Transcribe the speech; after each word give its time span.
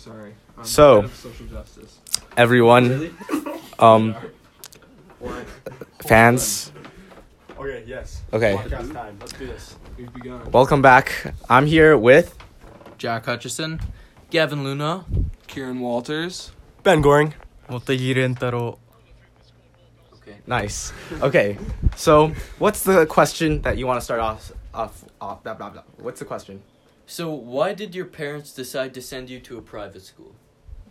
Sorry. 0.00 0.32
I'm 0.56 0.64
so, 0.64 1.06
social 1.08 1.44
justice. 1.44 1.98
everyone, 2.34 2.88
really? 2.88 3.12
um, 3.78 4.16
fans. 6.06 6.72
Okay, 7.58 7.84
yes. 7.86 8.22
Okay. 8.32 8.54
Podcast 8.54 8.94
time. 8.94 9.18
Let's 9.20 9.34
do 9.34 9.46
this. 9.46 9.76
We've 9.98 10.10
begun. 10.14 10.50
Welcome 10.52 10.80
back. 10.80 11.34
I'm 11.50 11.66
here 11.66 11.98
with 11.98 12.34
Jack 12.96 13.26
Hutchison, 13.26 13.78
Gavin 14.30 14.64
Luna, 14.64 15.04
Kieran 15.48 15.80
Walters, 15.80 16.52
Ben 16.82 17.02
Goring, 17.02 17.34
Okay. 20.14 20.38
Nice. 20.46 20.94
Okay. 21.20 21.58
So, 21.96 22.32
what's 22.58 22.84
the 22.84 23.04
question 23.04 23.60
that 23.60 23.76
you 23.76 23.86
want 23.86 24.00
to 24.00 24.04
start 24.04 24.20
off 24.20 24.50
off 24.72 25.04
off 25.20 25.42
blah, 25.42 25.52
blah, 25.52 25.68
blah. 25.68 25.82
What's 25.98 26.20
the 26.20 26.26
question? 26.26 26.62
So, 27.10 27.28
why 27.32 27.74
did 27.74 27.92
your 27.92 28.04
parents 28.04 28.52
decide 28.52 28.94
to 28.94 29.02
send 29.02 29.30
you 29.30 29.40
to 29.40 29.58
a 29.58 29.60
private 29.60 30.02
school? 30.02 30.32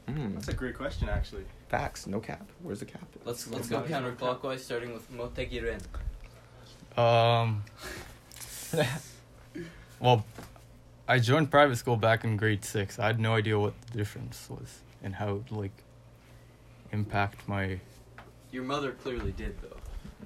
Mm, 0.06 0.34
That's 0.34 0.50
a 0.50 0.54
great 0.54 0.76
question, 0.76 1.08
actually. 1.08 1.46
facts. 1.70 2.08
No 2.08 2.20
cap. 2.20 2.46
Where's 2.62 2.82
the 2.82 2.86
cap? 2.86 3.08
Let's 3.24 3.48
let's 3.48 3.70
go 3.70 3.82
counterclockwise, 3.84 4.60
starting 4.60 4.92
with 4.92 5.10
Motegi 5.14 5.64
Ren. 5.64 5.80
Um, 6.98 7.64
well, 10.02 10.26
I 11.08 11.20
joined 11.20 11.52
private 11.52 11.78
school 11.78 11.96
back 11.96 12.26
in 12.26 12.36
grade 12.36 12.66
six. 12.66 13.00
I 13.00 13.08
had 13.08 13.22
no 13.22 13.36
idea 13.36 13.58
what 13.58 13.82
the 13.84 13.98
difference 13.98 14.50
was 14.50 14.82
and 15.02 15.16
how 15.16 15.36
it 15.38 15.50
like 15.54 15.84
impact 16.92 17.48
my. 17.48 17.80
Your 18.52 18.64
mother 18.64 18.92
clearly 18.92 19.32
did, 19.32 19.56
though. 19.62 19.78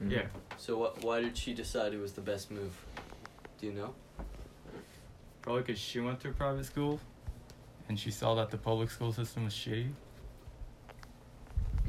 Mm. 0.03 0.25
So, 0.57 0.75
what? 0.79 1.03
Why 1.03 1.21
did 1.21 1.37
she 1.37 1.53
decide 1.53 1.93
it 1.93 1.99
was 1.99 2.13
the 2.13 2.21
best 2.21 2.49
move? 2.49 2.73
Do 3.59 3.67
you 3.67 3.73
know? 3.73 3.93
Probably 5.43 5.61
because 5.61 5.79
she 5.79 5.99
went 5.99 6.21
to 6.21 6.29
a 6.29 6.31
private 6.31 6.65
school, 6.65 6.99
and 7.89 7.99
she 7.99 8.11
saw 8.11 8.33
that 8.35 8.49
the 8.49 8.57
public 8.57 8.89
school 8.89 9.11
system 9.11 9.43
was 9.43 9.53
shitty. 9.53 9.91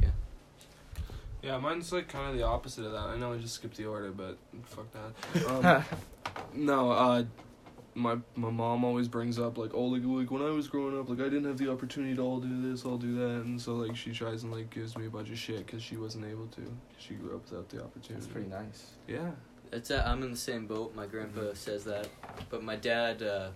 Yeah, 0.02 0.08
Yeah, 1.40 1.58
mine's 1.58 1.92
like 1.92 2.08
kind 2.08 2.30
of 2.30 2.36
the 2.36 2.44
opposite 2.44 2.84
of 2.84 2.92
that. 2.92 3.06
I 3.06 3.16
know 3.16 3.32
I 3.32 3.38
just 3.38 3.54
skipped 3.54 3.76
the 3.76 3.86
order, 3.86 4.10
but 4.10 4.36
fuck 4.64 4.86
that. 4.92 5.46
Um, 5.48 5.84
no, 6.54 6.90
uh, 6.90 7.24
my 7.94 8.16
my 8.34 8.50
mom 8.50 8.84
always 8.84 9.06
brings 9.06 9.38
up 9.38 9.56
like, 9.56 9.70
oh, 9.72 9.84
like, 9.84 10.02
like 10.04 10.32
when 10.32 10.42
I 10.42 10.50
was 10.50 10.66
growing 10.66 10.98
up, 10.98 11.08
like 11.08 11.20
I 11.20 11.24
didn't 11.24 11.44
have 11.44 11.58
the 11.58 11.70
opportunity 11.70 12.16
to 12.16 12.22
all 12.22 12.40
do 12.40 12.70
this, 12.70 12.84
all 12.84 12.98
do 12.98 13.14
that, 13.20 13.44
and 13.44 13.60
so 13.60 13.74
like 13.74 13.96
she 13.96 14.10
tries 14.10 14.42
and 14.42 14.52
like 14.52 14.70
gives 14.70 14.96
me 14.96 15.06
a 15.06 15.10
bunch 15.10 15.30
of 15.30 15.38
shit 15.38 15.64
because 15.64 15.80
she 15.80 15.96
wasn't 15.96 16.24
able 16.24 16.48
to. 16.48 16.62
She 16.98 17.14
grew 17.14 17.36
up 17.36 17.48
without 17.48 17.68
the 17.68 17.84
opportunity. 17.84 18.14
That's 18.14 18.26
pretty 18.26 18.48
nice. 18.48 18.94
Yeah. 19.06 19.30
It's 19.74 19.90
uh, 19.90 20.04
I'm 20.06 20.22
in 20.22 20.30
the 20.30 20.36
same 20.36 20.66
boat. 20.66 20.94
My 20.94 21.06
grandpa 21.06 21.54
says 21.54 21.82
that, 21.84 22.06
but 22.48 22.62
my 22.62 22.76
dad, 22.76 23.24
uh, 23.24 23.48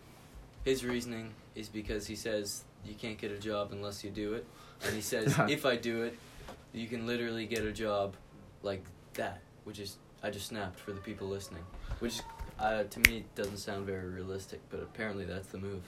his 0.64 0.84
reasoning 0.84 1.32
is 1.54 1.68
because 1.68 2.08
he 2.08 2.16
says 2.16 2.64
you 2.84 2.94
can't 2.94 3.16
get 3.16 3.30
a 3.30 3.38
job 3.38 3.68
unless 3.70 4.02
you 4.02 4.10
do 4.10 4.34
it, 4.34 4.44
and 4.84 4.96
he 4.96 5.00
says 5.00 5.38
if 5.48 5.64
I 5.64 5.76
do 5.76 6.02
it, 6.02 6.18
you 6.72 6.88
can 6.88 7.06
literally 7.06 7.46
get 7.46 7.64
a 7.64 7.70
job 7.70 8.16
like 8.62 8.82
that, 9.14 9.40
which 9.62 9.78
is 9.78 9.98
I 10.20 10.30
just 10.30 10.48
snapped 10.48 10.80
for 10.80 10.92
the 10.92 11.00
people 11.00 11.28
listening, 11.28 11.62
which 12.00 12.20
uh, 12.58 12.82
to 12.82 13.00
me 13.08 13.24
doesn't 13.36 13.58
sound 13.58 13.86
very 13.86 14.08
realistic, 14.08 14.60
but 14.70 14.80
apparently 14.80 15.24
that's 15.24 15.46
the 15.48 15.58
move. 15.58 15.82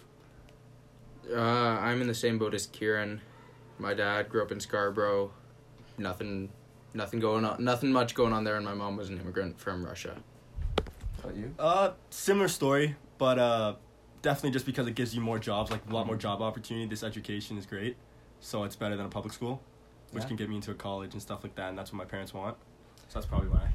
Uh, 1.28 1.40
I'm 1.40 2.00
in 2.00 2.06
the 2.06 2.14
same 2.14 2.38
boat 2.38 2.54
as 2.54 2.66
Kieran. 2.66 3.20
My 3.78 3.94
dad 3.94 4.28
grew 4.28 4.42
up 4.42 4.52
in 4.52 4.60
Scarborough. 4.60 5.32
Nothing, 5.98 6.50
nothing 6.94 7.20
going 7.20 7.44
on. 7.44 7.62
Nothing 7.62 7.92
much 7.92 8.14
going 8.14 8.32
on 8.32 8.44
there, 8.44 8.56
and 8.56 8.64
my 8.64 8.74
mom 8.74 8.96
was 8.96 9.08
an 9.08 9.18
immigrant 9.20 9.58
from 9.58 9.84
Russia. 9.84 10.16
About 11.22 11.36
you? 11.36 11.54
Uh, 11.58 11.90
similar 12.10 12.48
story, 12.48 12.96
but 13.18 13.38
uh, 13.38 13.74
definitely 14.22 14.50
just 14.50 14.66
because 14.66 14.86
it 14.86 14.94
gives 14.94 15.14
you 15.14 15.20
more 15.20 15.38
jobs, 15.38 15.70
like 15.70 15.82
a 15.88 15.92
lot 15.92 16.06
more 16.06 16.16
job 16.16 16.40
opportunity. 16.42 16.86
This 16.86 17.02
education 17.02 17.58
is 17.58 17.66
great, 17.66 17.96
so 18.40 18.64
it's 18.64 18.76
better 18.76 18.96
than 18.96 19.06
a 19.06 19.10
public 19.10 19.32
school, 19.32 19.60
which 20.12 20.22
Yeah. 20.22 20.28
can 20.28 20.36
get 20.36 20.48
me 20.48 20.56
into 20.56 20.70
a 20.70 20.74
college 20.74 21.12
and 21.12 21.20
stuff 21.22 21.42
like 21.42 21.54
that, 21.56 21.68
and 21.68 21.78
that's 21.78 21.92
what 21.92 21.98
my 21.98 22.04
parents 22.06 22.32
want. 22.32 22.56
So 23.08 23.14
that's 23.18 23.26
probably 23.26 23.48
why. 23.48 23.74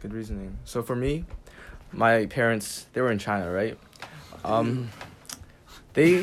Good 0.00 0.12
reasoning. 0.14 0.58
So 0.64 0.82
for 0.82 0.94
me, 0.96 1.24
my 1.92 2.26
parents 2.26 2.86
they 2.92 3.00
were 3.00 3.10
in 3.10 3.18
China, 3.18 3.50
right? 3.52 3.76
Um, 4.44 4.90
they, 5.92 6.12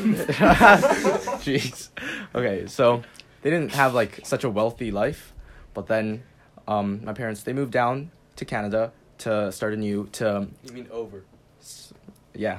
jeez. 1.44 1.90
Okay, 2.34 2.66
so 2.66 3.02
they 3.42 3.50
didn't 3.50 3.72
have 3.72 3.94
like 3.94 4.20
such 4.24 4.44
a 4.44 4.50
wealthy 4.50 4.90
life, 4.90 5.32
but 5.74 5.86
then, 5.86 6.22
um, 6.66 7.04
my 7.04 7.12
parents 7.12 7.42
they 7.42 7.52
moved 7.52 7.72
down 7.72 8.10
to 8.36 8.44
Canada 8.44 8.92
to 9.18 9.50
start 9.52 9.74
a 9.74 9.76
new 9.76 10.06
to 10.12 10.48
You 10.64 10.72
mean 10.72 10.88
over? 10.90 11.24
s- 11.60 11.92
yeah 12.34 12.58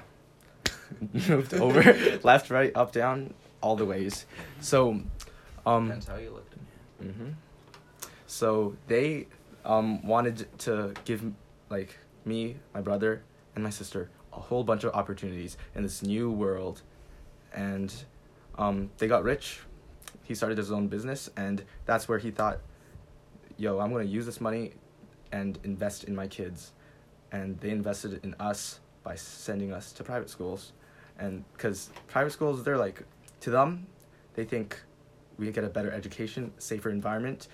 moved 1.30 1.53
over 1.53 1.81
left 2.24 2.50
right 2.50 2.72
up 2.75 2.92
down 2.92 3.34
all 3.62 3.75
the 3.75 3.86
ways 3.86 4.25
so 4.59 5.00
um 5.66 5.86
Depends 5.88 6.08
how 6.08 6.16
you 6.18 6.31
looked. 6.31 6.56
hmm 7.00 7.30
So 8.28 8.75
they 8.88 9.28
um, 9.66 10.06
wanted 10.06 10.48
to 10.59 10.94
give 11.06 11.24
like 11.69 11.98
me, 12.25 12.58
my 12.74 12.81
brother, 12.81 13.22
and 13.56 13.64
my 13.64 13.69
sister 13.69 14.09
a 14.34 14.40
whole 14.40 14.64
bunch 14.64 14.84
of 14.84 14.94
opportunities 14.94 15.58
in 15.75 15.84
this 15.84 16.02
new 16.03 16.30
world, 16.31 16.81
and 17.53 17.94
um, 18.58 18.90
they 18.98 19.08
got 19.08 19.24
rich. 19.24 19.62
He 20.24 20.36
started 20.36 20.58
his 20.58 20.72
own 20.72 20.88
business, 20.88 21.30
and 21.36 21.64
that's 21.86 22.08
where 22.08 22.19
he 22.19 22.30
thought, 22.31 22.59
"Yo, 23.59 23.80
I'm 23.80 23.92
gonna 23.92 24.06
use 24.06 24.25
this 24.25 24.40
money 24.40 24.72
and 25.34 25.59
invest 25.64 26.06
in 26.06 26.16
my 26.16 26.28
kids," 26.28 26.72
and 27.30 27.59
they 27.59 27.70
invested 27.70 28.24
in 28.24 28.34
us 28.40 28.80
by 29.03 29.16
sending 29.16 29.74
us 29.74 29.92
to 29.92 30.03
private 30.03 30.30
schools, 30.30 30.72
and 31.18 31.44
because 31.52 31.90
private 32.08 32.31
schools, 32.31 32.64
they're 32.64 32.78
like, 32.78 33.03
to 33.42 33.50
them, 33.50 33.86
they 34.36 34.46
think 34.46 34.81
we 35.38 35.52
get 35.52 35.66
a 35.66 35.69
better 35.69 35.92
education, 35.92 36.53
safer 36.58 36.90
environment, 36.90 37.50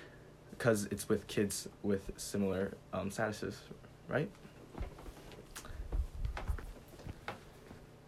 because 0.52 0.86
it's 0.92 1.10
with 1.10 1.26
kids 1.26 1.68
with 1.82 2.12
similar 2.18 2.78
um, 2.94 3.10
statuses, 3.10 3.56
right? 4.08 4.30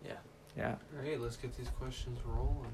Yeah. 0.06 0.14
Yeah. 0.56 0.76
Alright, 0.96 1.20
let's 1.20 1.38
get 1.38 1.58
these 1.58 1.70
questions 1.70 2.20
rolling. 2.24 2.74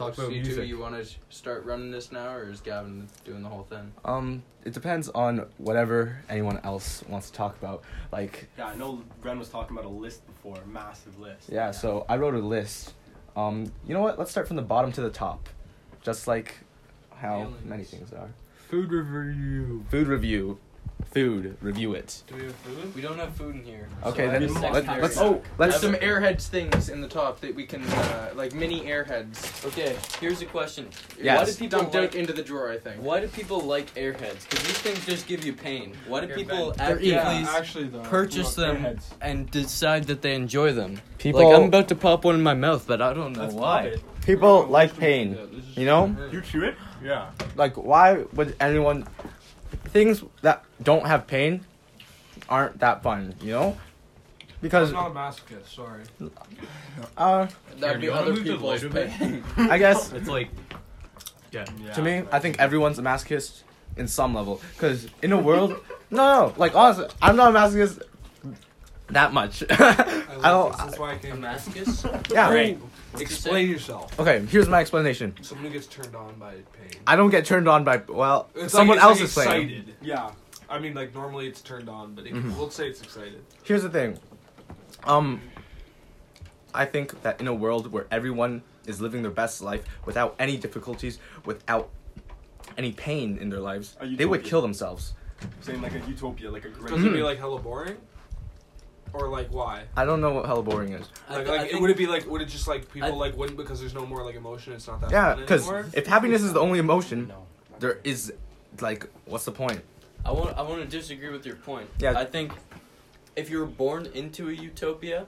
Let's 0.00 0.16
talk 0.16 0.26
about 0.26 0.34
you 0.36 0.42
two, 0.42 0.62
you 0.62 0.78
want 0.78 0.94
to 1.02 1.08
start 1.28 1.64
running 1.66 1.90
this 1.90 2.10
now, 2.10 2.32
or 2.34 2.50
is 2.50 2.60
Gavin 2.60 3.06
doing 3.24 3.42
the 3.42 3.48
whole 3.48 3.64
thing? 3.64 3.92
Um, 4.04 4.42
it 4.64 4.72
depends 4.72 5.10
on 5.10 5.46
whatever 5.58 6.22
anyone 6.30 6.58
else 6.64 7.04
wants 7.08 7.28
to 7.30 7.36
talk 7.36 7.56
about. 7.58 7.82
Like, 8.10 8.48
Yeah, 8.56 8.68
I 8.68 8.76
know 8.76 9.02
Ren 9.22 9.38
was 9.38 9.50
talking 9.50 9.76
about 9.76 9.86
a 9.86 9.92
list 9.92 10.26
before, 10.26 10.56
a 10.56 10.66
massive 10.66 11.18
list. 11.20 11.50
yeah. 11.50 11.70
So 11.70 12.06
I 12.08 12.16
wrote 12.16 12.34
a 12.34 12.38
list. 12.38 12.94
Um, 13.36 13.70
you 13.86 13.92
know 13.94 14.00
what? 14.00 14.18
Let's 14.18 14.30
start 14.30 14.46
from 14.46 14.56
the 14.56 14.62
bottom 14.62 14.90
to 14.92 15.02
the 15.02 15.10
top, 15.10 15.48
just 16.02 16.26
like 16.26 16.54
how 17.14 17.42
Aliens. 17.42 17.64
many 17.64 17.84
things 17.84 18.12
are. 18.12 18.30
Food 18.68 18.90
review. 18.90 19.84
Food 19.90 20.06
review. 20.06 20.58
Food 21.12 21.56
review 21.60 21.94
it. 21.94 22.22
Do 22.28 22.36
we 22.36 22.44
have 22.44 22.54
food? 22.54 22.94
We 22.94 23.00
don't 23.02 23.18
have 23.18 23.34
food 23.34 23.56
in 23.56 23.64
here. 23.64 23.88
Okay, 24.06 24.26
so 24.26 24.30
then 24.30 24.42
a 24.44 24.46
let- 24.46 24.60
secondary- 24.74 25.02
let's- 25.02 25.18
Oh, 25.18 25.42
Let's- 25.58 25.80
there's 25.80 25.94
some 25.94 26.00
airheads 26.00 26.46
things 26.46 26.88
in 26.88 27.00
the 27.00 27.08
top 27.08 27.40
that 27.40 27.52
we 27.52 27.66
can, 27.66 27.82
uh, 27.82 28.30
like 28.36 28.54
mini 28.54 28.82
airheads. 28.82 29.66
Okay, 29.66 29.96
here's 30.20 30.40
a 30.40 30.46
question. 30.46 30.88
Yes. 31.20 31.38
Why 31.38 31.44
do 31.46 31.52
people 31.58 31.78
Dumped 31.80 31.94
like, 31.96 32.14
into 32.14 32.32
the 32.32 32.42
drawer, 32.44 32.70
I 32.70 32.78
think. 32.78 33.02
Why 33.02 33.18
do 33.18 33.26
people 33.26 33.60
like 33.60 33.92
airheads? 33.96 34.48
Because 34.48 34.64
these 34.66 34.78
things 34.78 35.04
just 35.04 35.26
give 35.26 35.44
you 35.44 35.52
pain. 35.52 35.94
Why 36.06 36.20
do 36.20 36.28
They're 36.28 36.36
people 36.36 36.74
actively 36.78 37.10
Yeah, 37.10 37.54
actually 37.56 37.88
though. 37.88 38.02
purchase 38.02 38.56
look, 38.56 38.68
them 38.78 38.84
airheads. 38.84 39.02
and 39.20 39.50
decide 39.50 40.04
that 40.04 40.22
they 40.22 40.34
enjoy 40.36 40.72
them? 40.72 41.00
People, 41.18 41.42
Like 41.50 41.58
I'm 41.58 41.66
about 41.66 41.88
to 41.88 41.96
pop 41.96 42.24
one 42.24 42.36
in 42.36 42.42
my 42.42 42.54
mouth, 42.54 42.84
but 42.86 43.02
I 43.02 43.12
don't 43.14 43.32
know 43.36 43.42
Let's 43.42 43.54
why. 43.54 43.96
people 44.24 44.64
like 44.66 44.96
pain. 44.96 45.32
Yeah, 45.36 45.46
this 45.52 45.64
is 45.70 45.76
You 45.76 45.86
know? 45.86 46.16
You 46.30 46.40
chew 46.40 46.62
it? 46.62 46.76
Yeah. 47.02 47.30
like 47.56 47.74
why 47.76 48.24
would 48.34 48.54
anyone 48.60 49.06
things 49.92 50.22
that 50.42 50.64
don't 50.82 51.06
have 51.06 51.26
pain 51.26 51.64
aren't 52.48 52.78
that 52.80 53.02
fun 53.02 53.34
you 53.40 53.52
know 53.52 53.76
because 54.62 54.90
I'm 54.92 54.94
not 54.94 55.10
a 55.10 55.14
masochist, 55.14 55.68
sorry. 55.74 56.02
uh 57.16 57.46
That'd 57.78 57.78
be 57.78 57.86
Here, 57.86 57.98
do 57.98 58.04
you 58.06 58.10
wanna 58.10 58.22
other 58.22 58.32
move 58.34 58.42
people's 58.44 58.62
light 58.62 58.82
a 58.82 58.88
bit? 58.90 59.10
pain. 59.10 59.44
i 59.56 59.78
guess 59.78 60.12
It's 60.12 60.28
like, 60.28 60.50
yeah. 61.52 61.64
to 61.94 62.02
me 62.02 62.22
i 62.32 62.38
think 62.38 62.58
everyone's 62.58 62.98
a 62.98 63.02
masochist 63.02 63.62
in 63.96 64.06
some 64.06 64.34
level 64.34 64.60
because 64.74 65.08
in 65.22 65.32
a 65.32 65.38
world 65.38 65.70
no 66.10 66.46
no 66.48 66.54
like 66.56 66.74
honestly 66.74 67.06
i'm 67.22 67.36
not 67.36 67.54
a 67.54 67.58
masochist 67.58 68.02
that 69.08 69.32
much 69.32 69.64
I, 69.70 70.24
i 70.42 70.50
don't 70.50 70.70
this. 70.72 70.80
That's 70.80 70.98
why 70.98 71.10
I 71.10 71.14
A 71.14 71.18
came. 71.18 71.36
masochist? 71.42 72.32
yeah 72.32 72.48
Great. 72.50 72.78
What'd 73.12 73.20
you 73.28 73.34
Explain 73.34 73.66
say? 73.66 73.72
yourself. 73.72 74.18
okay 74.20 74.44
here's 74.46 74.68
my 74.68 74.80
explanation 74.80 75.34
Someone 75.42 75.72
gets 75.72 75.86
turned 75.86 76.14
on 76.14 76.34
by 76.36 76.52
pain. 76.78 77.00
i 77.06 77.16
don't 77.16 77.30
get 77.30 77.44
turned 77.44 77.68
on 77.68 77.84
by 77.84 77.96
well 78.08 78.48
It's 78.54 78.72
someone 78.72 78.96
like, 78.98 79.04
else 79.04 79.20
it's 79.20 79.30
is 79.32 79.36
like 79.36 79.46
playing 79.46 79.70
excited. 79.70 79.94
Yeah. 80.02 80.30
I 80.68 80.78
mean, 80.78 80.94
like 80.94 81.12
normally 81.14 81.48
it's 81.48 81.60
turned 81.62 81.88
on, 81.88 82.14
but 82.14 82.26
it, 82.26 82.32
we'll 82.56 82.70
say 82.70 82.86
it's 82.88 83.02
excited. 83.02 83.42
here's 83.64 83.82
the 83.82 83.90
thing 83.90 84.18
um 85.04 85.40
i 86.74 86.84
think 86.84 87.20
that 87.22 87.40
in 87.40 87.48
a 87.48 87.54
world 87.54 87.90
where 87.90 88.06
everyone 88.10 88.62
is 88.86 89.00
living 89.00 89.22
their 89.22 89.30
best 89.32 89.60
life 89.62 89.82
without 90.04 90.34
any 90.38 90.56
difficulties 90.56 91.18
without 91.44 91.88
any 92.78 92.92
pain 92.92 93.36
in 93.38 93.48
their 93.50 93.60
lives 93.60 93.96
A 94.00 94.06
they 94.14 94.24
would 94.26 94.40
utopia. 94.40 94.50
kill 94.50 94.62
themselves 94.62 95.14
Saying 95.62 95.80
like 95.80 95.94
a 95.94 96.00
utopia, 96.06 96.50
like 96.50 96.66
a 96.66 96.68
great. 96.68 96.92
Does 96.94 97.02
it 97.02 97.14
be 97.14 97.22
like 97.22 97.38
hella 97.38 97.58
boring? 97.58 97.96
Or 99.12 99.28
like 99.28 99.48
why? 99.52 99.84
I 99.96 100.04
don't 100.04 100.20
know 100.20 100.32
what 100.32 100.46
hella 100.46 100.62
boring 100.62 100.92
is. 100.92 101.06
Like, 101.28 101.46
like 101.48 101.70
think- 101.70 101.80
would 101.80 101.90
it 101.90 101.96
be 101.96 102.06
like 102.06 102.26
would 102.26 102.40
it 102.42 102.48
just 102.48 102.66
like 102.68 102.90
people 102.92 103.08
I- 103.12 103.16
like 103.28 103.36
wouldn't 103.36 103.56
because 103.58 103.80
there's 103.80 103.94
no 103.94 104.06
more 104.06 104.24
like 104.24 104.34
emotion? 104.36 104.72
It's 104.72 104.86
not 104.86 105.00
that 105.02 105.10
Yeah, 105.10 105.34
because 105.34 105.68
if 105.94 106.06
happiness 106.06 106.42
is 106.42 106.52
the 106.52 106.60
only 106.60 106.78
emotion, 106.78 107.28
No. 107.28 107.46
there 107.78 107.98
is 108.04 108.32
like, 108.80 109.06
what's 109.26 109.44
the 109.44 109.52
point? 109.52 109.80
I 110.24 110.32
want 110.32 110.56
I 110.56 110.62
want 110.62 110.80
to 110.82 110.86
disagree 110.88 111.30
with 111.30 111.44
your 111.46 111.56
point. 111.56 111.88
Yeah. 111.98 112.18
I 112.18 112.24
think 112.24 112.52
if 113.36 113.50
you 113.50 113.58
were 113.58 113.66
born 113.66 114.06
into 114.14 114.48
a 114.48 114.52
utopia 114.52 115.26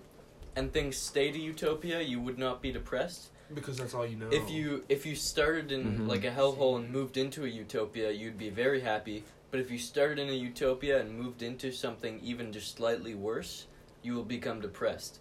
and 0.56 0.72
things 0.72 0.96
stayed 0.96 1.34
a 1.34 1.38
utopia, 1.38 2.00
you 2.00 2.20
would 2.20 2.38
not 2.38 2.60
be 2.62 2.72
depressed. 2.72 3.28
because 3.54 3.76
that's 3.76 3.92
all 3.92 4.06
you 4.06 4.16
know. 4.16 4.28
If 4.30 4.48
you 4.50 4.82
if 4.88 5.04
you 5.04 5.14
started 5.14 5.72
in 5.72 5.82
Mhm. 5.98 6.08
like 6.08 6.24
a 6.24 6.30
hellhole 6.30 6.76
and 6.76 6.88
moved 6.90 7.16
into 7.18 7.44
a 7.44 7.48
utopia, 7.48 8.10
you'd 8.10 8.38
be 8.38 8.48
very 8.48 8.80
happy. 8.80 9.24
But 9.50 9.60
if 9.60 9.70
you 9.70 9.78
started 9.78 10.18
in 10.18 10.30
a 10.30 10.32
utopia 10.32 10.98
and 10.98 11.18
moved 11.18 11.42
into 11.42 11.70
something 11.70 12.18
even 12.22 12.50
just 12.52 12.76
slightly 12.78 13.14
worse, 13.14 13.66
you 14.02 14.14
will 14.14 14.24
become 14.24 14.60
depressed. 14.60 15.20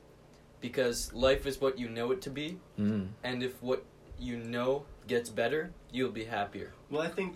Because 0.60 1.12
life 1.14 1.46
is 1.48 1.60
what 1.60 1.80
you 1.80 1.90
know 1.90 2.12
it 2.12 2.22
to 2.22 2.30
be, 2.30 2.58
Mm. 2.80 3.08
and 3.24 3.42
if 3.44 3.62
what 3.64 3.84
you 4.20 4.38
know 4.38 4.86
gets 5.08 5.30
better, 5.30 5.72
you'll 5.92 6.12
be 6.12 6.26
happier. 6.26 6.74
Well, 6.90 7.02
I 7.02 7.08
think 7.08 7.36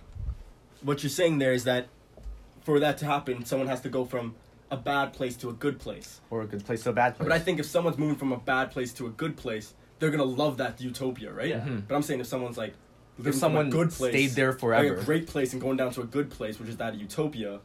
what 0.81 1.01
you're 1.01 1.09
saying 1.09 1.39
there 1.39 1.53
is 1.53 1.63
that 1.63 1.87
for 2.61 2.79
that 2.79 2.97
to 2.99 3.05
happen, 3.05 3.43
someone 3.45 3.67
has 3.67 3.81
to 3.81 3.89
go 3.89 4.05
from 4.05 4.35
a 4.71 4.77
bad 4.77 5.13
place 5.13 5.35
to 5.37 5.49
a 5.49 5.53
good 5.53 5.79
place. 5.79 6.21
Or 6.29 6.41
a 6.41 6.45
good 6.47 6.65
place 6.65 6.83
to 6.83 6.89
a 6.89 6.93
bad 6.93 7.15
place. 7.15 7.27
But 7.27 7.35
I 7.35 7.39
think 7.39 7.59
if 7.59 7.65
someone's 7.65 7.97
moving 7.97 8.15
from 8.15 8.31
a 8.31 8.37
bad 8.37 8.71
place 8.71 8.93
to 8.93 9.07
a 9.07 9.09
good 9.11 9.37
place, 9.37 9.73
they're 9.99 10.09
gonna 10.11 10.23
love 10.23 10.57
that 10.57 10.79
utopia, 10.81 11.31
right? 11.31 11.49
Yeah. 11.49 11.61
Mhm. 11.61 11.87
But 11.87 11.95
I'm 11.95 12.01
saying 12.03 12.19
if 12.19 12.27
someone's 12.27 12.57
like 12.57 12.73
if 13.23 13.33
someone 13.35 13.67
a 13.67 13.69
good 13.69 13.91
place, 13.91 14.11
stayed 14.11 14.31
there 14.31 14.51
forever 14.53 14.83
like 14.83 14.87
forever, 14.89 15.01
a 15.01 15.05
great 15.05 15.27
place, 15.27 15.53
and 15.53 15.61
going 15.61 15.77
down 15.77 15.91
to 15.93 16.01
a 16.01 16.05
good 16.05 16.29
place, 16.29 16.59
which 16.59 16.69
is 16.69 16.77
that 16.77 16.95
utopia, 16.95 17.61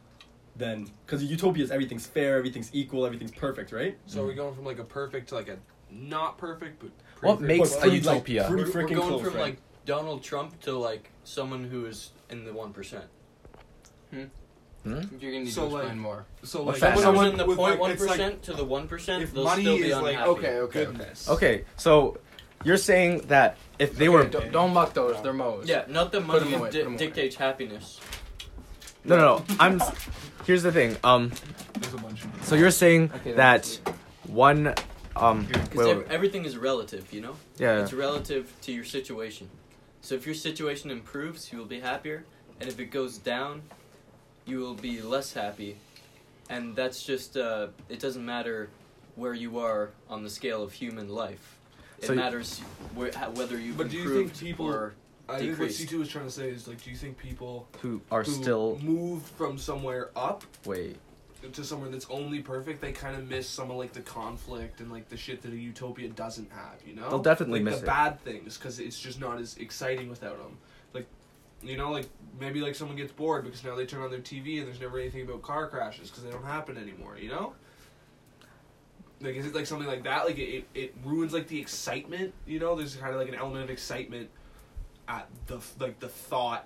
then 0.55 0.89
because 1.05 1.23
utopia 1.23 1.63
is 1.63 1.71
everything's 1.71 2.05
fair, 2.05 2.37
everything's 2.37 2.69
equal, 2.73 3.05
everything's 3.05 3.31
perfect, 3.31 3.71
right? 3.71 3.97
so 4.05 4.21
we're 4.21 4.29
we 4.29 4.33
going 4.35 4.53
from 4.55 4.65
like 4.65 4.79
a 4.79 4.83
perfect 4.83 5.29
to 5.29 5.35
like 5.35 5.47
a 5.49 5.57
not 5.89 6.37
perfect, 6.37 6.79
but 6.79 6.89
What 7.21 7.39
pretty 7.39 7.57
makes 7.59 7.71
But 7.71 7.77
a 7.77 7.81
pretty, 7.81 8.01
like, 8.01 8.13
utopia? 8.15 8.47
pretty 8.47 8.63
We're, 8.63 8.69
we're 8.69 8.87
freaking 8.89 8.95
going 8.95 9.07
close, 9.09 9.21
from 9.21 9.33
right? 9.35 9.41
like 9.41 9.57
Donald 9.85 10.23
Trump 10.23 10.59
to 10.61 10.77
like 10.77 11.09
someone 11.23 11.63
who 11.65 11.85
is 11.85 12.11
in 12.29 12.45
the 12.45 12.53
one 12.53 12.71
percent. 12.73 13.05
Hmm? 14.11 14.23
You're 14.83 14.95
gonna 15.03 15.43
need 15.43 15.51
So, 15.53 15.61
to 15.69 15.75
explain 15.75 15.87
like- 15.89 15.97
more. 15.97 16.25
So 16.43 16.63
What's 16.63 16.81
like 16.81 16.95
that? 16.95 16.99
Someone 17.03 17.15
someone 17.15 17.31
in 17.31 17.37
the 17.37 17.45
with, 17.45 17.57
point 17.57 17.71
like, 17.73 17.79
one 17.79 17.91
it's 17.91 18.01
like, 18.01 18.09
percent 18.11 18.43
to 18.43 18.53
the 18.53 18.63
one 18.65 18.87
percent, 18.87 19.23
if 19.23 19.33
they'll 19.33 19.43
money 19.43 19.61
still 19.63 19.77
be 19.77 19.83
is 19.83 19.93
unhappy. 19.97 20.17
like 20.17 20.27
Okay, 20.27 20.47
okay, 20.47 20.57
okay. 20.57 20.85
goodness. 20.85 21.29
Okay, 21.29 21.65
so 21.77 22.17
you're 22.63 22.77
saying 22.77 23.19
that 23.27 23.57
if 23.79 23.95
they 23.95 24.09
were 24.09 24.25
Don't, 24.25 24.51
don't 24.51 24.73
muck 24.73 24.93
those. 24.93 25.21
They're 25.21 25.33
Moe's. 25.33 25.67
Yeah, 25.69 25.85
not 25.87 26.11
the 26.11 26.19
Put 26.19 26.27
money 26.27 26.53
'em 26.53 26.61
away, 26.61 26.71
di- 26.71 26.81
away. 26.81 26.95
dictates 26.97 27.35
happiness. 27.35 27.99
no, 29.05 29.15
no, 29.17 29.21
no, 29.37 29.45
I'm. 29.59 29.79
S- 30.41 30.47
Here's 30.47 30.63
the 30.63 30.71
thing. 30.71 30.97
Um, 31.03 31.31
There's 31.79 31.93
a 31.93 31.97
bunch 31.97 32.23
of 32.25 32.29
so 32.45 32.55
you're 32.55 32.71
saying 32.71 33.11
Okay, 33.15 33.33
that 33.33 33.79
one, 34.27 34.73
um, 35.15 35.47
wait, 35.53 35.75
wait, 35.75 35.97
wait. 35.97 36.07
everything 36.09 36.45
is 36.45 36.57
relative, 36.57 37.11
you 37.13 37.21
know. 37.21 37.35
yeah, 37.57 37.81
It's 37.81 37.93
relative 37.93 38.51
to 38.61 38.71
your 38.71 38.85
situation. 38.85 39.49
So 40.01 40.15
if 40.15 40.25
your 40.25 40.35
situation 40.35 40.89
improves, 40.91 41.51
you 41.51 41.59
will 41.59 41.65
be 41.65 41.79
happier, 41.79 42.23
and 42.59 42.67
if 42.69 42.79
it 42.79 42.85
goes 42.85 43.17
down, 43.17 43.61
you 44.45 44.59
will 44.59 44.73
be 44.73 45.01
less 45.01 45.33
happy. 45.33 45.77
And 46.49 46.75
that's 46.75 47.03
just 47.03 47.37
uh, 47.37 47.67
it 47.89 47.99
doesn't 47.99 48.25
matter 48.25 48.69
where 49.15 49.33
you 49.33 49.59
are 49.59 49.91
on 50.09 50.23
the 50.23 50.29
scale 50.29 50.63
of 50.63 50.73
human 50.73 51.07
life. 51.09 51.57
It 51.99 52.07
So 52.07 52.15
matters 52.15 52.59
where, 52.95 53.11
how, 53.15 53.29
whether 53.31 53.59
you've 53.59 53.77
But 53.77 53.89
do 53.89 53.97
you 53.97 54.09
think 54.13 54.37
people- 54.37 54.65
or 54.67 54.93
I 55.31 55.39
think 55.39 55.59
what. 55.59 55.71
C 55.71 55.85
two 55.85 55.99
was 55.99 56.09
trying 56.09 56.25
to 56.25 56.31
say 56.31 56.49
is 56.49 56.67
like, 56.67 56.83
do 56.83 56.89
you 56.89 56.95
think 56.95 57.17
people 57.17 57.67
who 57.81 58.01
are 58.11 58.23
who 58.23 58.31
still 58.31 58.79
moved 58.81 59.25
from 59.25 59.57
somewhere 59.57 60.11
up 60.15 60.43
wait. 60.65 60.97
to 61.53 61.63
somewhere 61.63 61.89
that's 61.89 62.07
only 62.09 62.39
perfect, 62.39 62.81
they 62.81 62.91
kind 62.91 63.15
of 63.15 63.27
miss 63.29 63.47
some 63.47 63.71
of 63.71 63.77
like 63.77 63.93
the 63.93 64.01
conflict 64.01 64.79
and 64.79 64.91
like 64.91 65.09
the 65.09 65.17
shit 65.17 65.41
that 65.41 65.51
a 65.51 65.57
utopia 65.57 66.09
doesn't 66.09 66.51
have. 66.51 66.75
You 66.85 66.95
know, 66.95 67.09
They'll 67.09 67.19
definitely 67.19 67.59
like, 67.59 67.71
miss 67.71 67.79
the 67.79 67.85
it. 67.85 67.87
bad 67.87 68.21
things 68.21 68.57
because 68.57 68.79
it's 68.79 68.99
just 68.99 69.19
not 69.19 69.39
as 69.39 69.57
exciting 69.57 70.09
without 70.09 70.37
them. 70.37 70.57
Like, 70.93 71.07
you 71.63 71.77
know, 71.77 71.91
like 71.91 72.09
maybe 72.39 72.61
like 72.61 72.75
someone 72.75 72.97
gets 72.97 73.11
bored 73.11 73.43
because 73.43 73.63
now 73.63 73.75
they 73.75 73.85
turn 73.85 74.01
on 74.01 74.11
their 74.11 74.19
TV 74.19 74.59
and 74.59 74.67
there's 74.67 74.79
never 74.81 74.99
anything 74.99 75.21
about 75.23 75.41
car 75.41 75.67
crashes 75.67 76.09
because 76.09 76.23
they 76.23 76.31
don't 76.31 76.45
happen 76.45 76.77
anymore. 76.77 77.17
You 77.17 77.29
know. 77.29 77.53
Like 79.21 79.35
is 79.35 79.45
it 79.45 79.53
like 79.53 79.67
something 79.67 79.87
like 79.87 80.03
that? 80.03 80.25
Like 80.25 80.39
it, 80.39 80.49
it, 80.49 80.67
it 80.73 80.95
ruins 81.05 81.31
like 81.31 81.47
the 81.47 81.59
excitement. 81.59 82.33
You 82.47 82.59
know, 82.59 82.75
there's 82.75 82.95
kind 82.95 83.13
of 83.13 83.19
like 83.19 83.29
an 83.29 83.35
element 83.35 83.63
of 83.63 83.69
excitement 83.69 84.29
at 85.11 85.27
the 85.47 85.59
like 85.79 85.99
the 85.99 86.07
thought 86.07 86.65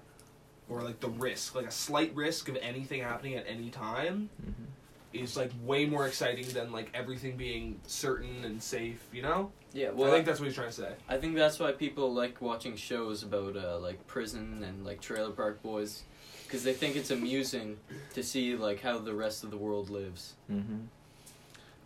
or 0.70 0.82
like 0.82 1.00
the 1.00 1.10
risk, 1.10 1.56
like 1.56 1.66
a 1.68 1.72
slight 1.72 2.14
risk 2.16 2.50
of 2.50 2.58
anything 2.62 3.02
happening 3.02 3.36
at 3.36 3.46
any 3.48 3.70
time 3.70 4.30
Mhm. 4.44 4.66
is 5.14 5.38
like 5.38 5.52
way 5.64 5.86
more 5.86 6.08
exciting 6.08 6.48
than 6.50 6.72
like 6.72 6.90
everything 6.94 7.38
being 7.38 7.80
certain 7.88 8.44
and 8.44 8.62
safe, 8.62 9.02
you 9.14 9.22
know? 9.22 9.52
yeah, 9.74 9.88
Well, 9.90 9.98
well, 9.98 10.08
I 10.12 10.16
think 10.16 10.26
that's 10.26 10.40
what 10.40 10.46
he's 10.48 10.56
trying 10.56 10.70
to 10.70 10.74
say. 10.74 10.94
I 11.08 11.18
think 11.18 11.36
that's 11.36 11.60
why 11.60 11.72
people 11.74 12.14
like 12.14 12.42
watching 12.42 12.76
shows 12.76 13.24
about 13.24 13.56
uh, 13.58 13.78
like 13.80 14.06
prison 14.08 14.64
and 14.64 14.86
like 14.86 15.02
Trailer 15.02 15.32
Park 15.32 15.62
Boys, 15.62 16.04
because 16.46 16.64
they 16.64 16.74
think 16.74 16.96
it's 16.96 17.12
amusing 17.12 17.78
to 18.14 18.24
see 18.24 18.56
like 18.56 18.82
how 18.82 18.98
the 19.00 19.14
rest 19.14 19.44
of 19.44 19.52
the 19.52 19.58
world 19.58 19.90
lives. 19.90 20.34
Mm-hmm. 20.52 20.80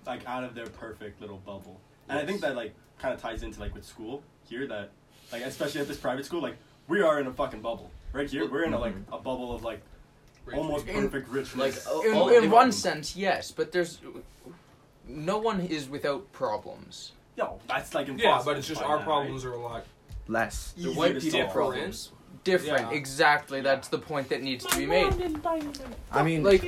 like 0.06 0.26
out 0.26 0.44
of 0.44 0.56
their 0.56 0.68
perfect 0.68 1.20
little 1.22 1.38
bubble. 1.46 1.80
And 2.10 2.20
I 2.20 2.26
think 2.26 2.42
that 2.42 2.56
like 2.56 2.74
kind 3.00 3.14
of 3.14 3.22
ties 3.22 3.44
into 3.44 3.60
like 3.60 3.74
with 3.74 3.86
school 3.86 4.24
here 4.48 4.68
that 4.68 4.90
like 5.32 5.44
especially 5.44 5.82
at 5.82 5.88
this 5.88 5.98
private 5.98 6.26
school 6.26 6.42
like 6.42 6.58
we 6.88 7.02
are 7.02 7.20
in 7.20 7.28
a 7.28 7.32
fucking 7.32 7.62
bubble 7.62 7.92
right 8.12 8.30
here 8.30 8.50
we're 8.50 8.64
in 8.64 8.74
a 8.74 8.80
like 8.80 8.96
a 9.12 9.18
bubble 9.18 9.54
of 9.56 9.64
like 9.64 9.82
almost 10.54 10.88
In- 10.88 10.96
perfect 11.10 11.30
richness. 11.30 11.56
Like, 11.56 11.76
oh, 11.88 12.02
In, 12.10 12.14
all- 12.18 12.30
in 12.30 12.50
one 12.50 12.72
sense, 12.72 13.16
yes, 13.16 13.52
but 13.52 13.72
there's 13.72 14.00
no 15.08 15.38
one 15.38 15.62
is 15.62 15.90
without 15.90 16.32
problems. 16.32 17.12
yo, 17.36 17.60
that's 17.68 17.94
like 17.94 18.08
impossible. 18.08 18.32
Yeah, 18.38 18.42
but 18.46 18.58
it's 18.58 18.68
just 18.68 18.82
our 18.82 18.98
that, 18.98 19.06
problems 19.06 19.46
are 19.46 19.54
a 19.54 19.60
lot. 19.62 19.86
Less. 20.28 20.74
right? 20.78 20.84
The 20.86 20.94
white 20.94 21.20
to 21.20 21.22
people 21.22 21.48
problems. 21.48 22.12
Different, 22.44 22.92
Yeah. 22.92 22.98
exactly. 22.98 23.62
That's 23.62 23.90
the 23.90 24.00
point 24.00 24.30
that 24.30 24.42
needs 24.42 24.66
to 24.66 24.78
be 24.78 24.86
made. 24.86 25.14
I 26.12 26.24
mean, 26.24 26.44
Like, 26.44 26.64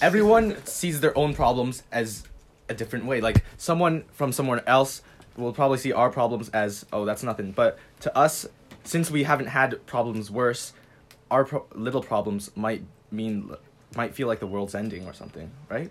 everyone 0.00 0.64
sees 0.66 1.00
their 1.00 1.16
own 1.18 1.34
problems 1.34 1.82
as 1.90 2.22
a 2.68 2.74
different 2.74 3.04
way. 3.06 3.20
Like 3.20 3.44
someone 3.56 4.04
from 4.12 4.32
somewhere 4.32 4.62
else 4.68 5.02
will 5.36 5.52
probably 5.52 5.78
see 5.78 5.92
our 5.92 6.10
problems 6.10 6.48
as 6.50 6.86
oh 6.92 7.04
that's 7.04 7.22
nothing. 7.22 7.52
But 7.52 7.78
to 8.00 8.16
us, 8.16 8.46
since 8.84 9.10
we 9.10 9.24
haven't 9.24 9.46
had 9.48 9.84
problems 9.86 10.30
worse, 10.30 10.72
our 11.30 11.44
pro- 11.44 11.66
little 11.74 12.02
problems 12.02 12.50
might 12.56 12.82
mean 13.10 13.54
might 13.96 14.14
feel 14.14 14.26
like 14.28 14.40
the 14.40 14.46
world's 14.46 14.74
ending 14.74 15.06
or 15.06 15.12
something, 15.12 15.50
right? 15.68 15.90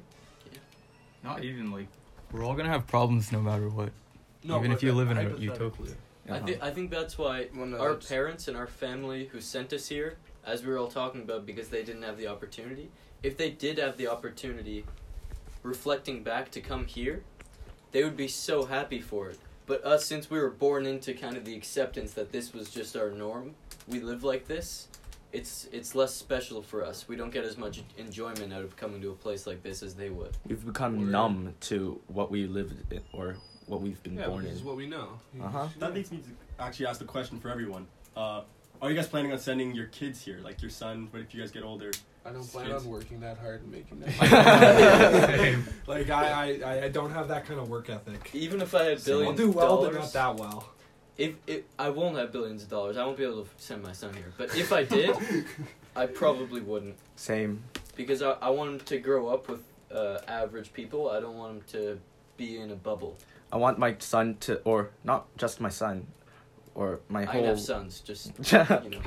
Not 1.23 1.43
even 1.43 1.71
like 1.71 1.87
we're 2.31 2.43
all 2.43 2.53
gonna 2.55 2.69
have 2.69 2.87
problems 2.87 3.31
no 3.31 3.41
matter 3.41 3.69
what. 3.69 3.89
No, 4.43 4.57
even 4.59 4.71
if 4.71 4.83
you 4.83 4.91
live 4.93 5.09
in 5.11 5.17
a 5.17 5.35
utopia. 5.37 5.93
I 6.27 6.31
Uh-huh. 6.37 6.45
think 6.45 6.63
I 6.63 6.71
think 6.71 6.91
that's 6.91 7.17
why 7.17 7.47
Well, 7.55 7.65
no, 7.65 7.77
our 7.79 7.89
that's- 7.93 8.07
parents 8.09 8.47
and 8.47 8.55
our 8.57 8.67
family 8.67 9.25
who 9.27 9.39
sent 9.41 9.71
us 9.73 9.87
here, 9.87 10.17
as 10.45 10.63
we 10.63 10.71
were 10.71 10.77
all 10.77 10.87
talking 10.87 11.21
about, 11.21 11.45
because 11.45 11.69
they 11.69 11.83
didn't 11.83 12.03
have 12.03 12.17
the 12.17 12.27
opportunity. 12.27 12.89
If 13.21 13.37
they 13.37 13.51
did 13.51 13.77
have 13.77 13.97
the 13.97 14.07
opportunity, 14.07 14.85
reflecting 15.63 16.23
back 16.23 16.51
to 16.51 16.61
come 16.61 16.85
here, 16.85 17.23
they 17.91 18.03
would 18.03 18.17
be 18.17 18.27
so 18.27 18.65
happy 18.65 19.01
for 19.01 19.29
it. 19.29 19.39
But 19.65 19.83
us, 19.85 20.05
since 20.05 20.29
we 20.29 20.39
were 20.39 20.49
born 20.49 20.85
into 20.85 21.13
kind 21.13 21.37
of 21.37 21.45
the 21.45 21.55
acceptance 21.55 22.13
that 22.13 22.31
this 22.31 22.53
was 22.53 22.69
just 22.69 22.95
our 22.97 23.09
norm, 23.11 23.55
we 23.87 24.01
live 24.01 24.23
like 24.23 24.47
this. 24.47 24.87
It's 25.31 25.67
it's 25.71 25.95
less 25.95 26.13
special 26.13 26.61
for 26.61 26.83
us. 26.83 27.07
We 27.07 27.15
don't 27.15 27.31
get 27.31 27.43
as 27.43 27.57
much 27.57 27.81
enjoyment 27.97 28.53
out 28.53 28.63
of 28.63 28.75
coming 28.75 29.01
to 29.01 29.09
a 29.09 29.15
place 29.15 29.47
like 29.47 29.63
this 29.63 29.81
as 29.81 29.95
they 29.95 30.09
would. 30.09 30.37
We've 30.45 30.63
become 30.63 30.99
Word. 30.99 31.09
numb 31.09 31.55
to 31.61 31.99
what 32.07 32.29
we 32.29 32.45
lived 32.45 32.93
in, 32.93 33.01
or 33.13 33.37
what 33.65 33.81
we've 33.81 34.01
been 34.03 34.15
Yeah, 34.15 34.27
born 34.27 34.43
this 34.43 34.53
is 34.55 34.63
what 34.63 34.75
we 34.75 34.85
know. 34.85 35.19
Uh-huh. 35.41 35.67
That 35.79 35.93
leads 35.95 36.11
me 36.11 36.19
to 36.19 36.63
actually 36.63 36.85
ask 36.85 36.99
the 36.99 37.05
question 37.05 37.39
for 37.39 37.49
everyone. 37.49 37.87
Uh, 38.15 38.41
are 38.79 38.89
you 38.91 38.95
guys 38.95 39.07
planning 39.07 39.31
on 39.31 39.39
sending 39.39 39.73
your 39.73 39.87
kids 39.87 40.21
here, 40.21 40.39
like 40.43 40.61
your 40.61 40.69
son? 40.69 41.07
What 41.09 41.21
if 41.21 41.33
you 41.33 41.39
guys 41.39 41.49
get 41.51 41.63
older? 41.63 41.91
I 42.25 42.31
don't 42.31 42.43
plan 42.49 42.67
Kids. 42.67 42.85
on 42.85 42.89
working 42.91 43.19
that 43.19 43.37
hard 43.37 43.63
and 43.63 43.71
making 43.71 43.99
that. 43.99 45.59
like 45.87 46.09
I, 46.09 46.61
I, 46.61 46.83
I 46.85 46.87
don't 46.89 47.11
have 47.11 47.27
that 47.27 47.45
kind 47.45 47.59
of 47.59 47.69
work 47.69 47.89
ethic. 47.89 48.29
Even 48.33 48.61
if 48.61 48.73
I 48.73 48.83
had 48.85 48.99
Same. 49.01 49.15
billions 49.15 49.39
I'll 49.39 49.45
do 49.45 49.51
well, 49.51 49.83
of 49.83 49.91
but 49.93 49.99
not 49.99 50.13
that 50.13 50.35
well. 50.37 50.69
If, 51.17 51.35
if 51.45 51.63
I 51.77 51.89
won't 51.89 52.17
have 52.17 52.31
billions 52.31 52.63
of 52.63 52.69
dollars, 52.69 52.97
I 52.97 53.05
won't 53.05 53.17
be 53.17 53.23
able 53.23 53.43
to 53.43 53.49
send 53.57 53.83
my 53.83 53.91
son 53.91 54.13
here. 54.13 54.31
But 54.37 54.55
if 54.57 54.71
I 54.71 54.83
did, 54.83 55.15
I 55.95 56.05
probably 56.07 56.61
wouldn't 56.61 56.95
Same. 57.17 57.61
because 57.95 58.21
I, 58.21 58.31
I 58.31 58.49
want 58.49 58.71
him 58.71 58.79
to 58.79 58.97
grow 58.99 59.27
up 59.27 59.49
with 59.49 59.61
uh, 59.93 60.19
average 60.27 60.73
people. 60.73 61.09
I 61.09 61.19
don't 61.19 61.37
want 61.37 61.53
him 61.57 61.61
to 61.73 61.99
be 62.37 62.57
in 62.57 62.71
a 62.71 62.75
bubble. 62.75 63.17
I 63.51 63.57
want 63.57 63.77
my 63.77 63.95
son 63.99 64.37
to, 64.41 64.59
or 64.63 64.89
not 65.03 65.25
just 65.37 65.61
my 65.61 65.69
son, 65.69 66.07
or 66.75 66.99
my 67.09 67.21
I 67.21 67.25
whole. 67.25 67.33
can 67.41 67.43
have 67.49 67.59
sons, 67.59 67.99
just 68.01 68.31
you 68.51 68.57
know. 68.89 69.01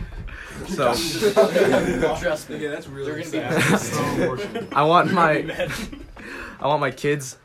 so 0.68 0.94
Trust 2.20 2.50
me. 2.50 2.58
Yeah, 2.58 2.70
that's 2.70 2.86
really 2.86 3.22
They're 3.22 3.40
gonna 3.40 3.52
be 3.52 3.78
sad. 3.78 3.78
so. 3.80 4.66
I 4.72 4.82
want 4.82 5.12
my, 5.12 5.68
I 6.60 6.66
want 6.66 6.80
my 6.80 6.90
kids, 6.90 7.38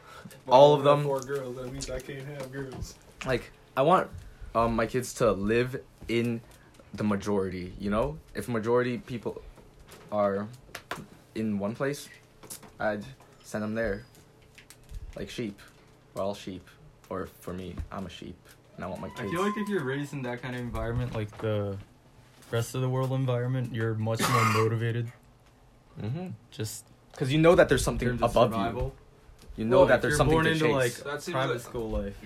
all 0.47 0.73
of 0.73 0.83
them. 0.83 1.03
Four 1.03 1.21
girls. 1.21 1.55
That 1.57 1.71
means 1.71 1.89
I 1.89 1.99
can't 1.99 2.25
have 2.27 2.51
girls. 2.51 2.95
like 3.25 3.51
I 3.75 3.81
want 3.81 4.09
um 4.55 4.75
my 4.75 4.85
kids 4.85 5.13
to 5.15 5.31
live 5.31 5.81
in 6.07 6.41
the 6.93 7.03
majority, 7.03 7.73
you 7.79 7.89
know? 7.89 8.17
If 8.35 8.47
majority 8.49 8.97
people 8.97 9.41
are 10.11 10.47
in 11.35 11.57
one 11.57 11.73
place, 11.73 12.09
I'd 12.79 13.05
send 13.43 13.63
them 13.63 13.75
there. 13.75 14.03
like 15.15 15.29
sheep. 15.29 15.57
We're 16.13 16.23
all 16.23 16.35
sheep, 16.35 16.67
or 17.09 17.27
for 17.39 17.53
me, 17.53 17.75
I'm 17.91 18.05
a 18.05 18.09
sheep, 18.09 18.35
and 18.81 18.85
I 18.85 18.87
want 18.87 19.01
my 19.01 19.23
I 19.23 19.29
feel 19.29 19.43
like 19.43 19.55
if 19.57 19.69
you're 19.69 19.83
raised 19.83 20.13
in 20.13 20.23
that 20.23 20.41
kind 20.41 20.55
of 20.55 20.61
environment, 20.61 21.13
like 21.13 21.35
the 21.37 21.77
rest 22.49 22.73
of 22.73 22.81
the 22.81 22.89
world 22.89 23.11
environment, 23.11 23.73
you're 23.75 23.93
much 23.93 24.27
more 24.27 24.45
motivated. 24.53 25.11
mm-hmm. 26.01 26.27
Just 26.49 26.85
Because 27.11 27.31
you 27.31 27.37
know 27.39 27.53
that 27.55 27.69
there's 27.69 27.83
something 27.83 28.09
above 28.09 28.33
survival. 28.33 28.95
you. 29.55 29.63
You 29.63 29.65
know 29.69 29.77
Well, 29.79 29.85
that 29.87 29.95
if 29.95 30.01
there's 30.01 30.11
you're 30.13 30.17
something 30.17 30.33
born 30.35 30.45
to 30.45 30.51
into, 30.51 30.65
chase. 30.65 30.73
like, 30.73 30.93
That 31.13 31.21
seems 31.21 31.33
private 31.33 31.53
like- 31.53 31.61
school 31.61 31.89
life. 31.91 32.17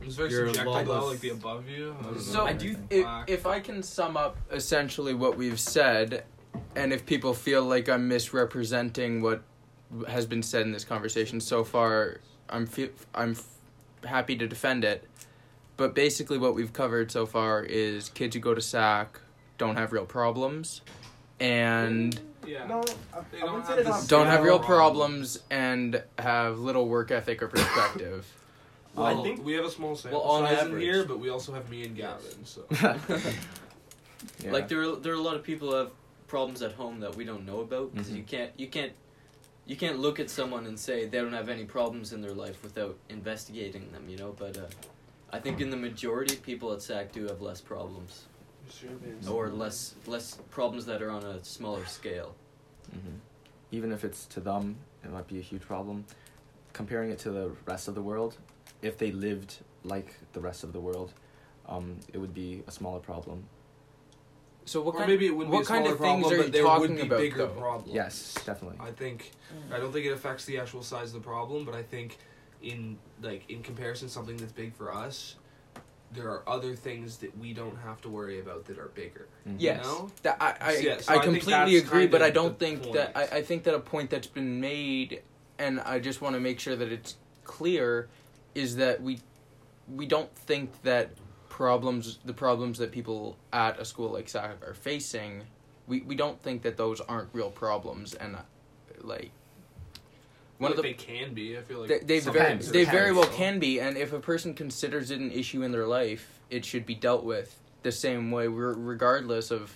It's 0.00 0.14
very 0.14 0.30
You're 0.30 0.46
subjective 0.54 0.86
though, 0.86 0.92
lawless. 0.94 1.10
like 1.10 1.20
the 1.20 1.30
above 1.30 1.68
you. 1.68 1.96
I. 2.14 2.18
So 2.20 2.46
I 2.46 2.52
do. 2.52 2.76
If, 2.88 3.04
if 3.26 3.46
I 3.48 3.58
can 3.58 3.82
sum 3.82 4.16
up 4.16 4.36
essentially 4.52 5.12
what 5.12 5.36
we've 5.36 5.58
said, 5.58 6.22
and 6.76 6.92
if 6.92 7.04
people 7.04 7.34
feel 7.34 7.64
like 7.64 7.88
I'm 7.88 8.06
misrepresenting 8.06 9.22
what 9.22 9.42
has 10.06 10.24
been 10.24 10.44
said 10.44 10.62
in 10.62 10.70
this 10.70 10.84
conversation 10.84 11.40
so 11.40 11.64
far, 11.64 12.20
I'm 12.48 12.64
fe- 12.66 12.92
I'm 13.12 13.32
f- 13.32 13.44
happy 14.08 14.36
to 14.36 14.46
defend 14.46 14.84
it. 14.84 15.02
But 15.78 15.94
basically, 15.94 16.36
what 16.36 16.54
we've 16.54 16.72
covered 16.74 17.10
so 17.10 17.24
far 17.24 17.62
is 17.62 18.10
kids 18.10 18.34
who 18.34 18.40
go 18.40 18.52
to 18.54 18.60
SAC 18.60 19.18
don't 19.56 19.76
have 19.76 19.92
real 19.92 20.04
problems, 20.04 20.82
and 21.40 22.18
yeah. 22.46 22.66
No, 22.66 22.80
I, 23.14 23.20
They 23.30 23.38
I 23.38 23.46
don't 23.46 23.60
have 23.60 23.66
say 23.66 23.76
they 23.76 23.82
the 23.84 23.88
don't 23.90 23.94
have 24.00 24.08
don't 24.08 24.26
have 24.26 24.42
real 24.42 24.58
problems. 24.58 25.38
problems, 25.38 25.42
and 25.50 26.02
have 26.18 26.58
little 26.58 26.86
work 26.88 27.10
ethic 27.12 27.42
or 27.42 27.48
perspective. 27.48 28.26
Well, 28.94 29.06
I 29.20 29.22
think- 29.22 29.44
we 29.44 29.52
have 29.52 29.64
a 29.64 29.70
small 29.70 29.94
sample 29.94 30.20
Well, 30.20 30.28
on 30.42 30.48
size 30.56 30.66
in 30.66 30.80
here, 30.80 31.04
but 31.04 31.20
we 31.20 31.28
also 31.30 31.52
have 31.54 31.70
me 31.70 31.84
and 31.84 31.96
Gavin. 31.96 32.44
So 32.44 32.64
Yeah. 34.42 34.52
Like 34.52 34.66
there 34.68 34.82
are 34.82 34.96
there 34.96 35.12
are 35.12 35.16
a 35.16 35.20
lot 35.22 35.36
of 35.36 35.44
people 35.44 35.70
who 35.70 35.76
have 35.76 35.90
problems 36.26 36.60
at 36.62 36.72
home 36.72 36.98
that 37.00 37.14
we 37.14 37.24
don't 37.24 37.46
know 37.46 37.60
about. 37.60 37.94
'cause 37.94 38.08
Mhm. 38.08 38.16
You 38.16 38.22
can't 38.24 38.50
you 38.56 38.66
can't 38.66 38.92
you 39.66 39.76
can't 39.76 39.98
look 40.00 40.18
at 40.18 40.28
someone 40.28 40.66
and 40.66 40.76
say 40.78 41.04
they 41.06 41.18
don't 41.18 41.32
have 41.32 41.48
any 41.48 41.64
problems 41.64 42.12
in 42.12 42.20
their 42.20 42.34
life 42.34 42.62
without 42.64 42.96
investigating 43.08 43.92
them. 43.92 44.08
You 44.08 44.16
know, 44.16 44.34
but 44.36 44.56
uh, 44.56 44.62
I 45.32 45.38
think 45.38 45.60
in 45.60 45.70
the 45.70 45.76
majority, 45.76 46.34
of 46.34 46.42
people 46.42 46.72
at 46.72 46.82
SAC 46.82 47.12
do 47.12 47.26
have 47.26 47.40
less 47.42 47.60
problems 47.60 48.24
or 49.30 49.48
less 49.48 49.94
less 50.06 50.38
problems 50.50 50.86
that 50.86 51.02
are 51.02 51.10
on 51.10 51.24
a 51.24 51.42
smaller 51.44 51.84
scale. 51.86 52.34
hmm 52.90 53.16
Even 53.70 53.92
if 53.92 54.04
it's 54.04 54.26
to 54.26 54.40
them, 54.40 54.76
it 55.04 55.10
might 55.10 55.26
be 55.26 55.38
a 55.38 55.42
huge 55.42 55.62
problem. 55.62 56.04
Comparing 56.72 57.10
it 57.10 57.18
to 57.20 57.30
the 57.30 57.50
rest 57.66 57.88
of 57.88 57.94
the 57.94 58.02
world, 58.02 58.36
if 58.82 58.96
they 58.98 59.10
lived 59.10 59.56
like 59.84 60.14
the 60.32 60.40
rest 60.40 60.64
of 60.64 60.72
the 60.72 60.80
world, 60.80 61.12
um, 61.68 61.96
it 62.12 62.18
would 62.18 62.34
be 62.34 62.62
a 62.66 62.70
smaller 62.70 63.00
problem. 63.00 63.44
So 64.64 64.82
what 64.82 64.94
or 64.94 64.98
kind? 64.98 65.10
maybe 65.10 65.26
it 65.26 65.34
wouldn't 65.34 65.52
what 65.54 65.60
be 65.60 65.64
a 65.64 65.66
kind 65.66 65.86
of 65.86 65.98
things 65.98 66.22
problem, 66.26 66.32
are 66.32 66.36
but 66.36 66.46
you 66.46 66.52
there 66.52 66.62
talking 66.62 66.80
would 66.80 66.96
be 66.96 67.02
about, 67.06 67.18
bigger 67.20 67.38
though? 67.38 67.82
Yes, 67.86 68.34
definitely. 68.44 68.78
I 68.80 68.90
think 68.90 69.32
I 69.72 69.78
don't 69.78 69.92
think 69.92 70.04
it 70.04 70.12
affects 70.12 70.44
the 70.44 70.58
actual 70.58 70.82
size 70.82 71.08
of 71.08 71.14
the 71.22 71.26
problem, 71.26 71.64
but 71.64 71.74
I 71.74 71.82
think 71.82 72.18
in 72.62 72.98
like 73.22 73.48
in 73.50 73.62
comparison, 73.62 74.08
something 74.08 74.36
that's 74.36 74.52
big 74.52 74.74
for 74.74 74.94
us, 74.94 75.36
there 76.12 76.28
are 76.28 76.42
other 76.48 76.74
things 76.74 77.18
that 77.18 77.36
we 77.38 77.52
don't 77.52 77.76
have 77.78 78.00
to 78.02 78.08
worry 78.08 78.40
about 78.40 78.64
that 78.66 78.78
are 78.78 78.88
bigger. 78.94 79.26
Mhm. 79.46 79.56
Yes, 79.58 79.84
know? 79.84 80.10
that 80.22 80.36
I 80.40 80.56
I, 80.60 80.76
Yeah, 80.76 81.00
so 81.00 81.12
I 81.12 81.16
I 81.16 81.24
completely 81.24 81.52
that's 81.52 81.86
agree, 81.86 82.06
but 82.06 82.22
I 82.22 82.30
don't 82.30 82.58
the 82.58 82.64
think 82.64 82.92
that. 82.92 83.16
I, 83.16 83.38
I 83.38 83.42
think 83.42 83.64
that 83.64 83.74
a 83.74 83.80
point 83.80 84.10
that's 84.10 84.26
been 84.26 84.60
made, 84.60 85.22
and 85.58 85.80
I 85.80 85.98
just 85.98 86.20
want 86.20 86.34
to 86.34 86.40
make 86.40 86.60
sure 86.60 86.76
that 86.76 86.90
it's 86.90 87.16
clear, 87.44 88.08
is 88.54 88.76
that 88.76 89.02
we 89.02 89.20
we 89.94 90.06
don't 90.06 90.34
think 90.34 90.82
that 90.82 91.10
problems 91.48 92.18
the 92.24 92.34
problems 92.34 92.78
that 92.78 92.92
people 92.92 93.36
at 93.52 93.78
a 93.80 93.84
school 93.84 94.10
like 94.10 94.28
SAC 94.28 94.62
are 94.66 94.74
facing, 94.74 95.44
we 95.86 96.00
we 96.02 96.14
don't 96.14 96.40
think 96.42 96.62
that 96.62 96.76
those 96.76 97.00
aren't 97.02 97.28
real 97.32 97.50
problems, 97.50 98.14
and 98.14 98.36
uh, 98.36 98.40
like 99.02 99.30
one 100.58 100.72
Like 100.72 100.78
of 100.78 100.82
the 100.84 100.88
they 100.90 100.94
can 100.94 101.34
be. 101.34 101.56
I 101.56 101.62
feel 101.62 101.80
like 101.80 101.88
they, 101.88 101.98
they 102.00 102.20
very 102.20 102.56
they 102.56 102.84
very 102.84 103.12
well 103.12 103.28
can 103.28 103.58
be, 103.58 103.80
and 103.80 103.96
if 103.96 104.12
a 104.12 104.18
person 104.20 104.54
considers 104.54 105.10
it 105.10 105.20
an 105.20 105.30
issue 105.30 105.62
in 105.62 105.70
their 105.72 105.86
life, 105.86 106.40
it 106.50 106.64
should 106.64 106.84
be 106.84 106.94
dealt 106.94 107.24
with 107.24 107.58
the 107.82 107.92
same 107.92 108.30
way, 108.30 108.48
regardless 108.48 109.50
of 109.52 109.72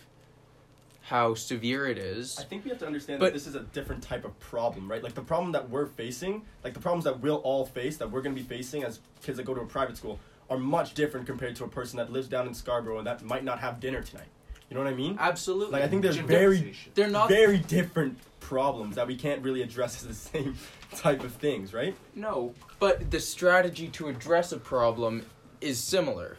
how 1.02 1.34
severe 1.34 1.86
it 1.86 1.98
is. 1.98 2.38
I 2.38 2.44
think 2.44 2.64
we 2.64 2.70
have 2.70 2.78
to 2.80 2.86
understand 2.86 3.20
But- 3.20 3.26
that 3.26 3.34
this 3.34 3.46
is 3.46 3.54
a 3.54 3.60
different 3.60 4.02
type 4.02 4.24
of 4.24 4.38
problem, 4.40 4.90
right? 4.90 5.02
Like 5.02 5.14
the 5.14 5.22
problem 5.22 5.52
that 5.52 5.68
we're 5.70 5.86
facing, 5.86 6.42
like 6.64 6.74
the 6.74 6.80
problems 6.80 7.04
that 7.04 7.20
we'll 7.20 7.36
all 7.36 7.64
face, 7.64 7.96
that 7.98 8.10
we're 8.10 8.22
going 8.22 8.34
to 8.34 8.40
be 8.40 8.46
facing 8.46 8.82
as 8.82 9.00
kids 9.22 9.36
that 9.36 9.44
go 9.44 9.54
to 9.54 9.60
a 9.60 9.66
private 9.66 9.96
school, 9.96 10.18
are 10.50 10.58
much 10.58 10.94
different 10.94 11.26
compared 11.26 11.54
to 11.56 11.64
a 11.64 11.68
person 11.68 11.96
that 11.96 12.12
lives 12.12 12.28
down 12.28 12.46
in 12.46 12.54
Scarborough 12.54 12.98
and 12.98 13.06
that 13.06 13.22
might 13.22 13.44
not 13.44 13.60
have 13.60 13.78
dinner 13.80 14.02
tonight. 14.02 14.26
You 14.72 14.78
know 14.78 14.84
what 14.84 14.94
I 14.94 14.96
mean? 14.96 15.18
Absolutely, 15.20 15.74
Like 15.74 15.82
I 15.82 15.88
think 15.88 16.00
there's 16.00 16.16
very, 16.16 16.74
they're 16.94 17.06
not. 17.10 17.28
very 17.28 17.58
different 17.58 18.16
problems 18.40 18.96
that 18.96 19.06
we 19.06 19.16
can't 19.16 19.42
really 19.42 19.60
address 19.60 20.02
as 20.02 20.08
the 20.08 20.14
same 20.30 20.56
type 20.96 21.22
of 21.22 21.34
things, 21.34 21.74
right? 21.74 21.94
No, 22.14 22.54
but 22.78 23.10
the 23.10 23.20
strategy 23.20 23.88
to 23.88 24.08
address 24.08 24.50
a 24.50 24.56
problem 24.56 25.26
is 25.60 25.78
similar. 25.78 26.38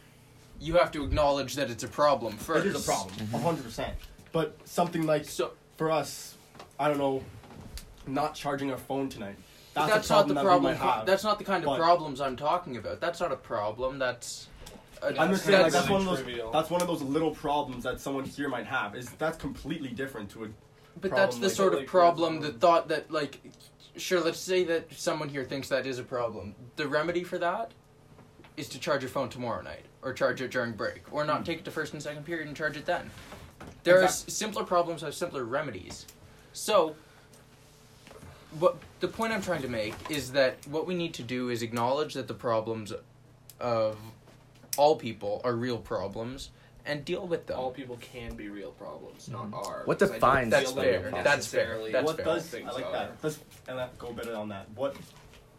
You 0.60 0.78
have 0.78 0.92
to 0.94 1.04
acknowledge 1.04 1.54
that 1.58 1.70
it's 1.70 1.84
a 1.84 1.88
problem 1.88 2.36
first. 2.38 2.66
It 2.66 2.76
is 2.76 2.84
a 2.84 2.92
problem, 2.92 3.14
mm-hmm. 3.18 3.36
a 3.36 3.38
hundred 3.38 3.66
percent. 3.66 3.94
But 4.32 4.58
something 4.66 5.06
like 5.06 5.26
So 5.26 5.52
for 5.78 5.92
us, 5.92 6.36
I 6.80 6.88
don't 6.88 6.98
know, 6.98 7.22
not 8.08 8.34
charging 8.34 8.72
our 8.72 8.80
phone 8.80 9.10
tonight. 9.10 9.36
That's, 9.76 9.94
that's, 9.94 10.10
a 10.10 10.14
not 10.14 10.28
the 10.28 10.34
that 10.34 10.44
problem. 10.44 10.74
we 10.74 10.80
might 10.80 10.84
have. 10.84 11.06
That's 11.06 11.24
not 11.24 11.38
the 11.38 11.46
kind 11.46 11.64
of 11.64 11.68
But- 11.68 11.78
problems 11.78 12.20
I'm 12.20 12.36
talking 12.36 12.78
about. 12.78 13.00
That's 13.00 13.20
not 13.20 13.32
a 13.32 13.36
problem. 13.36 14.00
That's. 14.00 14.48
A, 15.04 15.20
I'm 15.20 15.32
just 15.32 15.46
saying, 15.46 15.62
like, 15.62 15.72
That's 15.72 15.86
that's 15.86 15.90
one 15.90 16.02
of 16.02 16.08
those. 16.08 16.22
trivial. 16.22 16.52
That's 16.52 16.70
one 16.70 16.82
of 16.82 16.88
those 16.88 17.02
little 17.02 17.32
problems 17.32 17.84
that 17.84 18.00
someone 18.00 18.24
here 18.24 18.50
might 18.50 18.66
have. 18.66 18.96
Is 18.96 19.10
that's 19.12 19.38
completely 19.38 19.90
different 19.90 20.30
to 20.32 20.46
a. 20.46 20.48
But 21.02 21.12
that's 21.12 21.38
the 21.38 21.48
like 21.48 21.56
sort 21.56 21.72
that, 21.72 21.78
of 21.78 21.82
like, 21.82 21.90
problem. 21.90 22.40
The 22.40 22.52
thought 22.52 22.88
that 22.90 23.12
like, 23.12 23.42
sure, 23.98 24.22
let's 24.22 24.40
say 24.40 24.64
that 24.66 24.94
someone 24.94 25.30
here 25.30 25.44
thinks 25.44 25.68
that 25.70 25.86
is 25.86 26.00
a 26.00 26.04
problem. 26.04 26.56
The 26.76 26.88
remedy 26.88 27.24
for 27.24 27.38
that 27.40 27.72
is 28.56 28.70
to 28.70 28.80
charge 28.80 29.02
your 29.02 29.10
phone 29.10 29.30
tomorrow 29.30 29.62
night, 29.62 29.86
or 30.02 30.14
charge 30.14 30.42
it 30.42 30.52
during 30.52 30.74
break, 30.74 31.12
or 31.12 31.26
not 31.26 31.40
hmm. 31.40 31.44
take 31.44 31.60
it 31.60 31.66
to 31.66 31.72
first 31.72 31.94
and 31.94 32.02
second 32.02 32.26
period 32.26 32.48
and 32.48 32.56
charge 32.56 32.78
it 32.78 32.86
then. 32.86 33.10
There 33.84 34.00
are 34.00 34.06
s- 34.06 34.26
simpler 34.28 34.64
problems 34.64 35.02
have 35.02 35.16
simpler 35.16 35.44
remedies. 35.44 36.06
So, 36.54 36.96
what 38.60 38.78
the 39.00 39.08
point 39.08 39.34
I'm 39.34 39.42
trying 39.42 39.64
to 39.64 39.68
make 39.68 39.96
is 40.10 40.32
that 40.34 40.58
what 40.68 40.86
we 40.86 40.96
need 40.96 41.14
to 41.16 41.24
do 41.24 41.50
is 41.50 41.62
acknowledge 41.62 42.14
that 42.14 42.28
the 42.28 42.34
problems 42.34 42.94
of 43.60 43.98
all 44.78 44.96
people 44.96 45.42
are 45.44 45.54
real 45.56 45.78
problems 45.78 46.50
and 46.86 47.06
deal 47.06 47.26
with 47.26 47.48
them. 47.48 47.58
all 47.58 47.72
people 47.72 47.98
can 48.02 48.36
be 48.36 48.50
real 48.50 48.72
problems, 48.72 49.30
not 49.30 49.50
Mhm. 49.52 49.66
are. 49.68 49.82
What 49.86 50.00
because 50.00 50.12
I 50.12 50.16
defines 50.16 50.52
That's 50.52 50.66
feel 50.72 50.76
like 50.76 50.86
fair. 50.86 51.12
That's 51.24 51.48
fair. 51.48 51.92
That's 51.92 52.06
what 52.06 52.16
fair. 52.18 52.26
does 52.26 52.48
things 52.48 52.70
I 52.70 52.74
like 52.74 52.86
are. 52.88 52.92
that? 52.92 53.12
Let's 53.24 53.40
and 53.68 53.78
let 53.78 53.98
go 53.98 54.12
better 54.12 54.36
on 54.36 54.50
that. 54.50 54.70
What 54.76 54.96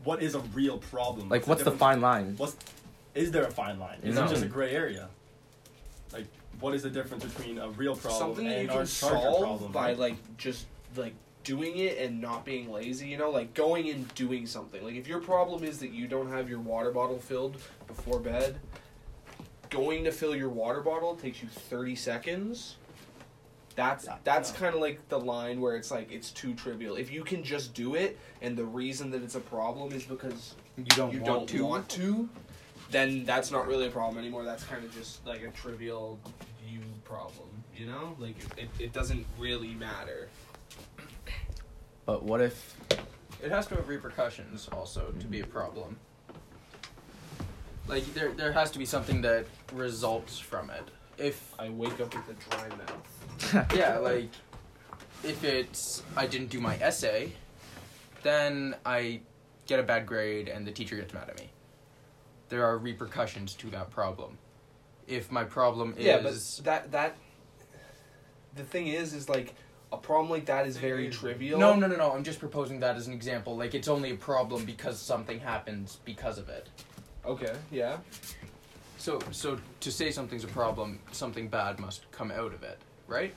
what 0.05 0.23
is 0.23 0.35
a 0.35 0.41
real 0.41 0.77
problem? 0.79 1.31
Like, 1.31 1.47
what's 1.47 1.61
the 1.63 1.71
difference- 1.71 1.81
fine 1.81 2.01
line? 2.03 2.35
What's 2.37 2.57
is 3.15 3.31
there 3.31 3.45
a 3.45 3.51
fine 3.51 3.79
line? 3.79 4.01
Is 4.03 4.17
No. 4.17 4.25
it 4.25 4.29
just 4.29 4.43
a 4.43 4.49
gray 4.49 4.73
area? 4.73 5.09
Like, 6.13 6.27
what 6.61 6.75
is 6.75 6.83
the 6.83 6.91
difference 6.91 7.25
between 7.25 7.59
a 7.59 7.71
real 7.71 7.97
problem 7.97 8.35
something 8.35 8.47
and 8.47 8.65
you 8.65 8.71
our 8.71 8.79
can 8.79 8.87
charger 8.87 9.17
solve 9.21 9.41
problem? 9.43 9.73
by 9.73 9.89
right? 9.91 9.99
like 9.99 10.37
just 10.37 10.67
like 10.97 11.15
doing 11.43 11.79
it 11.79 11.99
and 11.99 12.21
not 12.21 12.45
being 12.45 12.71
lazy 12.73 13.07
you 13.09 13.17
know 13.19 13.29
like 13.31 13.53
going 13.55 13.89
and 13.91 14.13
doing 14.15 14.47
something 14.47 14.83
like 14.83 14.95
if 14.95 15.07
your 15.07 15.21
problem 15.21 15.63
is 15.63 15.79
that 15.79 15.91
you 15.91 16.07
don't 16.07 16.31
have 16.31 16.49
your 16.49 16.59
water 16.61 16.91
bottle 16.91 17.19
filled 17.19 17.57
before 17.87 18.19
bed 18.19 18.59
going 19.75 20.05
to 20.05 20.13
fill 20.13 20.35
your 20.37 20.49
water 20.49 20.81
bottle 20.81 21.15
takes 21.17 21.43
you 21.43 21.49
30 21.49 21.97
seconds 21.97 22.77
that's 23.77 24.05
Yeah, 24.05 24.17
that's 24.25 24.53
yeah. 24.53 24.59
kind 24.59 24.75
of 24.75 24.81
like 24.81 25.09
the 25.09 25.19
line 25.19 25.61
where 25.61 25.77
it's 25.77 25.91
like 25.91 26.11
it's 26.13 26.31
too 26.31 26.55
trivial 26.55 26.97
if 26.97 27.13
you 27.13 27.25
can 27.25 27.43
just 27.43 27.75
do 27.75 27.95
it 27.97 28.19
and 28.43 28.57
the 28.57 28.65
reason 28.65 29.11
that 29.11 29.23
it's 29.23 29.35
a 29.35 29.41
problem 29.41 29.93
is 29.93 30.05
because 30.05 30.55
you 30.77 30.85
don't 30.95 31.13
you 31.13 31.21
want 31.21 31.49
don't 31.49 31.49
to. 31.49 31.65
want 31.67 31.89
to 31.89 32.29
then 32.91 33.25
that's 33.25 33.51
not 33.51 33.67
really 33.67 33.87
a 33.87 33.91
problem 33.91 34.19
anymore 34.19 34.45
that's 34.45 34.65
kind 34.65 34.85
of 34.85 34.95
just 34.95 35.27
like 35.27 35.43
a 35.43 35.51
trivial 35.51 36.19
you 36.69 36.81
problem 37.05 37.49
you 37.77 37.87
know 37.87 38.15
like 38.21 38.37
it, 38.39 38.59
it, 38.65 38.69
it 38.85 38.93
doesn't 38.93 39.27
really 39.39 39.75
matter 39.75 40.29
But 42.07 42.23
what 42.23 42.41
if 42.41 42.77
It 43.43 43.51
has 43.51 43.67
to 43.69 43.75
have 43.77 43.89
repercussions 43.89 44.69
also 44.73 45.13
to 45.21 45.27
be 45.27 45.41
a 45.41 45.47
problem. 45.47 45.99
Like 47.87 48.13
there, 48.15 48.33
there 48.33 48.53
has 48.53 48.71
to 48.73 48.79
be 48.79 48.87
something 48.87 49.21
that 49.23 49.47
results 49.73 50.39
from 50.39 50.71
it. 50.71 50.89
If 51.19 51.55
I 51.59 51.69
wake 51.69 52.01
up 52.01 52.15
with 52.15 52.29
a 52.29 52.51
dry 52.51 52.69
mouth. 52.69 53.73
yeah, 53.77 53.99
like 53.99 54.31
if 55.23 55.45
it's 55.45 56.03
I 56.17 56.27
didn't 56.27 56.51
do 56.51 56.61
my 56.61 56.77
essay, 56.77 57.33
then 58.23 58.75
I 58.85 59.21
get 59.67 59.81
a 59.81 59.83
bad 59.83 60.07
grade 60.07 60.49
and 60.49 60.67
the 60.67 60.73
teacher 60.73 60.97
gets 60.97 61.13
mad 61.15 61.29
at 61.29 61.39
me. 61.39 61.51
There 62.49 62.65
are 62.65 62.79
repercussions 62.79 63.55
to 63.55 63.71
that 63.71 63.91
problem. 63.91 64.39
If 65.07 65.31
my 65.31 65.45
problem 65.45 65.95
is 65.99 66.07
Yeah, 66.07 66.21
but 66.21 66.35
that 66.65 66.93
that 66.93 67.17
the 68.55 68.65
thing 68.65 68.89
is, 68.89 69.13
is 69.13 69.29
like 69.29 69.55
a 69.93 69.97
problem 69.97 70.31
like 70.31 70.47
that 70.47 70.67
is 70.67 70.77
very 70.77 71.11
trivial. 71.11 71.59
no, 71.61 71.75
no, 71.75 71.87
no, 71.87 71.97
no. 71.97 72.13
I'm 72.13 72.25
just 72.25 72.41
proposing 72.41 72.81
that 72.81 72.97
as 72.97 73.07
an 73.07 73.13
example. 73.13 73.57
Like 73.57 73.75
it's 73.75 73.89
only 73.89 74.11
a 74.13 74.17
problem 74.17 74.65
because 74.65 74.99
something 74.99 75.41
happens 75.41 75.99
because 76.05 76.39
of 76.39 76.49
it. 76.49 76.69
Okay. 77.27 77.55
Yeah. 77.71 77.99
So, 78.99 79.19
so 79.31 79.59
to 79.81 79.91
say 79.93 80.11
something's 80.11 80.45
a 80.45 80.49
problem, 80.49 80.99
something 81.13 81.49
bad 81.49 81.79
must 81.79 82.11
come 82.11 82.31
out 82.31 82.55
of 82.55 82.63
it, 82.63 82.79
right? 83.07 83.35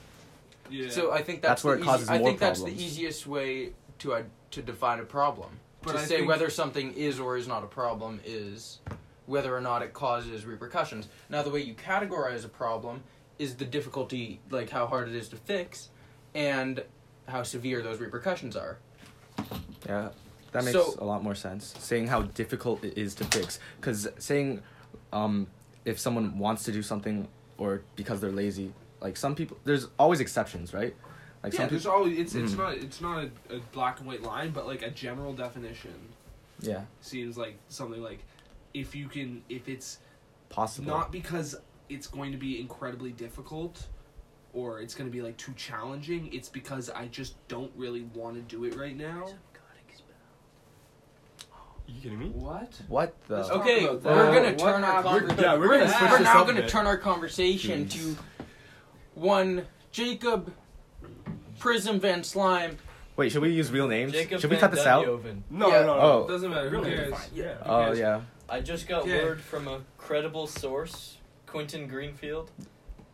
Yeah. 0.70 0.90
So 0.90 1.12
I 1.12 1.22
think 1.24 1.42
that's, 1.42 1.50
That's 1.62 1.64
where 1.64 1.76
the 1.78 1.82
it 1.82 1.86
causes 1.86 2.10
I 2.10 2.18
more 2.20 2.28
think 2.30 2.40
that's 2.40 2.60
the 2.60 2.66
problems. 2.66 2.84
easiest 2.84 3.28
way 3.28 3.72
to 4.00 4.14
uh, 4.14 4.24
to 4.52 4.62
define 4.62 5.00
a 5.00 5.04
problem. 5.06 5.50
But 5.82 5.94
to 5.94 6.00
I 6.00 6.04
say 6.04 6.16
think- 6.18 6.28
whether 6.30 6.50
something 6.50 6.94
is 6.94 7.20
or 7.20 7.38
is 7.38 7.48
not 7.48 7.64
a 7.64 7.68
problem 7.68 8.20
is 8.26 8.80
whether 9.26 9.56
or 9.56 9.62
not 9.62 9.82
it 9.82 9.94
causes 9.94 10.46
repercussions. 10.46 11.10
Now, 11.30 11.42
the 11.44 11.50
way 11.50 11.62
you 11.62 11.74
categorize 11.74 12.46
a 12.46 12.50
problem 12.50 13.04
is 13.40 13.56
the 13.56 13.66
difficulty, 13.66 14.40
like 14.50 14.70
how 14.70 14.88
hard 14.88 15.10
it 15.10 15.16
is 15.16 15.28
to 15.30 15.36
fix, 15.36 15.90
and 16.34 16.82
how 17.28 17.44
severe 17.44 17.82
those 17.82 18.00
repercussions 18.00 18.56
are. 18.56 18.78
Yeah, 19.86 20.10
that 20.52 20.64
makes 20.64 20.74
So- 20.78 20.96
a 21.00 21.06
lot 21.06 21.24
more 21.24 21.36
sense. 21.36 21.74
Saying 21.80 22.08
how 22.08 22.22
difficult 22.24 22.84
it 22.84 22.98
is 22.98 23.14
to 23.16 23.24
fix, 23.26 23.60
because 23.80 24.08
saying, 24.20 24.62
um, 25.14 25.48
if 25.86 26.00
someone 26.00 26.38
wants 26.40 26.64
to 26.64 26.72
do 26.72 26.82
something 26.82 27.28
or 27.58 27.82
because 27.96 28.22
they're 28.22 28.32
lazy, 28.32 28.74
like 29.02 29.18
some 29.18 29.36
people, 29.36 29.58
there's 29.64 29.88
always 30.00 30.20
exceptions, 30.20 30.74
right? 30.74 30.96
Like 31.44 31.54
yeah, 31.54 31.60
some 31.60 31.70
there's 31.70 31.84
people, 31.84 31.98
always 31.98 32.18
it's 32.20 32.36
it's 32.36 32.54
Mhm. 32.54 32.58
not 32.58 32.74
it's 32.76 33.02
not 33.02 33.24
a, 33.24 33.56
a 33.56 33.60
black 33.72 34.00
and 34.00 34.08
white 34.08 34.24
line, 34.24 34.52
but 34.52 34.66
like 34.68 34.82
a 34.82 34.90
general 34.90 35.34
definition 35.34 35.94
yeah, 36.60 36.86
seems 37.02 37.38
like 37.38 37.58
something 37.70 38.02
like 38.02 38.20
if 38.74 38.96
you 38.96 39.08
can 39.08 39.44
if 39.48 39.70
it's 39.70 40.00
possible. 40.50 40.88
not 40.88 41.12
because 41.12 41.56
it's 41.90 42.08
going 42.08 42.32
to 42.32 42.38
be 42.38 42.60
incredibly 42.60 43.12
difficult 43.12 43.86
or 44.54 44.82
it's 44.82 44.96
going 44.96 45.08
to 45.10 45.16
be 45.16 45.22
like 45.22 45.38
too 45.38 45.54
challenging 45.54 46.30
it's 46.34 46.50
because 46.50 46.90
i 46.90 47.06
just 47.08 47.36
don't 47.48 47.72
really 47.76 48.04
want 48.16 48.36
to 48.36 48.42
do 48.42 48.64
it 48.66 48.76
right 48.76 48.98
now 48.98 49.28
You 51.88 52.02
kidding 52.02 52.20
me? 52.20 52.30
what 52.30 52.74
what 52.88 53.16
the? 53.28 53.52
Okay, 53.54 53.86
we're 53.86 53.96
that. 53.98 54.04
gonna 54.04 54.50
What 54.52 54.60
turn 54.60 54.84
our 54.84 55.02
happened? 55.04 55.32
conver- 55.32 55.42
Yeah, 55.42 55.54
we're 55.54 55.60
we're, 55.70 55.78
gonna 55.80 55.90
switch 55.90 56.12
we're 56.12 56.20
now 56.20 56.44
gonna 56.44 56.68
turn 56.68 56.86
our 56.86 56.98
conversation 56.98 57.86
Jeez. 57.86 57.92
to 57.94 58.18
one 59.16 59.66
Jacob 59.92 60.54
Prism 61.60 62.00
Van 62.00 62.24
Slime. 62.24 62.78
Wait, 63.16 63.32
should 63.32 63.42
we 63.42 63.50
use 63.52 63.72
real 63.72 63.88
names? 63.88 64.12
Jacob 64.12 64.42
should 64.42 64.50
we 64.50 64.58
Van 64.58 64.62
got 64.70 64.72
this 64.76 64.86
out? 64.86 65.06
Dunyhoven. 65.06 65.42
No, 65.50 65.70
Yeah. 65.70 65.80
no, 65.82 65.86
no. 65.86 66.00
Oh. 66.02 66.28
doesn't 66.28 66.52
matter 66.52 66.70
who 66.70 66.78
Really? 66.78 66.96
cares 66.96 67.30
Yeah. 67.34 67.56
Oh 67.66 67.86
cares? 67.86 68.00
yeah. 68.00 68.22
I 68.50 68.60
just 68.62 68.88
got 68.88 69.02
Okay. 69.04 69.24
word 69.24 69.42
from 69.42 69.68
a 69.68 69.80
credible 69.98 70.46
source, 70.48 71.18
Quentin 71.48 71.88
Greenfield, 71.88 72.52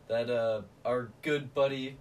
that 0.08 0.28
uh, 0.30 0.62
our 0.84 1.10
good 1.22 1.54
buddy 1.54 1.96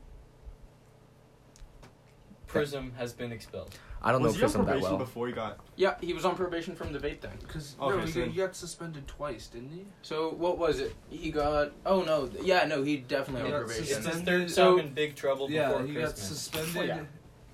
Prism 2.48 2.94
has 2.98 3.14
been 3.14 3.32
expelled. 3.32 3.74
I 4.06 4.12
don't 4.12 4.22
was 4.22 4.34
know 4.34 4.38
he 4.40 4.44
on 4.44 4.50
Prism 4.50 4.62
that 4.66 4.72
probation 4.72 4.90
well. 4.90 4.98
before 5.00 5.28
he 5.28 5.34
got? 5.34 5.60
Yeah, 5.78 5.96
he 6.02 6.14
was 6.14 6.26
on 6.26 6.36
probation 6.36 6.76
from 6.76 6.92
the 6.92 7.00
vape 7.00 7.20
thing. 7.22 7.32
because 7.40 7.76
Okay, 7.82 7.96
no, 7.98 8.06
he, 8.06 8.12
so 8.12 8.20
then- 8.20 8.30
he 8.32 8.38
got 8.38 8.56
suspended 8.56 9.08
twice 9.08 9.48
didn't 9.48 9.70
he 9.70 9.86
So 10.02 10.30
what 10.32 10.58
was 10.58 10.80
it? 10.80 10.94
He 11.10 11.32
got. 11.32 11.72
Oh 11.86 12.02
no, 12.02 12.30
yeah, 12.42 12.66
no, 12.66 12.84
he 12.84 12.98
definitely 12.98 13.48
He 13.50 13.54
on 13.54 13.62
got 13.62 13.68
probation. 13.68 13.84
It's 13.84 13.96
his 13.96 14.06
Suspended. 14.06 14.26
third 14.26 14.52
So- 14.52 14.78
time 14.78 14.88
in 14.88 14.94
big 14.94 15.16
trouble 15.16 15.50
yeah 15.50 15.70
before 15.70 15.86
he 15.86 15.94
got 15.94 16.00
Christmas. 16.02 16.28
suspended 16.42 16.76
Oh, 16.78 16.84
yeah. 16.84 17.04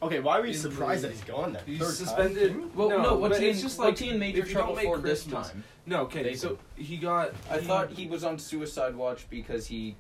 Okay, 0.01 0.20
why 0.22 0.39
are 0.39 0.41
we 0.41 0.50
In 0.50 0.53
surprised 0.56 1.03
that 1.03 1.12
he's 1.12 1.24
gone 1.25 1.51
then? 1.53 1.62
he's 1.65 1.77
Third 1.79 1.86
time? 1.88 1.94
suspended 1.96 2.51
hmm? 2.53 2.68
Well, 2.77 2.89
no, 2.89 3.15
what's 3.18 3.34
but 3.36 3.41
he? 3.44 3.50
it's 3.50 3.62
just 3.62 3.77
what's 3.77 4.00
like 4.01 4.08
he 4.10 4.13
in 4.13 4.20
major 4.20 4.39
if 4.44 4.48
you 4.48 4.53
don't 4.56 4.63
trouble 4.63 4.75
make 4.77 4.86
for 4.88 4.98
this 4.98 5.24
Christmas- 5.24 5.50
time? 5.50 5.63
no 5.86 6.01
okay 6.03 6.24
Vaping. 6.32 6.38
so 6.38 6.58
he 6.77 6.96
got 6.98 7.34
I 7.51 7.60
he- 7.60 7.65
thought 7.68 7.89
he 7.91 8.08
was 8.08 8.24
on 8.24 8.39
suicide 8.39 8.96
watch 8.96 9.29
because 9.29 9.68
he 9.68 9.98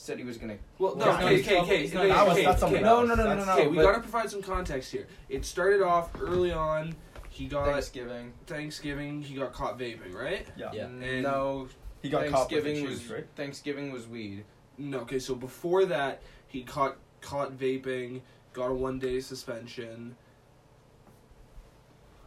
said 0.00 0.18
he 0.18 0.24
was 0.24 0.38
gonna. 0.38 0.56
well 0.78 0.96
no 0.96 1.12
He's 1.28 1.46
okay 1.46 1.58
okay 1.58 1.60
okay 1.60 1.82
he's 1.82 1.92
not 1.92 2.04
okay, 2.06 2.12
That 2.14 2.26
was 2.26 2.32
okay, 2.36 2.44
that's 2.46 2.62
okay. 2.62 2.80
No, 2.80 3.00
else. 3.00 3.08
no, 3.08 3.14
no, 3.14 3.22
no, 3.22 3.28
That's- 3.28 3.46
no, 3.46 3.52
Okay, 3.52 3.66
we 3.68 3.76
gotta 3.76 4.00
provide 4.00 4.30
some 4.30 4.40
context 4.42 4.90
here. 4.90 5.06
It 5.28 5.44
started 5.44 5.82
off 5.82 6.10
early 6.18 6.52
on. 6.52 6.94
He 7.28 7.46
got 7.46 7.66
Thanksgiving. 7.66 8.32
Thanksgiving. 8.46 9.22
He 9.22 9.34
got 9.34 9.52
caught 9.52 9.78
vaping, 9.78 10.14
right? 10.14 10.46
Yeah. 10.56 10.70
Yeah. 10.72 10.84
And- 10.86 11.22
no, 11.22 11.68
He 12.02 12.08
got 12.08 12.26
caught 12.28 12.50
with 12.50 12.64
the 12.64 12.70
Thanksgiving 12.70 12.76
juice, 12.86 13.02
was 13.02 13.10
right? 13.10 13.26
Thanksgiving 13.36 13.92
was 13.92 14.08
weed. 14.08 14.44
No. 14.78 15.00
Okay, 15.00 15.18
so 15.18 15.34
before 15.34 15.84
that, 15.84 16.22
he 16.46 16.62
caught 16.62 16.96
caught 17.20 17.56
vaping. 17.58 18.22
Got 18.54 18.70
a 18.70 18.74
one 18.74 18.98
day 18.98 19.20
suspension. 19.20 20.16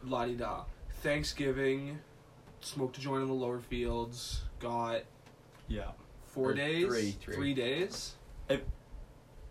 La 0.04 0.26
di 0.26 0.34
da. 0.36 0.64
Thanksgiving, 1.02 1.98
smoked 2.60 2.98
a 2.98 3.00
joint 3.00 3.22
in 3.22 3.28
the 3.28 3.34
lower 3.34 3.58
fields. 3.60 4.42
Got 4.60 5.02
Yeah. 5.66 5.90
Four 6.34 6.50
Or 6.50 6.54
days. 6.54 6.84
three, 6.86 7.12
three. 7.12 7.54
days. 7.54 8.14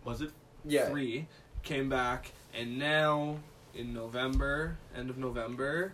Was 0.04 0.22
it? 0.22 0.32
Yeah. 0.66 0.90
Three. 0.90 1.28
Came 1.64 1.88
back, 1.88 2.34
and 2.54 2.78
now 2.78 3.38
in 3.74 3.94
November, 3.94 4.78
end 4.94 5.10
of 5.10 5.18
November, 5.18 5.94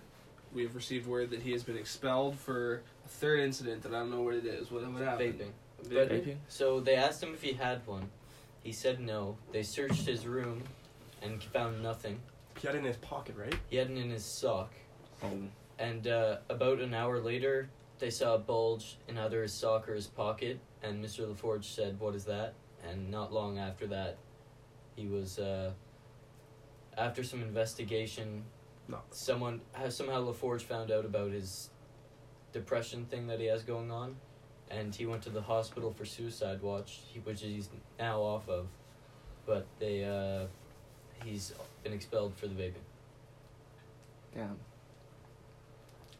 we 0.51 0.63
have 0.63 0.75
received 0.75 1.05
word 1.05 1.29
that 1.29 1.43
he 1.43 1.51
has 1.51 1.63
been 1.63 1.77
expelled 1.77 2.35
for 2.35 2.81
a 3.05 3.07
third 3.07 3.39
incident 3.41 3.83
that 3.83 3.93
I 3.93 3.99
don't 3.99 4.09
know 4.09 4.23
what 4.23 4.33
it 4.33 4.45
is. 4.45 4.71
What, 4.71 4.91
what 4.91 5.03
happened? 5.03 5.39
Vaping. 5.39 5.51
But 5.93 6.09
Vaping? 6.09 6.37
so 6.47 6.79
they 6.79 6.95
asked 6.95 7.21
him 7.21 7.33
if 7.35 7.43
he 7.43 7.53
had 7.53 7.85
one. 7.85 8.09
He 8.63 8.71
said 8.71 8.99
no. 8.99 9.37
They 9.51 9.61
searched 9.61 10.07
his 10.07 10.25
room 10.25 10.63
and 11.21 11.41
found 11.43 11.83
nothing. 11.83 12.19
He 12.59 12.65
had 12.65 12.75
it 12.75 12.79
in 12.79 12.85
his 12.85 12.97
pocket, 12.97 13.35
right? 13.37 13.53
He 13.69 13.77
had 13.77 13.91
it 13.91 13.97
in 13.97 14.09
his 14.09 14.25
sock. 14.25 14.73
Oh. 15.23 15.29
And 15.77 16.07
uh, 16.07 16.37
about 16.49 16.79
an 16.79 16.95
hour 16.95 17.19
later, 17.19 17.69
they 17.99 18.09
saw 18.09 18.33
a 18.35 18.39
bulge 18.39 18.97
in 19.07 19.19
either 19.19 19.43
his 19.43 19.53
sock 19.53 19.87
or 19.87 19.93
his 19.93 20.07
pocket. 20.07 20.59
And 20.81 21.03
Mr. 21.03 21.27
LaForge 21.27 21.65
said, 21.65 21.99
"What 21.99 22.15
is 22.15 22.25
that?" 22.25 22.53
And 22.87 23.11
not 23.11 23.33
long 23.33 23.57
after 23.59 23.87
that, 23.87 24.17
he 24.95 25.07
was. 25.07 25.39
Uh, 25.39 25.73
after 26.97 27.23
some 27.23 27.41
investigation, 27.41 28.43
No. 28.87 28.99
someone 29.11 29.61
has 29.73 29.95
somehow 29.95 30.21
LaForge 30.25 30.61
found 30.61 30.91
out 30.91 31.05
about 31.05 31.31
his 31.31 31.69
depression 32.51 33.05
thing 33.05 33.27
that 33.27 33.39
he 33.39 33.45
has 33.45 33.63
going 33.63 33.91
on, 33.91 34.17
and 34.69 34.93
he 34.93 35.05
went 35.05 35.23
to 35.23 35.29
the 35.29 35.41
hospital 35.41 35.91
for 35.93 36.05
suicide 36.05 36.61
watch, 36.61 37.01
which 37.23 37.41
he's 37.41 37.69
now 37.99 38.21
off 38.21 38.49
of. 38.49 38.67
But 39.45 39.65
they, 39.79 40.03
uh, 40.03 40.47
he's 41.23 41.53
been 41.83 41.93
expelled 41.93 42.35
for 42.35 42.47
the 42.47 42.55
vaping. 42.55 42.83
Damn. 44.33 44.59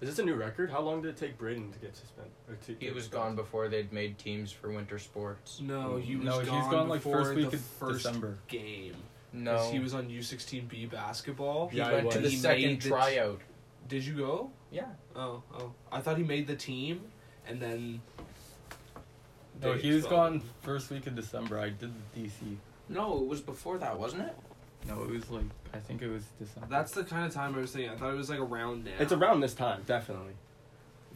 Is 0.02 0.08
this 0.10 0.20
a 0.20 0.24
new 0.24 0.36
record? 0.36 0.72
How 0.72 0.80
long 0.80 1.02
did 1.02 1.10
it 1.10 1.18
take 1.18 1.38
Braden 1.38 1.72
to 1.74 1.80
get 1.80 1.96
suspended? 1.96 2.32
Or 2.48 2.56
to 2.56 2.76
He 2.80 2.90
was 2.92 3.06
expelled? 3.08 3.24
gone 3.26 3.36
before 3.36 3.68
they'd 3.68 3.92
made 3.92 4.18
teams 4.18 4.50
for 4.52 4.72
winter 4.72 4.98
sports. 4.98 5.60
No, 5.62 5.98
he 5.98 6.14
mm-hmm. 6.14 6.26
was 6.26 6.38
no, 6.40 6.46
gone 6.46 6.62
he's 6.62 6.72
gone 6.72 6.90
like 6.90 7.00
before 7.04 7.24
first 7.26 7.36
week 7.36 7.50
the 7.52 7.58
of 7.58 7.64
first 7.64 8.04
December. 8.04 8.38
game. 8.48 8.96
No, 9.34 9.58
'Cause 9.58 9.72
he 9.72 9.80
was 9.80 9.94
on 9.94 10.10
U16B 10.10 10.90
basketball. 10.90 11.68
He 11.68 11.78
Yeah, 11.80 11.90
he 11.90 11.96
went 11.98 12.12
to 12.12 12.20
the 12.20 12.30
He 12.30 12.38
second 12.38 12.64
made 12.66 12.80
the 12.80 12.84
t- 12.84 12.90
tryout. 12.90 13.42
Did 13.90 14.06
you 14.06 14.14
go? 14.16 14.52
Yeah. 14.72 14.86
Oh, 15.16 15.44
oh. 15.54 15.74
I 15.92 16.00
thought 16.00 16.18
he 16.18 16.24
made 16.24 16.48
the 16.48 16.56
team, 16.56 17.02
and 17.46 17.62
then. 17.62 18.02
No, 19.62 19.74
he 19.74 19.90
was 19.90 20.06
expelled 20.06 20.32
gone 20.34 20.42
first 20.62 20.90
week 20.90 21.08
of 21.08 21.16
December. 21.16 21.60
I 21.60 21.70
did 21.70 21.92
the 22.16 22.22
DC. 22.22 22.56
No, 22.88 23.18
it 23.20 23.28
was 23.28 23.42
before 23.42 23.78
that, 23.80 24.00
wasn't 24.00 24.22
it? 24.24 24.36
No, 24.88 25.04
it 25.04 25.10
was 25.10 25.30
like 25.30 25.44
I 25.74 25.78
think 25.78 26.02
it 26.02 26.10
was 26.10 26.24
December. 26.40 26.68
That's 26.70 26.92
the 26.92 27.04
kind 27.04 27.26
of 27.26 27.34
time 27.34 27.56
I 27.56 27.60
was 27.60 27.72
thinking. 27.72 27.92
I 27.92 27.96
thought 27.96 28.14
it 28.14 28.18
was 28.18 28.30
like 28.30 28.40
around 28.40 28.86
now. 28.86 28.92
It's 29.00 29.12
around 29.14 29.42
this 29.42 29.54
time, 29.54 29.84
definitely. 29.86 30.34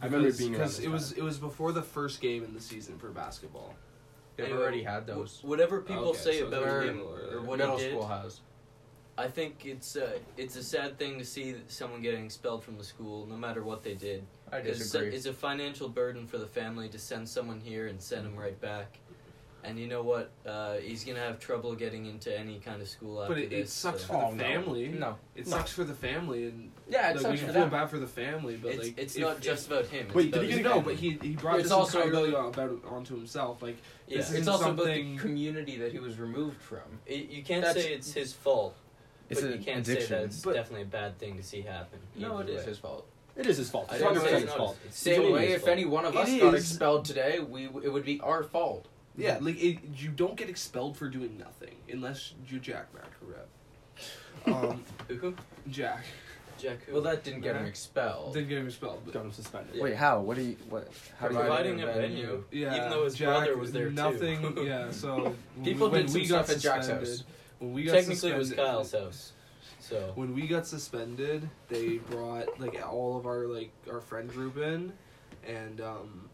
I 0.00 0.06
remember 0.06 0.28
it 0.28 0.32
Because- 0.32 0.38
being 0.38 0.52
because 0.52 0.76
this 0.76 0.84
it 0.86 0.90
was 0.90 1.12
it 1.12 1.22
was 1.22 1.38
before 1.38 1.72
the 1.72 1.82
first 1.82 2.20
game 2.20 2.44
in 2.44 2.54
the 2.54 2.60
season 2.60 2.98
for 2.98 3.08
basketball. 3.10 3.74
They've 4.36 4.46
Anyway, 4.46 4.60
already 4.62 4.82
had 4.82 5.06
those. 5.06 5.40
wh- 5.40 5.44
Whatever 5.46 5.80
people 5.80 6.08
Okay, 6.10 6.18
say 6.18 6.40
so 6.40 6.48
about 6.48 6.64
they're 6.64 6.82
him 6.82 6.96
middle 6.98 7.14
or 7.32 7.40
what 7.42 7.58
Middle 7.58 7.76
he 7.78 7.84
did, 7.84 7.92
school 7.92 8.06
has. 8.08 8.40
I 9.16 9.28
think 9.28 9.64
it's 9.64 9.94
a 9.94 10.18
it's 10.36 10.56
a 10.56 10.62
sad 10.62 10.98
thing 10.98 11.18
to 11.18 11.24
see 11.24 11.54
someone 11.68 12.02
getting 12.02 12.24
expelled 12.24 12.64
from 12.64 12.76
the 12.76 12.82
school, 12.84 13.26
no 13.26 13.36
matter 13.36 13.62
what 13.62 13.82
they 13.84 13.94
did. 13.94 14.24
I 14.52 14.58
It's, 14.58 14.78
disagree. 14.78 15.14
it's 15.14 15.26
a 15.26 15.32
financial 15.32 15.88
burden 15.88 16.26
for 16.26 16.38
the 16.38 16.46
family 16.48 16.88
to 16.88 16.98
send 16.98 17.28
someone 17.28 17.60
here 17.60 17.86
and 17.86 18.00
send 18.02 18.26
them 18.26 18.36
right 18.36 18.60
back. 18.60 18.98
And 19.66 19.78
you 19.78 19.86
know 19.86 20.02
what? 20.02 20.30
Uh, 20.44 20.74
he's 20.74 21.04
gonna 21.04 21.20
have 21.20 21.40
trouble 21.40 21.74
getting 21.74 22.04
into 22.04 22.36
any 22.38 22.58
kind 22.58 22.82
of 22.82 22.88
school 22.88 23.22
after 23.22 23.34
But 23.34 23.42
it, 23.42 23.46
it 23.46 23.62
this. 23.62 23.72
sucks 23.72 24.02
so- 24.02 24.08
for 24.08 24.12
the 24.12 24.18
Oh, 24.26 24.30
no. 24.32 24.42
family. 24.42 24.88
No. 24.88 25.16
It 25.34 25.46
No. 25.46 25.56
sucks 25.56 25.72
for 25.72 25.84
the 25.84 25.94
family, 25.94 26.44
and 26.48 26.70
Yeah, 26.88 27.10
it 27.10 27.14
like, 27.14 27.22
sucks 27.22 27.32
we 27.32 27.36
for 27.38 27.44
feel 27.46 27.54
them. 27.54 27.70
bad 27.70 27.88
for 27.88 27.98
the 27.98 28.06
family. 28.06 28.56
But 28.56 28.72
it's 28.74 28.82
like, 28.84 28.98
it's 28.98 29.16
if- 29.16 29.22
not 29.22 29.36
if- 29.38 29.42
just 29.42 29.66
about 29.68 29.86
him. 29.86 30.06
It's 30.06 30.14
Wait, 30.14 30.24
did 30.24 30.34
about 30.34 30.42
he 30.44 30.50
his 30.50 30.58
get- 30.58 30.64
no, 30.74 30.80
but 30.82 30.94
he 30.96 31.10
he 31.22 31.30
brought 31.36 31.54
It's 31.60 31.64
this 31.64 31.72
also 31.72 32.02
entirely 32.02 32.28
about- 32.28 32.54
about 32.54 32.84
onto 32.84 33.16
himself. 33.16 33.62
Like 33.62 33.78
yeah. 34.06 34.18
this 34.18 34.30
It's 34.30 34.40
isn't 34.40 34.52
also 34.52 34.64
about 34.72 34.84
something- 34.84 35.16
the 35.16 35.22
community 35.22 35.78
that 35.78 35.92
he 35.92 35.98
was 35.98 36.18
removed 36.18 36.60
from. 36.60 37.00
It- 37.06 37.30
you 37.30 37.42
can't 37.42 37.64
That's- 37.64 37.82
say 37.84 37.94
it's 37.94 38.12
his 38.12 38.34
fault, 38.34 38.74
It's 39.30 39.40
but 39.40 39.50
an 39.50 39.58
you 39.58 39.64
can't 39.64 39.80
addiction. 39.88 40.06
say 40.08 40.14
that 40.16 40.24
it's 40.24 40.42
But- 40.42 40.54
definitely 40.54 40.82
a 40.82 40.86
bad 40.86 41.18
thing 41.18 41.38
to 41.38 41.42
see 41.42 41.62
happen. 41.62 42.00
No, 42.16 42.38
it 42.40 42.42
either 42.44 42.52
is 42.52 42.58
way. 42.58 42.64
his 42.66 42.78
fault. 42.78 43.06
It 43.36 43.46
is 43.46 43.56
his 43.56 43.70
fault. 43.70 43.86
I 43.90 43.94
It's 43.94 44.02
didn't 44.02 44.14
No, 44.16 44.20
say 44.24 44.30
no, 44.30 44.36
his 44.36 44.46
not 44.46 44.56
fault. 44.58 44.76
his- 44.76 44.86
it's 44.88 44.96
Same 44.98 45.32
way, 45.32 45.52
if 45.52 45.66
any 45.66 45.84
one 45.86 46.04
of 46.04 46.14
It 46.14 46.18
us 46.20 46.38
got 46.38 46.54
is- 46.54 46.70
expelled 46.70 47.04
today, 47.06 47.40
we 47.40 47.64
it 47.64 47.92
would 47.92 48.04
be 48.04 48.20
our 48.20 48.44
fault. 48.44 48.86
Yeah, 49.16 49.38
like 49.40 49.62
it, 49.62 49.78
you 49.96 50.10
don't 50.10 50.36
get 50.36 50.48
expelled 50.48 50.96
for 50.96 51.08
doing 51.08 51.38
nothing 51.38 51.74
unless 51.90 52.34
you 52.48 52.58
Jack 52.58 52.86
Mac 52.94 53.12
rep. 53.22 53.48
Um, 54.46 54.84
Who? 55.08 55.34
Jack 55.68 56.04
Jack 56.58 56.84
who? 56.84 56.94
Well, 56.94 57.02
that 57.02 57.24
didn't 57.24 57.40
get 57.40 57.56
him 57.56 57.66
expelled. 57.66 58.34
didn't 58.34 58.48
get 58.48 58.58
him 58.58 58.66
expelled. 58.66 59.02
But 59.04 59.14
Got 59.14 59.24
him 59.24 59.32
suspended. 59.32 59.80
Wait, 59.80 59.96
how? 59.96 60.20
What 60.20 60.36
do 60.36 60.42
you? 60.42 60.56
What? 60.68 60.88
How? 61.18 61.26
Providing 61.26 61.78
Providing 61.78 61.82
a 61.82 61.86
a 61.86 61.94
venue, 61.94 62.26
venue. 62.26 62.44
yeah, 62.50 62.76
even 62.76 62.90
though 62.90 63.04
his 63.04 63.14
Jack, 63.14 63.28
brother 63.28 63.56
was 63.56 63.72
there 63.72 63.90
nothing, 63.90 64.54
too. 64.54 64.64
yeah, 64.66 64.90
so 64.90 65.34
People 65.62 65.90
when 65.90 66.02
did 66.02 66.10
some 66.10 66.20
we 66.20 66.26
got 66.26 66.46
stuff 66.46 66.56
at 66.56 66.62
Jack's 66.62 66.88
house. 66.88 67.24
When 67.58 67.72
we 67.72 67.84
got 67.84 67.92
Technically, 67.94 68.30
it 68.30 68.38
was 68.38 68.52
Kyle's 68.52 68.92
house. 68.92 69.32
So 69.80 70.12
When 70.14 70.34
we 70.34 70.46
got 70.46 70.66
suspended, 70.66 71.48
they 71.68 71.98
brought 71.98 72.58
like 72.58 72.80
all 72.86 73.18
of 73.18 73.26
our 73.26 73.46
like 73.46 73.70
our 73.90 74.00
friend 74.00 74.30
group 74.30 74.56
in, 74.56 74.92
and 75.46 75.80
um, 75.80 76.30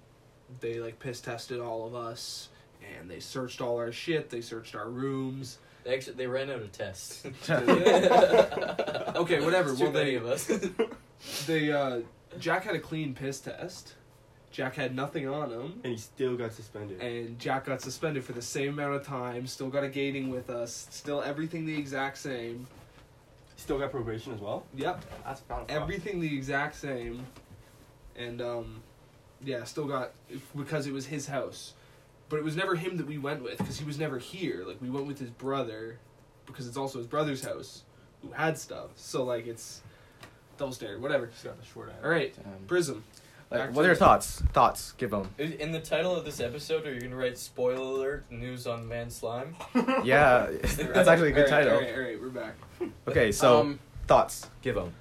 they 0.60 0.80
like 0.80 0.98
piss 0.98 1.20
tested 1.20 1.60
all 1.60 1.86
of 1.86 1.94
us, 1.94 2.49
and 2.98 3.10
they 3.10 3.20
searched 3.20 3.60
all 3.60 3.76
our 3.78 3.92
shit. 3.92 4.30
They 4.30 4.40
searched 4.40 4.74
our 4.74 4.88
rooms. 4.88 5.58
they 5.84 5.94
actually 5.94 6.16
they 6.16 6.26
ran 6.26 6.50
out 6.50 6.60
of 6.62 6.72
tests. 6.72 7.24
okay, 7.50 9.40
whatever. 9.40 9.70
It's 9.70 9.78
too 9.78 9.84
Well, 9.84 9.92
many 9.92 10.10
they 10.10 10.14
of 10.16 10.26
us. 10.26 10.50
they 11.46 11.72
uh, 11.72 12.00
Jack 12.38 12.64
had 12.64 12.74
a 12.74 12.78
clean 12.80 13.14
piss 13.14 13.40
test. 13.40 13.94
Jack 14.52 14.74
had 14.74 14.96
nothing 14.96 15.28
on 15.28 15.50
him, 15.52 15.80
And 15.84 15.92
he 15.92 15.96
still 15.96 16.36
got 16.36 16.52
suspended. 16.52 17.00
and 17.00 17.38
Jack 17.38 17.66
got 17.66 17.80
suspended 17.80 18.24
for 18.24 18.32
the 18.32 18.42
same 18.42 18.70
amount 18.70 18.94
of 18.96 19.06
time. 19.06 19.46
Still 19.46 19.68
got 19.68 19.84
a 19.84 19.88
gating 19.88 20.28
with 20.28 20.50
us. 20.50 20.88
Still 20.90 21.22
everything 21.22 21.66
the 21.66 21.78
exact 21.78 22.18
same. 22.18 22.66
Still 23.56 23.78
got 23.78 23.92
probation 23.92 24.32
as 24.34 24.40
well. 24.40 24.64
Yep, 24.74 25.04
That's 25.24 25.40
found 25.42 25.70
everything 25.70 26.18
the 26.18 26.34
exact 26.36 26.74
same. 26.74 27.24
And 28.16 28.42
um, 28.42 28.82
yeah, 29.44 29.62
still 29.64 29.86
got 29.86 30.10
because 30.56 30.88
it 30.88 30.92
was 30.92 31.06
his 31.06 31.28
house, 31.28 31.74
but 32.30 32.36
it 32.38 32.44
was 32.44 32.56
never 32.56 32.74
him 32.76 32.96
that 32.96 33.06
we 33.06 33.18
went 33.18 33.42
with 33.42 33.58
because 33.58 33.78
he 33.78 33.84
was 33.84 33.98
never 33.98 34.18
here. 34.18 34.64
Like 34.66 34.80
we 34.80 34.88
went 34.88 35.06
with 35.06 35.18
his 35.18 35.28
brother, 35.30 35.98
because 36.46 36.66
it's 36.66 36.78
also 36.78 36.96
his 36.98 37.06
brother's 37.06 37.44
house, 37.44 37.82
who 38.22 38.30
had 38.32 38.56
stuff. 38.56 38.90
So 38.96 39.24
like 39.24 39.46
it's 39.46 39.82
double 40.56 40.72
standard, 40.72 41.02
whatever. 41.02 41.26
Just 41.26 41.44
got 41.44 41.58
the 41.60 41.66
short 41.66 41.90
end. 41.90 41.98
All 42.02 42.10
right, 42.10 42.34
Um, 42.44 42.64
Prism. 42.66 43.04
like, 43.50 43.74
what 43.74 43.84
are 43.84 43.88
your 43.88 43.94
thoughts? 43.96 44.42
Thoughts. 44.52 44.92
Give 44.96 45.10
them. 45.10 45.28
In 45.38 45.52
in 45.54 45.72
the 45.72 45.80
title 45.80 46.14
of 46.16 46.24
this 46.24 46.40
episode, 46.40 46.86
are 46.86 46.94
you 46.94 47.00
gonna 47.00 47.16
write 47.16 47.36
"Spoiler 47.36 47.74
Alert: 47.76 48.24
News 48.30 48.66
on 48.66 48.88
Van 48.88 49.10
Slime"? 49.10 49.56
Yeah, 50.04 50.46
that's 50.62 51.08
actually 51.08 51.30
a 51.30 51.32
good 51.32 51.50
All 51.50 51.58
right, 51.58 51.64
title. 51.64 51.74
All 51.74 51.80
right, 51.80 51.94
all 51.94 52.00
right, 52.00 52.20
we're 52.20 52.28
back. 52.28 52.54
Okay, 53.08 53.32
so 53.32 53.60
um, 53.60 53.78
thoughts. 54.06 54.48
Give 54.62 54.74
them. 54.76 54.92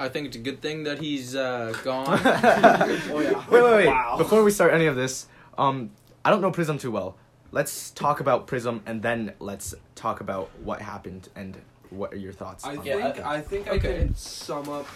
I 0.00 0.08
think 0.08 0.28
it's 0.28 0.36
a 0.36 0.40
good 0.40 0.60
thing 0.62 0.84
that 0.84 1.00
he's 1.00 1.34
uh, 1.34 1.74
gone. 1.82 2.06
Oh 2.08 3.20
yeah. 3.20 3.44
Wait, 3.50 3.62
wait, 3.62 3.62
wait. 3.72 3.86
Wow. 3.88 4.14
Before 4.16 4.44
we 4.44 4.50
start 4.52 4.72
any 4.72 4.86
of 4.86 4.94
this, 4.94 5.26
um, 5.56 5.90
I 6.24 6.30
don't 6.30 6.40
know 6.40 6.50
Prism 6.50 6.78
too 6.78 6.90
well. 6.90 7.16
Let's 7.50 7.90
talk 7.90 8.20
about 8.20 8.46
Prism 8.46 8.82
and 8.86 9.02
then 9.02 9.32
let's 9.38 9.74
talk 9.94 10.20
about 10.20 10.50
what 10.62 10.82
happened 10.82 11.28
and 11.34 11.56
what 11.90 12.12
are 12.12 12.16
your 12.18 12.32
thoughts. 12.32 12.64
I 12.64 12.76
on 12.76 12.82
think 12.82 13.16
that. 13.16 13.26
I 13.26 13.40
think 13.40 13.68
I 13.68 13.76
Okay. 13.76 13.98
can 14.00 14.14
sum 14.14 14.68
up 14.68 14.86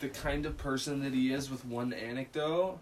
the 0.00 0.08
kind 0.08 0.44
of 0.44 0.58
person 0.58 1.02
that 1.02 1.14
he 1.14 1.32
is 1.32 1.50
with 1.50 1.64
one 1.64 1.92
anecdote, 1.94 2.78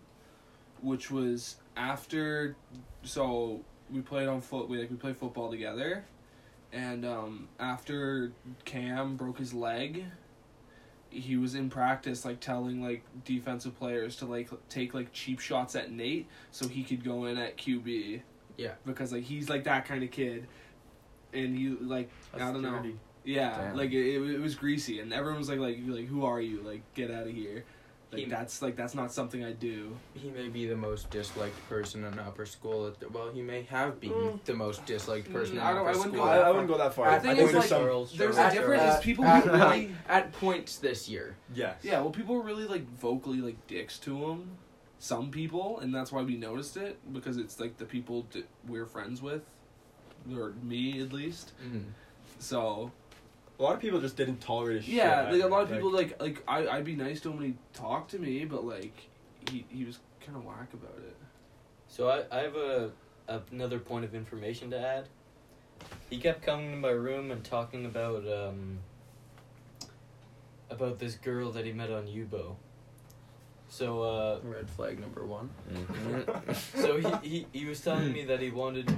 which 0.83 1.11
was 1.11 1.57
after. 1.77 2.57
So 3.05 3.61
we 3.91 4.01
played 4.01 4.27
on 4.27 4.41
foot. 4.41 4.69
We 4.69 4.79
like 4.79 4.91
we 4.91 4.97
played 4.97 5.17
football 5.17 5.51
together, 5.51 6.05
and 6.73 7.05
um, 7.05 7.49
after 7.61 8.33
Cam 8.65 9.15
broke 9.17 9.39
his 9.39 9.55
leg, 9.55 10.05
he 11.15 11.37
was 11.37 11.55
in 11.55 11.71
practice 11.71 12.25
like 12.25 12.41
telling 12.41 12.83
like 12.83 13.05
defensive 13.25 13.79
players 13.79 14.17
to 14.17 14.27
like 14.27 14.51
take 14.69 14.95
like 14.95 15.13
cheap 15.13 15.41
shots 15.41 15.75
at 15.75 15.91
Nate 15.91 16.27
so 16.51 16.69
he 16.69 16.83
could 16.83 17.05
go 17.05 17.27
in 17.27 17.39
at 17.39 17.57
QB. 17.57 18.23
Yeah. 18.57 18.73
Because 18.85 19.13
like 19.13 19.25
he's 19.25 19.49
like 19.49 19.65
that 19.65 19.85
kind 19.85 20.03
of 20.03 20.11
kid, 20.11 20.47
and 21.33 21.57
he 21.57 21.69
like 21.71 22.11
I 22.33 22.39
don't 22.39 22.63
know. 22.63 22.83
Yeah, 23.25 23.57
Damn. 23.57 23.77
like 23.77 23.91
it, 23.91 24.17
it 24.17 24.41
was 24.41 24.55
greasy, 24.55 25.01
and 25.01 25.13
everyone 25.13 25.39
was 25.39 25.49
like, 25.49 25.59
like, 25.59 25.79
like, 25.87 26.07
who 26.07 26.27
are 26.27 26.41
you? 26.43 26.61
Like, 26.61 26.83
get 26.93 27.11
out 27.11 27.27
of 27.27 27.33
here. 27.33 27.65
Like 28.15 28.25
He- 28.25 28.31
that's 28.31 28.63
like 28.63 28.77
that's 28.77 28.95
not 28.95 29.13
something 29.13 29.45
I 29.45 29.53
do. 29.53 29.97
he 30.15 30.31
may 30.31 30.49
be 30.49 30.67
the 30.67 30.77
most 30.77 31.11
disliked 31.11 31.59
person 31.69 32.05
in 32.05 32.19
upper 32.19 32.47
school. 32.47 32.87
At 32.87 33.01
the, 33.01 33.09
well, 33.09 33.31
he 33.33 33.43
may 33.43 33.63
have 33.63 34.01
been 34.01 34.11
Mm. 34.13 34.45
the 34.45 34.55
most 34.55 34.87
disliked 34.87 35.33
person 35.33 35.57
Mm, 35.57 35.59
in 35.59 35.65
I 35.65 35.71
don't- 35.73 35.79
upper 35.81 35.89
I 35.89 35.93
wouldn't 35.97 36.15
school. 36.15 36.25
go 36.25 36.31
I, 36.31 36.37
that 36.37 36.45
I 36.45 36.51
wouldn't 36.51 36.69
go 36.69 36.79
that 36.79 36.95
far. 36.95 37.07
I 37.09 37.17
I 37.17 37.19
think 37.19 37.37
think 37.37 37.51
there's 37.51 37.55
like- 37.61 37.69
some. 37.69 37.83
Charles, 37.83 38.13
There's 38.17 38.37
Charles, 38.37 38.53
a 38.53 38.57
difference. 38.57 38.83
at, 38.83 39.03
people 39.03 39.25
at, 39.25 39.47
really, 39.47 39.91
at 40.09 40.33
points 40.33 40.77
this 40.79 41.09
year. 41.09 41.35
Yes. 41.55 41.77
yeah, 41.83 42.01
well, 42.01 42.11
people 42.11 42.37
were 42.37 42.43
really 42.43 42.67
like 42.67 42.89
vocally 42.99 43.39
like 43.41 43.67
dicks 43.67 43.99
to 44.01 44.17
him. 44.31 44.51
Some 45.01 45.31
people, 45.31 45.81
and 45.81 45.95
that's 45.95 46.13
why 46.13 46.23
we 46.23 46.37
noticed 46.37 46.77
it 46.77 46.97
because 47.13 47.37
it's 47.37 47.59
like 47.61 47.77
the 47.79 47.85
people 47.85 48.27
that 48.33 48.47
we're 48.67 48.87
friends 48.87 49.21
with, 49.21 49.43
or 50.35 50.55
me 50.63 51.03
at 51.03 51.13
least. 51.13 51.53
So 52.39 52.91
A 53.59 53.63
lot 53.63 53.75
of 53.75 53.81
people 53.81 54.01
just 54.01 54.17
didn't 54.17 54.41
tolerate 54.41 54.77
his 54.77 54.85
shit. 54.87 54.95
yeah, 54.95 55.31
like 55.31 55.43
a 55.43 55.47
lot 55.47 55.63
of 55.63 55.69
either. 55.69 55.77
people 55.77 55.93
like 55.93 56.21
like 56.21 56.43
I 56.49 56.67
I'd 56.67 56.85
be 56.85 56.97
nice 56.97 57.21
to 57.21 57.31
him 57.31 57.37
when 57.39 57.47
he 57.47 57.55
talked 57.73 58.11
to 58.13 58.19
me, 58.19 58.45
but 58.45 58.65
like 58.65 58.95
he 59.51 59.65
he 59.71 59.85
was 59.85 59.99
kind 60.25 60.37
of 60.37 60.45
whack 60.45 60.73
about 60.73 60.99
it. 60.99 61.17
So 61.89 62.09
I, 62.09 62.25
I 62.37 62.43
have 62.43 62.57
a 62.57 62.91
another 63.53 63.79
point 63.79 64.05
of 64.05 64.15
information 64.15 64.71
to 64.71 64.79
add. 64.81 65.09
He 66.11 66.19
kept 66.19 66.43
coming 66.43 66.71
to 66.73 66.77
my 66.77 66.91
room 66.91 67.31
and 67.31 67.45
talking 67.45 67.87
about 67.87 68.27
um 68.27 68.79
about 70.71 70.99
this 70.99 71.15
girl 71.15 71.53
that 71.53 71.65
he 71.65 71.73
met 71.73 71.91
on 71.91 72.07
Yubo. 72.07 72.57
So 73.69 74.03
uh 74.03 74.41
Red 74.43 74.69
flag 74.69 74.99
number 74.99 75.25
one. 75.25 75.51
Mhm. 75.73 76.55
so 76.83 76.97
he, 77.21 77.29
he, 77.29 77.47
he 77.61 77.65
was 77.67 77.81
telling 77.81 78.13
me 78.13 78.25
that 78.25 78.41
he 78.41 78.51
wanted 78.51 78.93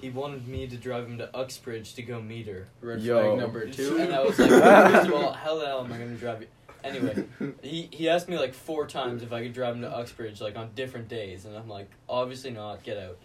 he 0.00 0.10
wanted 0.10 0.46
me 0.46 0.66
to 0.66 0.76
drive 0.76 1.06
him 1.06 1.18
to 1.18 1.34
Uxbridge 1.36 1.94
to 1.94 2.02
go 2.02 2.20
meet 2.20 2.46
her. 2.46 2.68
Red 2.80 3.00
Yo. 3.00 3.20
flag 3.22 3.38
number 3.38 3.68
two. 3.68 3.98
And 3.98 4.14
I 4.14 4.22
was 4.22 4.38
like, 4.38 4.50
first 4.50 5.08
of 5.08 5.14
all, 5.14 5.32
how 5.32 5.58
the 5.58 5.66
hell 5.66 5.84
am 5.84 5.92
I 5.92 5.98
gonna 5.98 6.16
drive 6.16 6.42
you? 6.42 6.48
Anyway, 6.82 7.24
he 7.62 7.88
he 7.92 8.08
asked 8.08 8.28
me 8.28 8.38
like 8.38 8.54
four 8.54 8.86
times 8.86 9.22
if 9.22 9.32
I 9.32 9.42
could 9.42 9.52
drive 9.52 9.76
him 9.76 9.82
to 9.82 9.90
Uxbridge, 9.90 10.40
like 10.40 10.56
on 10.56 10.70
different 10.74 11.08
days, 11.08 11.44
and 11.44 11.56
I'm 11.56 11.68
like, 11.68 11.90
obviously 12.08 12.50
not. 12.50 12.82
Get 12.82 12.96
out. 12.96 13.18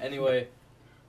Anyway, 0.00 0.48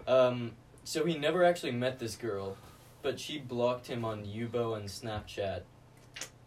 um, 0.07 0.51
so 0.83 1.05
he 1.05 1.17
never 1.17 1.43
actually 1.43 1.71
met 1.71 1.99
this 1.99 2.15
girl, 2.15 2.57
but 3.01 3.19
she 3.19 3.37
blocked 3.39 3.87
him 3.87 4.03
on 4.03 4.25
Yubo 4.25 4.75
and 4.75 4.89
Snapchat, 4.89 5.61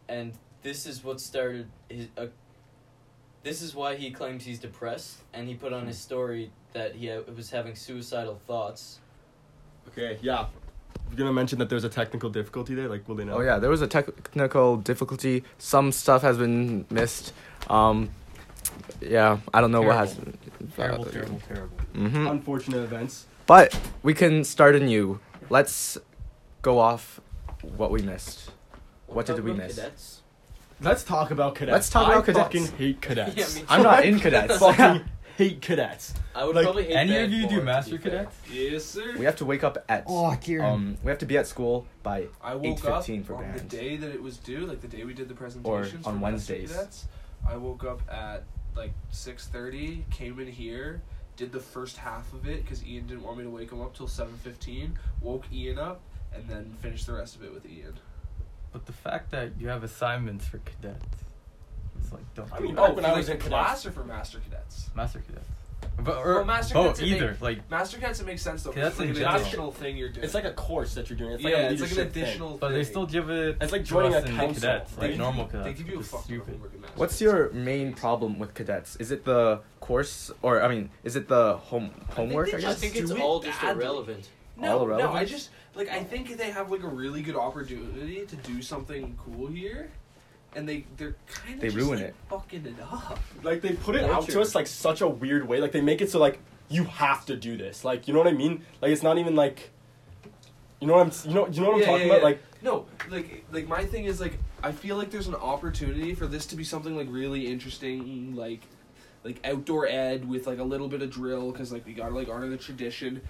and 0.09 0.35
this 0.63 0.87
is 0.87 1.03
what 1.03 1.21
started 1.21 1.69
his. 1.89 2.09
Uh, 2.17 2.27
this 3.43 3.63
is 3.63 3.75
why 3.75 3.97
he 3.97 4.11
claims 4.11 4.45
he's 4.45 4.59
depressed, 4.59 5.19
and 5.33 5.49
he 5.49 5.55
put 5.55 5.73
on 5.73 5.87
his 5.87 5.99
story 5.99 6.51
that 6.73 6.95
he 6.95 7.09
ha- 7.09 7.23
was 7.35 7.51
having 7.51 7.75
suicidal 7.75 8.41
thoughts. 8.47 8.99
Okay, 9.89 10.19
yeah. 10.23 10.47
You're 11.11 11.17
gonna 11.19 11.33
mention 11.33 11.59
that 11.61 11.71
there's 11.71 11.85
a 11.85 11.89
technical 11.89 12.29
difficulty 12.29 12.75
there, 12.75 12.89
like 12.89 13.09
will 13.09 13.15
they 13.15 13.25
know? 13.25 13.39
Oh 13.39 13.41
yeah, 13.41 13.59
there 13.59 13.71
was 13.71 13.81
a 13.83 13.87
technical 13.87 14.77
difficulty. 14.77 15.45
Some 15.57 15.93
stuff 15.93 16.23
has 16.23 16.37
been 16.37 16.85
missed. 16.91 17.33
Um, 17.69 18.11
yeah, 19.01 19.39
I 19.55 19.61
don't 19.61 19.71
know 19.73 19.83
what 19.83 19.97
has. 19.97 20.19
Terrible, 20.77 21.07
terrible, 21.07 21.41
terrible. 21.49 21.77
hmm 21.95 22.27
Unfortunate 22.27 22.83
events. 22.83 23.27
But 23.47 23.79
we 24.03 24.13
can 24.13 24.45
start 24.45 24.75
anew. 24.75 25.21
Let's 25.49 25.97
go 26.61 26.79
off 26.79 27.21
what 27.63 27.91
we 27.91 28.03
missed. 28.03 28.51
What 29.07 29.25
did 29.25 29.41
we 29.43 29.55
miss? 29.55 29.77
cadets. 29.77 30.21
Let's 30.81 31.03
talk 31.03 31.31
about 31.31 31.55
cadets. 31.57 31.73
Let's 31.75 31.91
talk 31.91 32.09
I 32.09 32.13
about 32.13 32.27
cadets. 32.27 32.43
fucking 32.45 32.67
hate 32.79 33.01
cadets. 33.01 33.37
Yeah, 33.37 33.61
me 33.63 33.67
I'm 33.69 33.83
not 33.83 34.05
in 34.05 34.21
cadets. 34.21 34.59
fucking 34.59 35.05
hate 35.37 35.61
cadets. 35.61 36.15
I 36.35 36.45
would 36.45 36.55
Like, 36.55 36.65
probably 36.65 36.85
hate 36.85 36.95
Any 36.97 37.13
band 37.13 37.25
of 37.25 37.33
you 37.33 37.41
more, 37.43 37.51
do 37.51 37.57
to 37.57 37.63
master 37.65 37.99
fair. 37.99 38.11
cadets? 38.11 38.37
Yes, 38.53 38.85
sir. 38.85 39.17
we 39.19 39.25
have 39.25 39.37
to 39.37 39.45
wake 39.45 39.65
up 39.65 39.79
at. 39.89 40.07
Kieran. 40.41 40.65
Um, 40.73 40.99
we 41.03 41.11
have 41.11 41.19
to 41.19 41.27
be 41.27 41.37
at 41.37 41.47
school 41.49 41.85
by 42.03 42.27
I 42.43 42.55
woke 42.55 42.85
up 42.85 43.03
8:15 43.05 43.25
for 43.25 43.35
on 43.37 43.43
band. 43.45 43.59
the 43.59 43.65
day 43.77 43.97
that 43.97 44.11
it 44.11 44.23
was 44.23 44.37
due, 44.37 44.67
like 44.67 44.81
the 44.81 44.89
day 44.89 45.05
we 45.05 45.15
did 45.15 45.29
the 45.29 45.35
presentations 45.35 45.95
on 46.07 46.15
for 46.15 46.19
Master 46.21 46.23
Wednesdays. 46.23 46.71
Cadets. 46.73 47.07
I 47.49 47.57
woke 47.57 47.85
up 47.85 48.01
at 48.11 48.45
like 48.77 48.93
six 49.11 49.47
thirty, 49.49 50.05
came 50.11 50.39
in 50.39 50.47
here, 50.47 51.03
did 51.37 51.51
the 51.51 51.61
first 51.61 51.97
half 51.97 52.33
of 52.33 52.47
it 52.47 52.63
because 52.63 52.85
Ian 52.87 53.07
didn't 53.09 53.25
want 53.25 53.39
me 53.39 53.45
to 53.45 53.51
wake 53.51 53.73
him 53.73 53.81
up 53.81 53.97
till 53.97 54.07
seven 54.09 54.35
fifteen. 54.45 54.97
Woke 55.21 55.47
Ian 55.53 55.79
up 55.79 56.01
and 56.33 56.47
then 56.49 56.77
finished 56.83 57.07
the 57.07 57.15
rest 57.15 57.35
of 57.35 57.43
it 57.43 57.53
with 57.53 57.67
Ian. 57.67 57.95
But 58.73 58.87
the 58.87 58.93
fact 58.93 59.31
that 59.31 59.53
you 59.59 59.69
have 59.69 59.83
assignments 59.85 60.47
for 60.47 60.59
cadets, 60.59 61.05
it's 62.01 62.13
like 62.13 62.23
don't 62.35 62.53
I 62.53 62.59
do 62.59 62.65
mean, 62.65 62.75
that. 62.75 62.81
back 62.83 62.91
oh, 62.91 62.95
when 62.95 63.05
for 63.05 63.11
I 63.11 63.17
was 63.17 63.29
in 63.29 63.39
class 63.39 63.87
or 63.87 63.91
for 63.93 64.05
Master 64.05 64.39
Cadets? 64.41 64.91
master 64.95 65.21
cadets. 65.21 65.47
But, 65.97 66.07
Well, 66.25 66.39
or, 66.39 66.45
master 66.45 66.77
oh, 66.77 66.83
cadets, 66.83 67.01
it 67.01 67.07
either 67.07 67.31
make- 67.33 67.41
like. 67.41 67.71
Master 67.71 67.99
Cadets, 67.99 68.21
it 68.21 68.27
makes 68.27 68.43
sense 68.43 68.63
though. 68.63 68.71
Cadets 68.73 68.91
it's 68.91 68.99
like 69.01 69.09
an 69.09 69.15
general. 69.17 69.35
additional 69.41 69.73
thing 69.73 69.97
you're 69.97 70.09
doing. 70.11 70.25
It's 70.25 70.35
like 70.35 70.45
a 70.45 70.53
course 70.53 70.95
that 70.95 71.09
you're 71.11 71.19
doing. 71.19 71.33
It's 71.33 71.43
like 71.43 71.53
yeah, 71.53 71.69
a 71.69 71.73
it's 71.73 71.81
like 71.81 71.91
an 71.91 71.97
leadership 71.97 72.13
thing. 72.15 72.23
additional. 72.25 72.59
But 72.59 72.69
they 72.71 72.85
still 72.85 73.07
give 73.07 73.31
it. 73.31 73.57
It's 73.61 73.73
like 73.73 73.85
joining 73.85 74.15
us 74.15 74.25
a 74.25 74.29
in 74.29 74.37
council. 74.37 74.61
cadets, 74.63 74.93
They 74.93 75.01
like 75.03 75.11
give 75.13 75.19
normal 75.19 75.47
They 75.47 75.59
cadets. 75.59 75.79
give 75.79 75.89
you 75.89 75.95
a 75.95 75.97
which 75.99 76.07
is 76.07 76.13
fuck 76.13 76.25
stupid. 76.25 76.53
homework 76.55 76.75
in 76.75 76.81
What's 76.97 77.21
your 77.21 77.51
main 77.53 77.95
problem 77.95 78.39
with 78.39 78.55
cadets? 78.55 78.97
Is 78.97 79.11
it 79.11 79.25
the 79.25 79.61
course, 79.81 80.31
or 80.43 80.63
I 80.63 80.69
mean, 80.69 80.91
is 81.05 81.17
it 81.17 81.27
the 81.27 81.57
home 81.57 81.91
homework? 82.11 82.51
they 82.51 82.59
I 82.59 82.61
just 82.61 82.67
I 82.67 82.71
guess. 82.73 82.81
think 82.81 82.95
do 82.95 83.01
it's 83.13 83.21
all 83.23 83.41
just 83.41 83.61
badly. 83.61 83.83
irrelevant. 83.83 84.29
No, 84.57 84.79
all 84.81 84.87
no, 84.87 85.13
I 85.13 85.25
just 85.25 85.51
like 85.79 85.89
I 85.89 86.03
think 86.03 86.37
they 86.37 86.51
have 86.51 86.71
like 86.71 86.83
a 86.83 86.89
really 86.89 87.23
good 87.23 87.37
opportunity 87.37 88.27
to 88.27 88.37
do 88.37 88.61
something 88.61 89.17
cool 89.25 89.47
here, 89.47 89.91
and 90.57 90.69
they 90.69 90.85
they're 90.97 91.15
kind 91.29 91.55
of 91.55 91.61
They 91.61 91.69
just, 91.69 91.77
ruin 91.79 92.01
like, 92.01 92.09
it. 92.09 92.15
fucking 92.29 92.67
it 92.67 92.75
up. 92.83 93.21
like 93.45 93.61
they 93.63 93.73
put 93.75 93.95
it 93.95 94.03
Yeah, 94.03 94.11
out 94.17 94.27
to 94.27 94.33
true. 94.33 94.41
us 94.43 94.55
like 94.57 94.67
such 94.67 95.01
a 95.01 95.09
weird 95.09 95.47
way. 95.49 95.61
Like 95.61 95.73
they 95.73 95.81
make 95.81 96.03
it 96.03 96.11
so 96.11 96.19
like 96.19 96.41
you 96.69 96.85
have 96.85 97.25
to 97.27 97.37
do 97.37 97.57
this. 97.57 97.85
Like 97.85 98.09
you 98.09 98.13
know 98.13 98.19
what 98.19 98.29
I 98.29 98.33
mean? 98.33 98.65
Like 98.83 98.91
it's 98.91 99.05
not 99.05 99.19
even 99.19 99.37
like 99.37 99.71
you 100.81 100.89
know 100.89 100.95
what 100.95 101.07
I'm 101.07 101.31
you 101.31 101.35
know 101.35 101.47
you 101.49 101.61
know 101.61 101.69
what 101.69 101.75
I'm 101.77 101.81
Yeah, 101.81 101.87
talking 101.87 102.07
yeah, 102.09 102.13
about? 102.15 102.19
yeah. 102.19 102.25
Like 102.25 102.43
No, 102.63 102.87
like 103.09 103.45
like 103.53 103.69
my 103.69 103.85
thing 103.85 104.05
is 104.05 104.21
like 104.21 104.37
I 104.65 104.73
feel 104.73 104.97
like 104.97 105.11
there's 105.13 105.29
an 105.29 105.37
opportunity 105.37 106.13
for 106.17 106.27
this 106.27 106.45
to 106.47 106.57
be 106.57 106.65
something 106.65 106.97
like 106.97 107.07
really 107.09 107.47
interesting, 107.47 108.35
like 108.35 108.63
like 109.23 109.41
outdoor 109.47 109.87
ed 109.87 110.29
with 110.29 110.49
like 110.49 110.59
a 110.59 110.65
little 110.65 110.89
bit 110.89 111.03
of 111.03 111.11
drill 111.11 111.53
because 111.53 111.73
like 111.73 111.87
we 111.87 111.93
gotta 111.93 112.15
like 112.15 112.29
honor 112.29 112.49
the 112.49 112.57
tradition, 112.57 113.21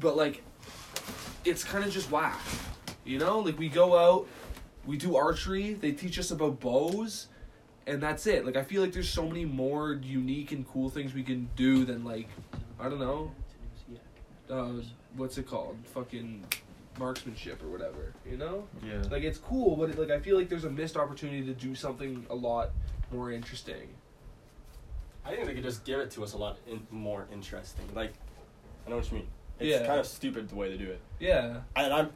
but 0.00 0.16
like 0.16 0.42
it's 1.44 1.64
kind 1.64 1.84
of 1.84 1.90
just 1.90 2.10
whack, 2.10 2.40
you 3.04 3.18
know? 3.18 3.38
Like 3.40 3.58
we 3.58 3.68
go 3.68 3.96
out, 3.98 4.26
we 4.86 4.96
do 4.96 5.16
archery, 5.16 5.74
they 5.74 5.92
teach 5.92 6.18
us 6.18 6.30
about 6.30 6.60
bows. 6.60 7.28
And 7.84 8.00
that's 8.00 8.28
it. 8.28 8.46
Like 8.46 8.56
I 8.56 8.62
feel 8.62 8.80
like 8.80 8.92
there's 8.92 9.10
so 9.10 9.26
many 9.26 9.44
more 9.44 9.94
unique 9.94 10.52
and 10.52 10.64
cool 10.68 10.88
things 10.88 11.14
we 11.14 11.24
can 11.24 11.48
do 11.56 11.84
than 11.84 12.04
like 12.04 12.28
I 12.78 12.88
don't 12.88 13.00
know. 13.00 13.32
Uh, 14.48 14.82
what's 15.16 15.36
it 15.38 15.48
called? 15.48 15.76
Fucking 15.92 16.44
marksmanship 16.98 17.60
or 17.62 17.68
whatever. 17.68 18.12
You 18.28 18.36
know, 18.36 18.68
Yeah. 18.86 19.02
like 19.10 19.24
it's 19.24 19.38
cool, 19.38 19.74
but 19.76 19.90
it, 19.90 19.98
like 19.98 20.10
I 20.10 20.20
feel 20.20 20.36
like 20.36 20.48
there's 20.48 20.64
a 20.64 20.70
missed 20.70 20.96
opportunity 20.96 21.42
to 21.46 21.54
do 21.54 21.74
something 21.74 22.24
a 22.30 22.34
lot 22.34 22.70
more 23.10 23.32
interesting. 23.32 23.88
I 25.24 25.34
think 25.34 25.46
they 25.46 25.54
could 25.54 25.64
just 25.64 25.84
give 25.84 25.98
it 26.00 26.10
to 26.12 26.22
us 26.22 26.34
a 26.34 26.36
lot 26.38 26.58
in, 26.68 26.86
more 26.90 27.26
interesting. 27.32 27.84
Like, 27.94 28.12
I 28.86 28.90
know 28.90 28.96
what 28.96 29.10
you 29.10 29.18
mean. 29.18 29.26
It's 29.62 29.80
Yeah. 29.80 29.86
kind 29.86 30.00
of 30.00 30.06
stupid 30.06 30.48
the 30.48 30.54
way 30.54 30.70
they 30.70 30.76
do 30.76 30.90
it. 30.90 31.00
Yeah. 31.20 31.60
And 31.76 31.92
I'm 31.92 32.10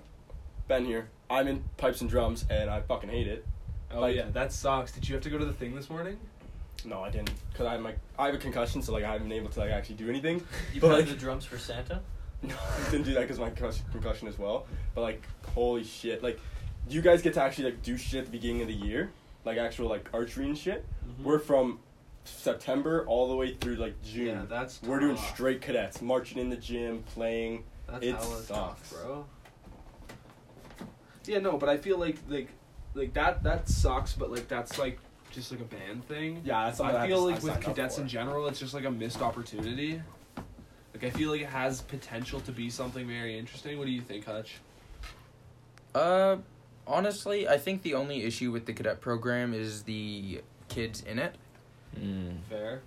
Ben 0.69 0.85
here. 0.85 1.09
I'm 1.31 1.49
in 1.49 1.65
pipes 1.77 2.01
and 2.01 2.11
drums, 2.11 2.45
and 2.51 2.69
I 2.71 2.81
fucking 2.81 3.09
hate 3.11 3.27
it. 3.29 3.45
Oh 3.91 4.01
Like- 4.01 4.17
yeah, 4.17 4.27
that 4.33 4.53
sucks. 4.53 4.93
Did 4.93 5.09
you 5.09 5.15
have 5.15 5.23
to 5.25 5.31
go 5.31 5.39
to 5.39 5.45
the 5.45 5.53
thing 5.53 5.75
this 5.75 5.89
morning? 5.91 6.19
No, 6.85 7.03
I 7.03 7.11
didn't, 7.11 7.31
cause 7.55 7.67
I'm 7.67 7.83
like 7.83 7.99
I 8.19 8.27
have 8.27 8.35
a 8.35 8.39
concussion, 8.39 8.83
so 8.83 8.93
like 8.93 9.03
I 9.05 9.13
haven't 9.13 9.29
been 9.29 9.39
able 9.39 9.51
to 9.51 9.61
like 9.61 9.71
actually 9.71 9.97
do 9.97 10.09
anything. 10.09 10.37
You 10.75 10.81
But, 10.81 10.89
played 10.89 11.07
like- 11.07 11.09
the 11.15 11.21
drums 11.21 11.45
for 11.45 11.59
Santa? 11.59 12.01
No, 12.43 12.55
I 12.55 12.91
didn't 12.91 13.07
do 13.07 13.15
that 13.15 13.21
because 13.23 13.39
my 13.39 13.49
concussion, 13.49 13.85
concussion 13.91 14.29
as 14.29 14.39
well. 14.39 14.67
But 14.95 15.01
like, 15.01 15.23
holy 15.55 15.83
shit! 15.85 16.23
Like, 16.23 16.39
do 16.89 16.95
you 16.95 17.01
guys 17.01 17.23
get 17.23 17.33
to 17.35 17.43
actually 17.43 17.65
like 17.65 17.83
do 17.83 17.97
shit 17.97 18.21
at 18.21 18.25
the 18.27 18.31
beginning 18.31 18.61
of 18.61 18.69
the 18.69 18.75
year, 18.75 19.11
like 19.47 19.57
actual 19.57 19.89
like 19.89 20.09
archery 20.13 20.45
and 20.45 20.57
shit. 20.57 20.85
Mm-hmm. 21.09 21.25
We're 21.25 21.39
from 21.39 21.81
September 22.29 23.05
all 23.07 23.29
the 23.29 23.37
way 23.37 23.55
through 23.55 23.77
like 23.77 24.01
June. 24.03 24.27
Yeah, 24.29 24.43
that's 24.49 24.83
We're 24.83 25.01
doing 25.01 25.17
straight 25.17 25.61
cadets, 25.61 26.01
marching 26.03 26.39
in 26.39 26.51
the 26.51 26.57
gym, 26.57 27.03
playing. 27.15 27.65
That's 27.89 28.05
It 28.05 28.21
sucks. 28.21 28.47
tough, 28.49 28.93
bro. 28.93 29.27
Yeah, 31.27 31.39
no, 31.39 31.57
but 31.57 31.69
I 31.69 31.77
feel 31.77 31.99
like 31.99 32.17
like 32.29 32.49
like 32.95 33.13
that 33.15 33.43
that 33.43 33.69
sucks, 33.69 34.13
but 34.13 34.31
like 34.31 34.49
that's 34.49 34.79
like 34.79 34.99
just 35.33 35.51
like 35.51 35.61
a 35.61 35.65
band 35.65 36.07
thing. 36.07 36.41
Yeah, 36.45 36.67
that's 36.67 36.81
I 36.81 37.05
I 37.05 37.07
feel 37.07 37.29
have 37.29 37.41
to- 37.41 37.47
like 37.47 37.55
I 37.57 37.59
with 37.59 37.65
cadets 37.65 37.99
in 37.99 38.09
general, 38.09 38.47
it's 38.47 38.59
just 38.61 38.75
like 38.75 38.85
a 38.85 38.91
missed 38.91 39.21
opportunity. 39.23 40.01
Like 40.95 41.05
I 41.05 41.11
feel 41.11 41.31
like 41.31 41.43
it 41.43 41.49
has 41.49 41.83
potential 41.83 42.41
to 42.41 42.53
be 42.53 42.71
something 42.71 43.07
very 43.07 43.39
interesting. 43.39 43.77
What 43.79 43.87
do 43.87 43.91
you 43.93 44.01
think, 44.01 44.25
Hutch? 44.25 44.55
Uh, 45.95 46.37
honestly, 46.87 47.47
I 47.49 47.59
think 47.59 47.83
the 47.83 47.95
only 47.95 48.23
issue 48.23 48.51
with 48.51 48.65
the 48.67 48.73
cadet 48.73 49.01
program 49.01 49.53
is 49.53 49.83
the 49.83 50.41
kids 50.69 51.03
in 51.03 51.19
it. 51.19 51.35
Mm. 51.99 52.39
Fair. 52.49 52.83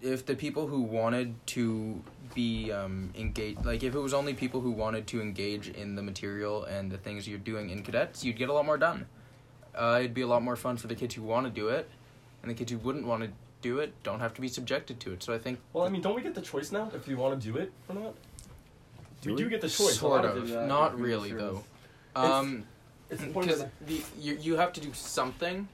If 0.00 0.24
the 0.26 0.36
people 0.36 0.66
who 0.68 0.82
wanted 0.82 1.34
to 1.48 2.00
be 2.34 2.70
um, 2.70 3.10
engaged, 3.16 3.64
like 3.64 3.82
if 3.82 3.94
it 3.94 3.98
was 3.98 4.14
only 4.14 4.32
people 4.34 4.60
who 4.60 4.70
wanted 4.70 5.06
to 5.08 5.20
engage 5.20 5.68
in 5.68 5.96
the 5.96 6.02
material 6.02 6.64
and 6.64 6.90
the 6.90 6.98
things 6.98 7.26
you're 7.26 7.38
doing 7.38 7.70
in 7.70 7.82
cadets, 7.82 8.22
you'd 8.24 8.36
get 8.36 8.48
a 8.48 8.52
lot 8.52 8.64
more 8.64 8.78
done. 8.78 9.06
Uh, 9.74 9.96
it'd 9.98 10.14
be 10.14 10.22
a 10.22 10.26
lot 10.26 10.42
more 10.42 10.56
fun 10.56 10.76
for 10.76 10.86
the 10.86 10.94
kids 10.94 11.14
who 11.14 11.22
want 11.22 11.46
to 11.46 11.50
do 11.50 11.68
it, 11.68 11.88
and 12.42 12.50
the 12.50 12.54
kids 12.54 12.70
who 12.70 12.78
wouldn't 12.78 13.06
want 13.06 13.22
to 13.24 13.30
do 13.60 13.80
it 13.80 13.92
don't 14.04 14.20
have 14.20 14.34
to 14.34 14.40
be 14.40 14.46
subjected 14.48 15.00
to 15.00 15.12
it. 15.12 15.22
So 15.22 15.34
I 15.34 15.38
think 15.38 15.58
Well, 15.72 15.84
I 15.84 15.88
mean, 15.88 16.00
don't 16.00 16.14
we 16.14 16.22
get 16.22 16.34
the 16.34 16.42
choice 16.42 16.70
now 16.70 16.90
if 16.94 17.08
we 17.08 17.14
want 17.16 17.40
to 17.40 17.52
do 17.52 17.56
it 17.58 17.72
or 17.88 17.94
not? 17.96 18.14
Do 19.20 19.30
we, 19.30 19.34
we? 19.36 19.42
do 19.42 19.50
get 19.50 19.60
the 19.60 19.68
choice. 19.68 19.98
Sort 19.98 20.24
lot 20.24 20.36
of, 20.36 20.48
not 20.68 20.98
really 20.98 21.30
service. 21.30 21.42
though. 22.14 22.20
It's- 22.22 22.32
Um, 22.32 22.64
It's 23.10 23.20
the 23.22 23.28
point 23.28 23.46
because 23.48 23.64
the 23.86 24.02
you 24.20 24.36
you 24.40 24.56
have 24.56 24.72
to 24.74 24.80
do 24.80 24.92
something, 24.92 25.66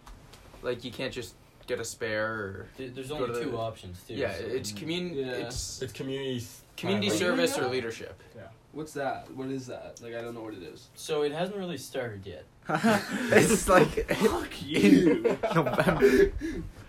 like 0.62 0.85
you 0.85 0.90
can't 0.92 1.12
just 1.12 1.35
get 1.66 1.81
a 1.81 1.85
spare 1.85 2.27
or 2.33 2.66
There's 2.77 3.11
only 3.11 3.27
to 3.29 3.33
the- 3.33 3.42
two 3.44 3.57
options 3.57 4.03
too. 4.07 4.14
yeah, 4.14 4.35
so- 4.35 4.44
it's 4.44 4.72
community. 4.72 5.20
Yeah. 5.22 5.33
It's 5.33 5.83
it's 5.83 5.92
community. 5.92 6.44
community 6.77 7.09
time. 7.09 7.18
service 7.18 7.59
or 7.59 7.68
leadership. 7.68 8.20
Yeah. 8.37 8.42
What's 8.72 8.92
that? 8.94 9.31
What 9.35 9.48
is 9.48 9.66
that? 9.68 10.00
Like 10.03 10.14
I 10.14 10.20
don't 10.22 10.35
know 10.35 10.42
what 10.42 10.55
it 10.55 10.62
is. 10.62 10.88
So 10.94 11.22
it 11.22 11.33
hasn't 11.33 11.57
really 11.57 11.79
started 11.79 12.27
yet. 12.27 12.44
it's 12.68 13.68
like 13.77 14.09
Fuck 14.11 14.62
you. 14.62 15.37
November. 15.55 16.33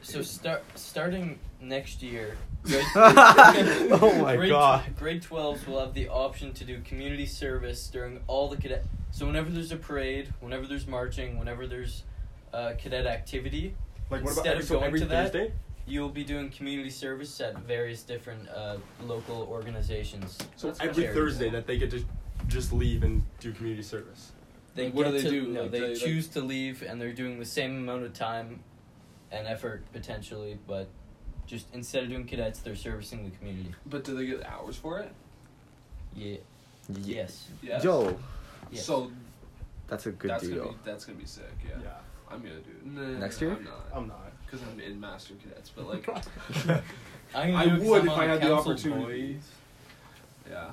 So 0.01 0.21
start 0.21 0.63
starting 0.75 1.39
next 1.61 2.01
year. 2.03 2.37
oh 2.95 4.19
my 4.21 4.35
grade, 4.35 4.49
god. 4.49 4.83
Grade 4.97 5.21
12s 5.21 5.67
will 5.67 5.79
have 5.79 5.93
the 5.93 6.07
option 6.09 6.51
to 6.53 6.63
do 6.63 6.79
community 6.81 7.25
service 7.25 7.87
during 7.87 8.19
all 8.27 8.47
the 8.49 8.57
cadet. 8.57 8.85
So 9.11 9.25
whenever 9.27 9.49
there's 9.51 9.71
a 9.71 9.77
parade, 9.77 10.33
whenever 10.39 10.65
there's 10.65 10.87
marching, 10.87 11.37
whenever 11.37 11.67
there's 11.67 12.03
uh, 12.53 12.73
cadet 12.79 13.05
activity, 13.05 13.75
Like 14.09 14.23
what 14.23 14.33
about 14.33 14.45
Instead 14.45 14.47
every, 14.47 14.61
of 14.61 14.67
so 14.67 14.73
going 14.75 14.85
every 14.87 14.99
to 15.01 15.05
that- 15.07 15.31
Thursday? 15.33 15.51
you'll 15.87 16.09
be 16.09 16.23
doing 16.23 16.49
community 16.49 16.89
service 16.89 17.39
at 17.41 17.55
various 17.59 18.01
different 18.01 18.49
uh, 18.49 18.77
local 19.03 19.43
organizations. 19.51 20.37
So 20.55 20.67
That's 20.67 20.79
every. 20.81 21.07
Thursday 21.07 21.49
that 21.51 21.67
they 21.67 21.77
get 21.77 21.91
to 21.91 22.03
just 22.47 22.73
leave 22.73 23.03
and 23.03 23.21
do 23.39 23.51
community 23.51 23.83
service. 23.83 24.31
They 24.73 24.85
Like, 24.85 24.93
what 24.95 25.05
do 25.05 25.11
they 25.11 25.21
to- 25.21 25.29
do? 25.29 25.47
No, 25.47 25.61
Like, 25.63 25.71
they, 25.71 25.79
they, 25.81 25.87
like- 25.93 25.97
choose 25.99 26.27
to 26.29 26.41
leave, 26.41 26.81
and 26.81 26.99
they're 26.99 27.13
doing 27.13 27.37
the 27.39 27.45
same 27.45 27.77
amount 27.77 28.03
of 28.03 28.13
time 28.13 28.61
and 29.31 29.47
effort 29.47 29.83
potentially, 29.93 30.57
but 30.67 30.87
just 31.45 31.67
instead 31.73 32.03
of 32.03 32.09
doing 32.09 32.25
cadets, 32.25 32.59
they're 32.59 32.75
servicing 32.75 33.23
the 33.29 33.35
community. 33.37 33.73
But 33.85 34.03
do 34.03 34.15
they 34.15 34.25
get 34.25 34.43
hours 34.45 34.75
for 34.75 34.99
it? 34.99 35.11
Yeah. 36.15 36.37
Yeah. 36.89 36.97
Yes. 37.03 37.47
Yes. 37.61 37.83
Yo, 37.83 38.17
Yes. 38.71 38.85
So 38.85 39.11
that's 39.87 40.07
a 40.07 40.11
good 40.11 40.31
that's 40.31 40.47
deal. 40.47 40.57
gonna 40.57 40.71
be 40.71 40.77
that's 40.83 41.05
gonna 41.05 41.17
be 41.19 41.25
sick. 41.25 41.43
Yeah. 41.67 41.75
yeah. 41.83 41.89
I'm 42.31 42.41
gonna 42.41 42.55
do 42.55 42.71
it. 42.71 42.85
Nah, 42.85 43.19
Next 43.19 43.41
year? 43.41 43.51
I'm 43.53 43.63
not. 43.63 43.85
I'm 43.93 44.07
not. 44.07 44.31
Because 44.45 44.61
I'm 44.67 44.79
in 44.79 44.99
master 44.99 45.33
cadets, 45.35 45.71
but 45.75 45.87
like, 45.87 46.07
I'm 47.35 47.55
I 47.55 47.65
do 47.65 47.75
it 47.75 47.79
'cause 47.79 47.87
would 47.87 48.01
I'm 48.01 48.07
if 48.07 48.13
on 48.13 48.19
I 48.19 48.25
had 48.27 48.41
the 48.41 48.47
council, 48.47 48.71
opportunity. 48.71 49.33
boys. 49.33 49.49
yeah. 50.49 50.71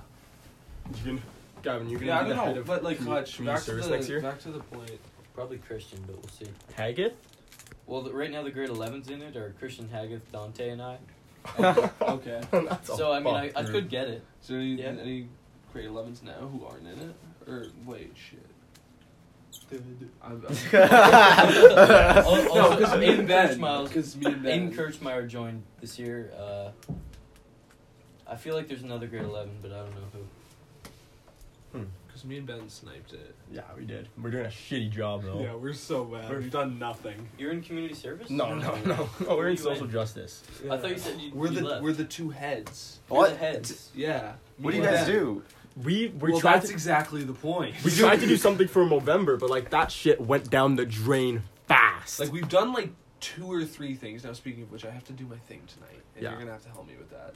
You 0.96 1.02
can, 1.04 1.22
Gavin. 1.62 1.88
You 1.88 1.98
can 1.98 2.06
Yeah, 2.08 2.20
I 2.20 2.22
be 2.24 2.28
don't 2.30 2.36
the 2.38 2.44
head 2.44 2.54
know, 2.56 2.60
of 2.60 2.66
but 2.66 2.82
like 2.84 2.98
commu- 2.98 3.06
Hutch, 3.08 3.36
community 3.36 3.54
back 3.56 3.64
to 3.64 3.70
service 3.70 3.86
the 3.86 3.90
next 3.92 4.08
year. 4.08 4.20
back 4.20 4.38
to 4.40 4.50
the 4.50 4.60
point. 4.60 4.90
Probably 5.34 5.58
Christian, 5.58 6.02
but 6.06 6.16
we'll 6.16 6.28
see. 6.28 6.46
Haggith. 6.74 7.14
Well, 7.86 8.02
the, 8.02 8.12
right 8.12 8.30
now 8.30 8.42
the 8.42 8.50
grade 8.50 8.68
11s 8.68 9.10
in 9.10 9.22
it 9.22 9.36
are 9.36 9.54
Christian 9.58 9.88
Haggith, 9.88 10.30
Dante, 10.32 10.68
and 10.70 10.82
I. 10.82 10.98
Okay. 12.02 12.40
That's 12.50 12.88
a 12.90 12.96
So 12.96 13.12
I 13.12 13.18
mean, 13.20 13.34
I, 13.34 13.44
I 13.46 13.50
fuck 13.62 13.66
could 13.66 13.88
get 13.88 14.08
it. 14.08 14.22
So 14.42 14.54
any, 14.54 14.74
Yeah. 14.74 14.88
any 14.88 15.28
grade 15.72 15.88
11s 15.88 16.22
now 16.22 16.32
who 16.34 16.64
aren't 16.66 16.86
in 16.86 16.98
it? 17.10 17.14
Or 17.50 17.66
wait, 17.86 18.12
shit. 18.14 18.44
I'm, 20.22 20.44
Al- 20.48 20.50
no, 20.72 22.22
also, 22.24 22.76
because 22.76 22.98
me 22.98 23.08
and 23.10 23.28
Aiden 23.28 23.60
Ben. 23.60 23.84
Because 23.84 24.16
me 24.16 24.26
and 24.32 24.42
Ben. 24.42 24.70
Aiden 24.70 24.74
Kirchmeyer 24.74 25.26
joined 25.28 25.62
this 25.80 25.98
year. 25.98 26.30
Uh, 26.38 26.70
I 28.26 28.36
feel 28.36 28.54
like 28.54 28.68
there's 28.68 28.82
another 28.82 29.06
grade 29.06 29.22
11, 29.24 29.52
but 29.60 29.72
I 29.72 29.78
don't 29.78 29.90
know 29.90 30.00
who. 30.12 30.20
Because 32.06 32.24
me 32.26 32.36
and 32.36 32.46
Ben 32.46 32.68
sniped 32.68 33.14
it. 33.14 33.34
Yeah, 33.50 33.62
we 33.76 33.84
did. 33.86 34.08
We're 34.20 34.30
doing 34.30 34.44
a 34.44 34.50
shitty 34.50 34.90
job 34.90 35.22
though. 35.24 35.40
Yeah, 35.40 35.54
we're 35.54 35.72
so 35.72 36.04
bad. 36.04 36.28
We're- 36.28 36.42
We've 36.42 36.50
done 36.50 36.78
nothing. 36.78 37.26
You're 37.38 37.52
in 37.52 37.62
community 37.62 37.94
service? 37.94 38.28
No, 38.28 38.54
no, 38.54 38.74
no, 38.84 39.08
no. 39.26 39.36
We're 39.36 39.48
in 39.48 39.56
social 39.56 39.86
in? 39.86 39.90
justice. 39.90 40.42
I 40.70 40.76
thought 40.76 40.90
you 40.90 40.98
said 40.98 41.18
you, 41.18 41.32
We're 41.34 41.48
you 41.48 41.60
the 41.60 41.64
left. 41.66 41.82
we're 41.82 41.92
the 41.94 42.04
two 42.04 42.28
heads. 42.30 43.00
You're 43.10 43.28
the 43.30 43.36
heads. 43.36 43.90
Yeah. 43.94 44.32
What 44.58 44.72
do 44.72 44.76
you 44.76 44.82
guys 44.82 45.06
do? 45.06 45.42
We 45.76 46.08
we 46.08 46.32
well, 46.32 46.40
tried 46.40 46.54
that's 46.56 46.66
to 46.68 46.72
exactly 46.72 47.22
the 47.24 47.32
point. 47.32 47.74
we 47.84 47.90
tried 47.90 48.20
to 48.20 48.26
do 48.26 48.36
something 48.36 48.68
for 48.68 48.84
November, 48.86 49.36
but 49.36 49.48
like 49.50 49.70
that 49.70 49.90
shit 49.90 50.20
went 50.20 50.50
down 50.50 50.76
the 50.76 50.84
drain 50.84 51.42
fast. 51.66 52.20
Like 52.20 52.32
we've 52.32 52.48
done 52.48 52.72
like 52.72 52.90
two 53.20 53.50
or 53.50 53.64
three 53.64 53.94
things. 53.94 54.24
Now 54.24 54.32
speaking 54.34 54.64
of 54.64 54.72
which, 54.72 54.84
I 54.84 54.90
have 54.90 55.04
to 55.04 55.12
do 55.12 55.24
my 55.26 55.36
thing 55.36 55.62
tonight, 55.66 56.02
and 56.14 56.22
Yeah. 56.24 56.30
you're 56.30 56.38
gonna 56.40 56.52
have 56.52 56.62
to 56.64 56.68
help 56.70 56.86
me 56.86 56.94
with 56.98 57.10
that. 57.10 57.34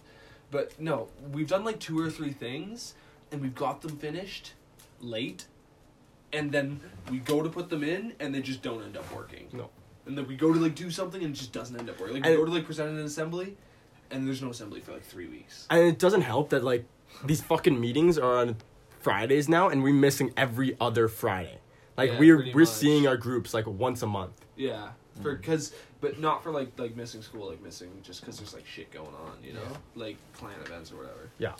But 0.50 0.78
no, 0.80 1.08
we've 1.32 1.48
done 1.48 1.64
like 1.64 1.78
two 1.80 1.98
or 1.98 2.10
three 2.10 2.32
things, 2.32 2.94
and 3.32 3.40
we've 3.40 3.54
got 3.54 3.80
them 3.82 3.96
finished 3.96 4.52
late, 5.00 5.46
and 6.32 6.52
then 6.52 6.80
we 7.10 7.18
go 7.18 7.42
to 7.42 7.48
put 7.48 7.70
them 7.70 7.82
in, 7.82 8.12
and 8.20 8.34
they 8.34 8.42
just 8.42 8.62
don't 8.62 8.82
end 8.82 8.96
up 8.96 9.10
working. 9.14 9.48
No. 9.52 9.70
And 10.06 10.16
then 10.16 10.26
we 10.28 10.36
go 10.36 10.52
to 10.52 10.58
like 10.60 10.74
do 10.74 10.90
something, 10.90 11.22
and 11.22 11.34
it 11.34 11.38
just 11.38 11.52
doesn't 11.52 11.76
end 11.76 11.88
up 11.88 11.98
working. 11.98 12.16
Like 12.16 12.24
we 12.24 12.30
And- 12.30 12.38
go 12.38 12.44
to 12.44 12.52
like 12.52 12.64
present 12.66 12.90
an 12.90 13.04
assembly, 13.04 13.56
and 14.10 14.26
there's 14.26 14.42
no 14.42 14.50
assembly 14.50 14.80
for 14.80 14.92
like 14.92 15.04
three 15.04 15.26
weeks. 15.26 15.66
and 15.70 15.80
it 15.80 15.98
doesn't 15.98 16.20
help 16.22 16.50
that 16.50 16.62
like 16.62 16.84
these 17.24 17.40
fucking 17.40 17.80
meetings 17.80 18.18
are 18.18 18.36
on 18.38 18.56
Fridays 19.00 19.48
now, 19.48 19.68
and 19.68 19.82
we're 19.82 19.94
missing 19.94 20.32
every 20.36 20.76
other 20.80 21.08
Friday. 21.08 21.58
Like 21.96 22.12
Yeah, 22.12 22.18
we're 22.18 22.36
we're 22.52 22.60
much. 22.60 22.68
seeing 22.68 23.06
our 23.06 23.16
groups 23.16 23.54
like 23.54 23.66
once 23.66 24.02
a 24.02 24.06
month. 24.06 24.32
Yeah, 24.56 24.90
for 25.22 25.34
because 25.34 25.72
but 26.00 26.20
not 26.20 26.42
for 26.42 26.50
like 26.50 26.78
like 26.78 26.96
missing 26.96 27.22
school, 27.22 27.48
like 27.48 27.62
missing 27.62 27.90
just 28.02 28.20
because 28.20 28.38
there's 28.38 28.52
like 28.52 28.66
shit 28.66 28.90
going 28.90 29.06
on, 29.06 29.32
you 29.42 29.52
know, 29.54 29.60
like 29.94 30.16
clan 30.34 30.54
events 30.64 30.92
or 30.92 30.96
whatever. 30.96 31.30
Yeah, 31.38 31.52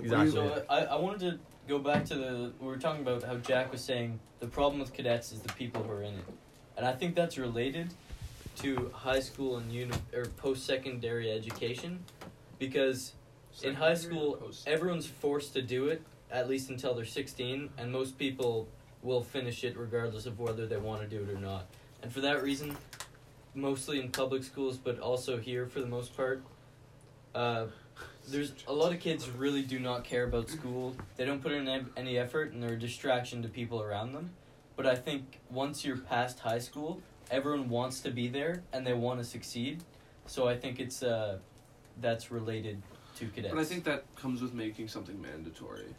exactly. 0.00 0.30
So 0.30 0.64
I, 0.70 0.84
I 0.84 0.96
wanted 0.96 1.20
to 1.20 1.38
go 1.68 1.78
back 1.78 2.04
to 2.06 2.14
the 2.14 2.52
we 2.60 2.66
were 2.66 2.78
talking 2.78 3.02
about 3.02 3.22
how 3.22 3.36
Jack 3.36 3.70
was 3.70 3.82
saying 3.82 4.18
the 4.40 4.46
problem 4.46 4.80
with 4.80 4.92
cadets 4.92 5.32
is 5.32 5.40
the 5.40 5.52
people 5.52 5.82
who 5.82 5.92
are 5.92 6.02
in 6.02 6.14
it, 6.14 6.24
and 6.76 6.86
I 6.86 6.92
think 6.92 7.14
that's 7.14 7.36
related 7.36 7.92
to 8.56 8.90
high 8.94 9.20
school 9.20 9.56
and 9.58 9.70
uni 9.72 9.94
or 10.14 10.26
post 10.26 10.64
secondary 10.66 11.30
education, 11.30 12.04
because 12.58 13.12
in 13.62 13.74
high 13.74 13.94
school 13.94 14.50
everyone's 14.66 15.06
forced 15.06 15.52
to 15.54 15.62
do 15.62 15.88
it 15.88 16.02
at 16.30 16.48
least 16.48 16.70
until 16.70 16.94
they're 16.94 17.04
sixteen, 17.04 17.68
and 17.76 17.92
most 17.92 18.18
people 18.18 18.66
will 19.02 19.22
finish 19.22 19.64
it 19.64 19.76
regardless 19.76 20.26
of 20.26 20.38
whether 20.38 20.66
they 20.66 20.78
want 20.78 21.02
to 21.02 21.06
do 21.06 21.22
it 21.22 21.28
or 21.28 21.38
not, 21.38 21.66
and 22.02 22.12
for 22.12 22.20
that 22.22 22.42
reason, 22.42 22.76
mostly 23.54 24.00
in 24.00 24.10
public 24.10 24.42
schools, 24.42 24.78
but 24.78 24.98
also 24.98 25.38
here 25.38 25.66
for 25.66 25.80
the 25.80 25.86
most 25.86 26.16
part. 26.16 26.42
Uh, 27.34 27.66
there's 28.28 28.52
a 28.68 28.72
lot 28.72 28.92
of 28.92 29.00
kids 29.00 29.28
really 29.28 29.62
do 29.62 29.78
not 29.78 30.04
care 30.04 30.24
about 30.24 30.48
school. 30.48 30.96
They 31.16 31.24
don't 31.24 31.42
put 31.42 31.52
in 31.52 31.68
any- 31.68 31.84
any 31.96 32.18
effort, 32.18 32.52
and 32.52 32.62
they're 32.62 32.74
a 32.74 32.78
distraction 32.78 33.42
to 33.42 33.48
people 33.48 33.82
around 33.82 34.12
them. 34.12 34.30
But 34.76 34.86
I 34.86 34.94
think 34.94 35.40
once 35.50 35.84
you're 35.84 35.98
past 35.98 36.40
high 36.40 36.58
school, 36.58 37.00
everyone 37.30 37.68
wants 37.68 38.00
to 38.00 38.10
be 38.10 38.28
there 38.28 38.62
and 38.72 38.86
they 38.86 38.94
want 38.94 39.20
to 39.20 39.24
succeed. 39.24 39.82
So 40.26 40.48
I 40.48 40.56
think 40.56 40.80
it's 40.80 41.02
uh, 41.02 41.38
that's 42.00 42.30
related 42.30 42.82
to 43.16 43.26
cadets. 43.28 43.54
But 43.54 43.60
I 43.60 43.64
think 43.64 43.84
that 43.84 44.04
comes 44.16 44.42
with 44.42 44.54
making 44.54 44.88
something 44.88 45.20
mandatory. 45.20 45.94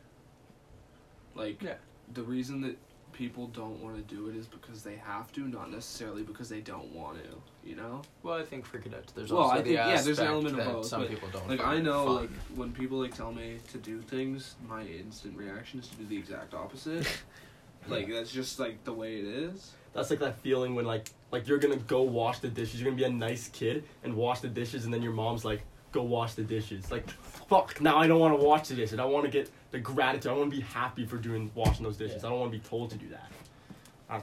Like, 1.35 1.61
Yeah. 1.61 1.75
the 2.13 2.23
reason 2.23 2.61
that 2.61 2.77
people 3.11 3.47
don't 3.47 3.79
want 3.81 3.95
to 3.95 4.15
do 4.15 4.27
it 4.29 4.35
is 4.35 4.47
because 4.47 4.83
they 4.83 4.95
have 4.95 5.31
to, 5.33 5.41
not 5.47 5.69
necessarily 5.71 6.23
because 6.23 6.49
they 6.49 6.61
don't 6.61 6.91
want 6.93 7.17
to. 7.23 7.29
You 7.67 7.75
know, 7.75 8.01
Well, 8.23 8.35
I 8.37 8.43
think 8.43 8.65
for 8.65 8.79
cadets, 8.79 9.13
there's 9.13 9.31
Well, 9.31 9.43
also 9.43 9.53
I 9.55 9.57
the 9.59 9.63
think- 9.63 9.75
yeah, 9.75 9.87
there's 9.89 10.05
an 10.07 10.11
aspect 10.11 10.29
element 10.29 10.59
of 10.59 10.65
that 10.65 10.73
both, 10.73 10.85
Some 10.85 11.07
people 11.07 11.29
don't. 11.29 11.47
like 11.47 11.61
I 11.61 11.79
know, 11.79 12.05
fun. 12.05 12.15
like 12.15 12.29
when 12.55 12.71
people 12.73 12.97
like 12.99 13.15
tell 13.15 13.31
me 13.31 13.59
to 13.71 13.77
do 13.77 14.01
things, 14.01 14.55
my 14.67 14.85
instant 14.85 15.37
reaction 15.37 15.79
is 15.79 15.87
to 15.89 15.95
do 15.97 16.05
the 16.07 16.17
exact 16.17 16.53
opposite. 16.53 17.07
like 17.87 18.09
that's 18.09 18.31
just 18.31 18.59
like 18.59 18.83
the 18.83 18.93
way 18.93 19.17
it 19.19 19.25
is. 19.25 19.71
That's 19.93 20.09
like 20.09 20.19
that 20.19 20.39
feeling 20.41 20.75
when 20.75 20.85
like 20.85 21.09
like 21.31 21.47
you're 21.47 21.57
gonna 21.59 21.77
go 21.77 22.01
wash 22.01 22.39
the 22.39 22.49
dishes. 22.49 22.81
You're 22.81 22.89
gonna 22.91 22.97
be 22.97 23.05
a 23.05 23.09
nice 23.09 23.47
kid 23.49 23.85
and 24.03 24.15
wash 24.15 24.41
the 24.41 24.49
dishes, 24.49 24.83
and 24.85 24.93
then 24.93 25.01
your 25.01 25.13
mom's 25.13 25.45
like, 25.45 25.61
"Go 25.93 26.03
wash 26.03 26.33
the 26.33 26.43
dishes." 26.43 26.91
Like, 26.91 27.09
fuck. 27.09 27.79
Now 27.79 27.97
I 27.97 28.07
don't 28.07 28.19
want 28.19 28.37
to 28.37 28.43
wash 28.45 28.67
the 28.67 28.75
dishes. 28.75 28.95
I 28.95 29.03
don't 29.03 29.13
want 29.13 29.23
to 29.25 29.31
get 29.31 29.49
the 29.71 29.79
gratitude. 29.79 30.29
I 30.31 30.35
want 30.35 30.51
to 30.51 30.57
be 30.57 30.61
happy 30.63 31.05
for 31.05 31.17
doing 31.17 31.49
washing 31.55 31.83
those 31.85 31.95
dishes. 31.97 32.21
Yeah. 32.21 32.27
I 32.27 32.31
don't 32.31 32.39
want 32.41 32.51
to 32.51 32.57
be 32.59 32.63
told 32.67 32.89
to 32.89 32.97
do 32.97 33.07
that. 33.09 33.31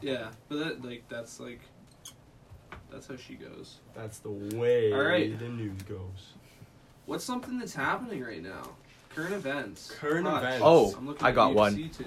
Yeah, 0.02 0.28
but 0.48 0.58
that 0.58 0.84
like 0.84 1.04
that's 1.08 1.40
like 1.40 1.60
that's 2.90 3.06
how 3.08 3.16
she 3.16 3.34
goes. 3.34 3.78
That's 3.94 4.18
the 4.18 4.30
way 4.30 4.92
All 4.92 5.02
right. 5.02 5.36
the 5.38 5.48
news 5.48 5.82
goes. 5.82 6.34
What's 7.06 7.24
something 7.24 7.58
that's 7.58 7.74
happening 7.74 8.22
right 8.22 8.42
now? 8.42 8.70
Current 9.14 9.34
events. 9.34 9.90
Current 9.90 10.26
Hutch. 10.26 10.42
events. 10.44 10.62
Oh, 10.64 10.94
I'm 10.96 11.06
looking 11.08 11.26
I 11.26 11.32
got 11.32 11.54
one. 11.54 11.74
Too. 11.90 12.04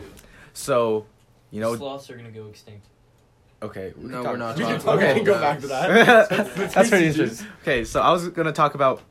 So, 0.54 1.06
you 1.52 1.60
know, 1.60 1.76
sloths 1.76 2.10
are 2.10 2.16
gonna 2.16 2.32
go 2.32 2.48
extinct. 2.48 2.86
okay. 3.62 3.94
we 3.98 4.10
No, 4.10 4.24
we're 4.24 4.38
not 4.38 4.58
We 4.58 4.64
can 4.64 4.80
talking 4.80 5.06
Okay, 5.10 5.24
go 5.24 5.40
back 5.40 5.60
to 5.60 5.68
that. 5.68 6.30
That's 6.74 6.90
pretty 6.90 7.08
interesting. 7.08 7.48
Okay, 7.64 7.84
so 7.84 8.02
I 8.02 8.12
was 8.14 8.30
gonna 8.30 8.54
talk 8.54 8.76
about 8.76 9.02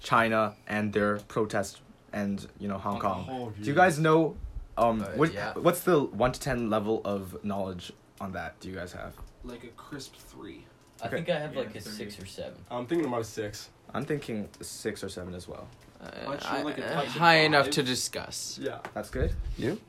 China 0.00 0.54
and 0.66 0.92
their 0.92 1.18
protest 1.28 1.80
and 2.12 2.46
you 2.58 2.68
know 2.68 2.78
Hong 2.78 2.98
Kong. 2.98 3.26
Oh, 3.30 3.52
Do 3.60 3.68
you 3.68 3.74
guys 3.74 3.98
know 3.98 4.36
um 4.76 5.02
Uh, 5.02 5.06
what 5.16 5.32
yeah. 5.34 5.52
what's 5.54 5.80
the 5.82 6.00
one 6.00 6.32
to 6.32 6.40
ten 6.40 6.70
level 6.70 7.00
of 7.04 7.42
knowledge 7.44 7.92
on 8.20 8.32
that? 8.32 8.58
Do 8.60 8.68
you 8.68 8.74
guys 8.76 8.92
have? 8.92 9.14
Like 9.44 9.64
a 9.64 9.68
crisp 9.68 10.14
three. 10.16 10.64
I 11.02 11.08
think 11.08 11.28
I 11.28 11.38
have 11.38 11.52
Yeah, 11.54 11.60
like 11.60 11.74
a 11.76 11.80
three. 11.80 11.92
six 11.92 12.18
or 12.18 12.26
seven. 12.26 12.54
I'm 12.70 12.86
thinking 12.86 13.06
about 13.06 13.20
a 13.20 13.24
six. 13.24 13.68
I'm 13.94 14.04
thinking 14.04 14.48
six 14.60 15.02
or 15.04 15.08
seven 15.08 15.34
as 15.34 15.46
well. 15.48 15.66
Uh, 16.00 16.28
Much 16.30 16.44
I- 16.44 16.62
like 16.62 16.78
a 16.78 16.98
uh, 16.98 17.04
high 17.06 17.38
enough 17.40 17.66
five. 17.66 17.74
to 17.74 17.82
discuss. 17.82 18.58
Yeah. 18.60 18.78
That's 18.94 19.10
good. 19.10 19.32
You? 19.56 19.80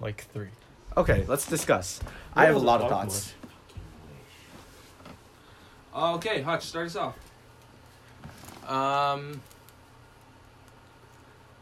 Like 0.00 0.26
three. 0.32 0.48
Okay, 0.96 1.24
let's 1.26 1.46
discuss. 1.46 2.00
I 2.36 2.46
have 2.46 2.56
a 2.56 2.58
lot 2.58 2.80
of 2.80 2.88
talk 2.90 3.02
thoughts. 3.08 3.34
Okay, 5.94 6.42
Hutch, 6.42 6.64
start 6.64 6.86
us 6.86 6.96
off. 6.96 7.16
Um. 8.68 9.40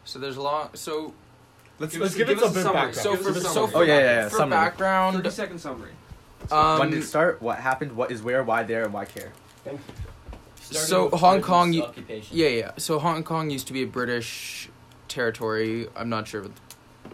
So 0.05 0.19
there's 0.19 0.37
a 0.37 0.41
lot. 0.41 0.77
So 0.77 1.13
Let's 1.79 1.93
Give 1.93 2.01
let's 2.03 2.13
us- 2.13 2.17
give, 2.17 2.27
give 2.27 2.37
it 2.37 2.43
us 2.43 2.49
some 2.49 2.51
a 2.51 2.53
bit 2.53 2.63
summary. 2.63 2.81
background. 2.93 2.95
so 2.95 3.15
for 3.33 3.39
so 3.39 3.67
for, 3.67 3.77
Oh, 3.77 3.81
yeah, 3.81 3.97
yeah, 3.97 4.03
yeah, 4.03 4.29
for 4.29 4.37
summary. 4.37 4.49
background. 4.57 5.15
Thirty 5.17 5.29
second 5.31 5.59
summary. 5.59 5.91
Um, 6.51 6.79
when 6.79 6.89
did 6.91 6.99
it 6.99 7.05
start? 7.05 7.41
What 7.41 7.57
happened? 7.57 7.93
What 7.93 8.11
is 8.11 8.21
where? 8.21 8.43
Why 8.43 8.63
there? 8.63 8.83
And 8.83 8.93
why 8.93 9.05
care? 9.05 9.31
Thank 9.63 9.79
you. 9.79 10.77
So 10.77 11.09
Hong 11.09 11.41
Kong, 11.41 11.79
occupation. 11.81 12.37
Yeah, 12.37 12.47
yeah. 12.49 12.71
So 12.77 12.99
Hong 12.99 13.23
Kong 13.23 13.49
used 13.49 13.67
to 13.67 13.73
be 13.73 13.81
a 13.83 13.87
British 13.87 14.69
territory. 15.07 15.87
I'm 15.95 16.09
not 16.09 16.27
sure 16.27 16.43
what 16.43 16.51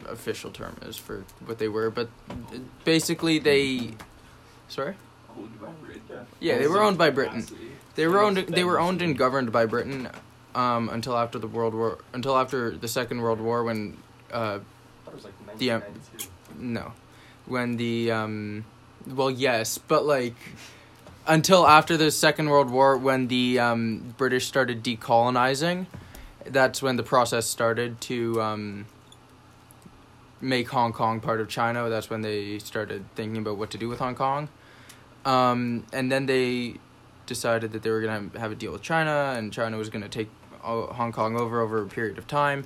the 0.04 0.10
official 0.12 0.52
term 0.52 0.76
is 0.84 0.98
for 0.98 1.24
what 1.46 1.58
they 1.58 1.68
were, 1.70 1.90
but 1.90 2.10
basically 2.86 3.40
they. 3.40 3.92
Sorry. 4.68 4.96
Owned 5.38 5.60
by 5.62 5.68
Britain. 5.86 6.28
Yeah, 6.40 6.58
they 6.58 6.68
were 6.68 6.82
owned 6.82 6.98
by 6.98 7.10
Britain. 7.12 7.46
They 7.96 8.08
were 8.08 8.20
owned. 8.20 8.38
They 8.38 8.64
were 8.66 8.80
owned 8.80 9.02
and 9.02 9.18
governed 9.18 9.52
by 9.52 9.66
Britain 9.66 10.10
um, 10.56 10.90
until 10.90 11.18
after 11.18 11.40
the 11.40 11.48
World 11.48 11.74
War. 11.74 12.00
Until 12.14 12.38
after 12.38 12.72
the 12.72 12.88
Second 12.88 13.22
World 13.22 13.40
War, 13.40 13.64
when 13.64 13.98
uh, 14.32 14.36
I 14.36 14.40
thought 14.40 14.60
it 15.08 15.14
was 15.14 15.24
like 15.26 15.58
The, 15.58 15.72
um, 15.72 15.84
no, 16.58 16.94
when 17.46 17.78
the 17.78 18.12
um, 18.12 18.66
well, 19.08 19.32
yes, 19.32 19.78
but 19.78 20.06
like 20.06 20.36
until 21.28 21.68
after 21.68 21.98
the 21.98 22.12
Second 22.12 22.50
World 22.50 22.70
War, 22.70 22.98
when 22.98 23.28
the 23.28 23.60
um, 23.60 24.16
British 24.18 24.48
started 24.48 24.84
decolonizing, 24.84 25.86
that's 26.46 26.82
when 26.82 26.96
the 26.96 27.04
process 27.04 27.46
started 27.46 28.02
to 28.02 28.42
um, 28.42 28.86
make 30.42 30.70
Hong 30.70 30.94
Kong 30.94 31.20
part 31.20 31.40
of 31.40 31.48
China. 31.48 31.90
That's 31.90 32.10
when 32.10 32.22
they 32.22 32.60
started 32.60 33.06
thinking 33.16 33.42
about 33.42 33.58
what 33.58 33.70
to 33.72 33.78
do 33.78 33.88
with 33.88 34.00
Hong 34.00 34.16
Kong, 34.16 34.50
um, 35.26 35.86
and 35.94 36.12
then 36.12 36.26
they 36.26 36.76
decided 37.26 37.72
that 37.74 37.84
they 37.84 37.92
were 37.92 38.02
gonna 38.02 38.30
have 38.40 38.52
a 38.52 38.56
deal 38.56 38.72
with 38.72 38.82
China, 38.82 39.34
and 39.38 39.54
China 39.54 39.78
was 39.78 39.90
gonna 39.90 40.10
take 40.10 40.30
Hong 40.62 41.12
Kong 41.12 41.36
over 41.40 41.62
over 41.62 41.82
a 41.82 41.88
period 41.88 42.18
of 42.18 42.28
time. 42.28 42.66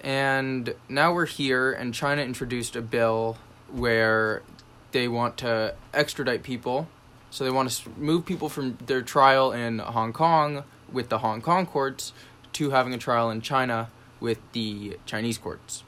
And 0.00 0.74
now 0.88 1.12
we're 1.14 1.26
here, 1.26 1.72
and 1.72 1.94
China 1.94 2.22
introduced 2.22 2.74
a 2.74 2.82
bill 2.82 3.36
where 3.70 4.42
they 4.90 5.06
want 5.08 5.36
to 5.38 5.74
extradite 5.94 6.42
people. 6.42 6.88
So 7.30 7.44
they 7.44 7.50
want 7.50 7.70
to 7.70 7.88
move 7.90 8.26
people 8.26 8.48
from 8.48 8.76
their 8.84 9.00
trial 9.02 9.52
in 9.52 9.78
Hong 9.78 10.12
Kong 10.12 10.64
with 10.92 11.08
the 11.08 11.18
Hong 11.18 11.40
Kong 11.40 11.64
courts 11.66 12.12
to 12.54 12.70
having 12.70 12.92
a 12.92 12.98
trial 12.98 13.30
in 13.30 13.40
China 13.40 13.88
with 14.20 14.38
the 14.52 14.98
Chinese 15.06 15.38
courts, 15.38 15.84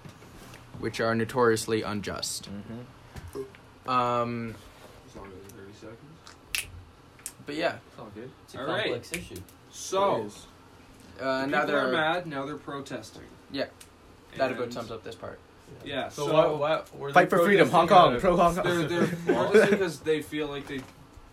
which 0.78 1.00
are 1.00 1.14
notoriously 1.14 1.82
unjust. 1.82 2.48
Mm-hmm. 2.50 3.90
Um, 3.90 4.54
It's 5.06 5.14
longer 5.16 5.32
than 5.48 5.58
thirty 5.58 5.74
seconds. 5.74 6.68
but 7.44 7.54
yeah, 7.56 7.76
It's 7.90 7.98
all 7.98 8.10
good. 8.14 8.30
It's 8.44 8.54
a 8.54 8.60
All 8.60 8.66
right. 8.66 8.84
complex 8.84 9.12
issue. 9.12 9.42
So 9.70 10.28
uh, 11.20 11.46
now 11.46 11.60
people 11.62 11.76
are 11.76 11.84
they're 11.84 11.92
mad. 11.92 12.26
Now 12.26 12.44
they're 12.46 12.56
protesting. 12.56 13.22
Yeah. 13.50 13.66
that 14.36 14.50
And- 14.50 14.58
about 14.58 14.72
sums 14.72 14.90
up 14.90 15.04
this 15.04 15.14
part. 15.14 15.38
Yeah. 15.84 16.08
So, 16.08 16.26
So, 16.26 16.32
what? 16.32 16.58
What 16.58 16.98
were 16.98 17.12
Fight 17.12 17.30
for 17.30 17.38
freedom, 17.44 17.68
Hong 17.70 17.88
Kong, 17.88 18.18
pro 18.20 18.36
Hong 18.36 18.54
Kong. 18.54 18.64
they're 18.64 18.82
they're 18.86 19.06
protesting 19.26 19.70
because 19.70 20.00
they 20.00 20.22
feel 20.22 20.46
like 20.48 20.66
they. 20.66 20.80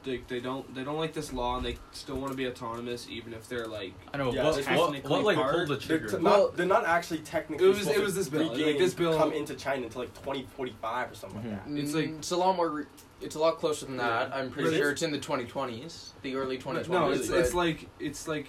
They, 0.03 0.17
they 0.27 0.39
don't 0.39 0.73
they 0.73 0.83
don't 0.83 0.97
like 0.97 1.13
this 1.13 1.31
law 1.31 1.57
and 1.57 1.63
they 1.63 1.77
still 1.91 2.15
want 2.15 2.31
to 2.31 2.35
be 2.35 2.47
autonomous 2.47 3.07
even 3.07 3.35
if 3.35 3.47
they're 3.47 3.67
like 3.67 3.93
I 4.11 4.17
know. 4.17 4.33
Yeah, 4.33 4.45
what, 4.45 4.57
it's 4.57 4.67
what, 4.67 5.03
what, 5.07 5.23
like 5.23 5.35
part- 5.37 5.53
pulled 5.53 5.67
the 5.67 5.75
They're, 5.87 5.99
trigger? 5.99 6.17
t- 6.17 6.23
Well- 6.23 6.45
not, 6.47 6.57
they're 6.57 6.65
not 6.65 6.85
actually 6.87 7.19
technically 7.19 7.67
It 7.67 7.69
was- 7.69 7.85
it 7.87 8.01
was 8.01 8.15
this 8.15 8.27
bill. 8.27 8.47
Like, 8.47 8.57
regain- 8.57 8.79
this 8.79 8.95
bill- 8.95 9.15
come 9.15 9.31
into 9.31 9.53
China 9.53 9.83
until 9.83 10.01
like 10.01 10.11
2045 10.15 11.11
or 11.11 11.13
something 11.13 11.41
Mhm. 11.43 11.51
like 11.51 11.65
that. 11.67 11.77
It's 11.79 11.93
like- 11.93 12.09
Mm, 12.09 12.17
it's 12.17 12.31
a 12.31 12.35
lot 12.37 12.55
more. 12.55 12.69
Re- 12.71 12.85
it's 13.21 13.35
a 13.35 13.39
lot 13.39 13.59
closer 13.59 13.85
than 13.85 13.97
that. 13.97 14.29
Yeah. 14.29 14.35
I'm 14.39 14.49
pretty 14.49 14.69
But 14.71 14.75
sure 14.77 14.89
it's- 14.89 14.93
it's 14.93 15.01
in 15.03 15.11
the 15.11 15.19
2020s, 15.19 16.13
the 16.23 16.35
early 16.35 16.57
2020s. 16.57 16.89
no 16.89 17.11
it's, 17.11 17.29
it's 17.29 17.53
like 17.53 17.87
it's 17.99 18.27
like 18.27 18.47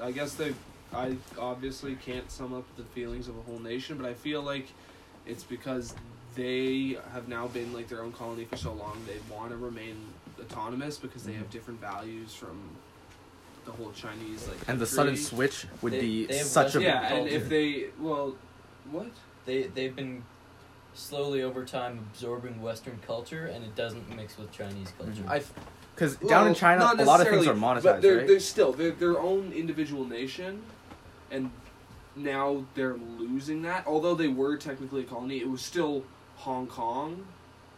I 0.00 0.12
guess 0.12 0.34
they 0.34 0.54
I 0.94 1.16
obviously 1.38 1.94
can't 1.96 2.30
sum 2.30 2.54
up 2.54 2.64
the 2.76 2.84
feelings 2.84 3.28
of 3.28 3.36
a 3.36 3.42
whole 3.42 3.58
nation 3.58 3.96
but 3.96 4.06
I 4.06 4.14
feel 4.14 4.42
like 4.42 4.66
it's 5.26 5.44
because 5.44 5.94
they 6.34 6.96
have 7.12 7.28
now 7.28 7.48
been 7.48 7.72
like 7.72 7.88
their 7.88 8.02
own 8.02 8.12
colony 8.12 8.44
for 8.44 8.56
so 8.56 8.72
long 8.72 8.96
they 9.06 9.18
want 9.34 9.50
to 9.50 9.56
remain 9.56 9.96
autonomous 10.40 10.96
because 10.98 11.24
they 11.24 11.32
have 11.34 11.50
different 11.50 11.80
values 11.80 12.34
from 12.34 12.58
the 13.64 13.72
whole 13.72 13.92
Chinese 13.92 14.48
like 14.48 14.56
And 14.68 14.78
the 14.78 14.86
sudden 14.86 15.16
switch 15.16 15.66
would 15.82 15.92
They- 15.94 16.00
be 16.00 16.26
they 16.26 16.38
such 16.40 16.74
a 16.76 16.80
yeah 16.82 17.14
and 17.14 17.28
if 17.28 17.48
they 17.48 17.88
well 17.98 18.34
what 18.90 19.08
They 19.44 19.64
they've 19.64 19.94
been 19.94 20.22
slowly 20.94 21.42
over 21.42 21.64
time 21.64 21.98
absorbing 22.12 22.60
Western 22.60 22.98
culture, 23.06 23.46
and 23.46 23.64
it 23.64 23.74
doesn't 23.76 24.14
mix 24.16 24.36
with 24.36 24.50
Chinese 24.50 24.92
culture. 24.98 25.22
Mhm. 25.22 25.28
I 25.30 25.42
because 25.98 26.16
down 26.16 26.46
in 26.46 26.54
China, 26.54 26.92
a 26.96 27.04
lot 27.04 27.20
of 27.20 27.28
things 27.28 27.46
are 27.46 27.54
monetized, 27.54 27.82
but 27.82 28.02
they're, 28.02 28.18
right? 28.18 28.26
they're 28.26 28.40
still 28.40 28.72
they're 28.72 28.92
their 28.92 29.18
own 29.18 29.52
individual 29.52 30.04
nation, 30.04 30.62
and 31.30 31.50
now 32.14 32.64
they're 32.74 32.96
losing 33.18 33.62
that. 33.62 33.84
Although 33.86 34.14
they 34.14 34.28
were 34.28 34.56
technically 34.56 35.00
a 35.02 35.04
colony, 35.04 35.38
it 35.38 35.50
was 35.50 35.60
still 35.60 36.04
Hong 36.36 36.66
Kong. 36.68 37.26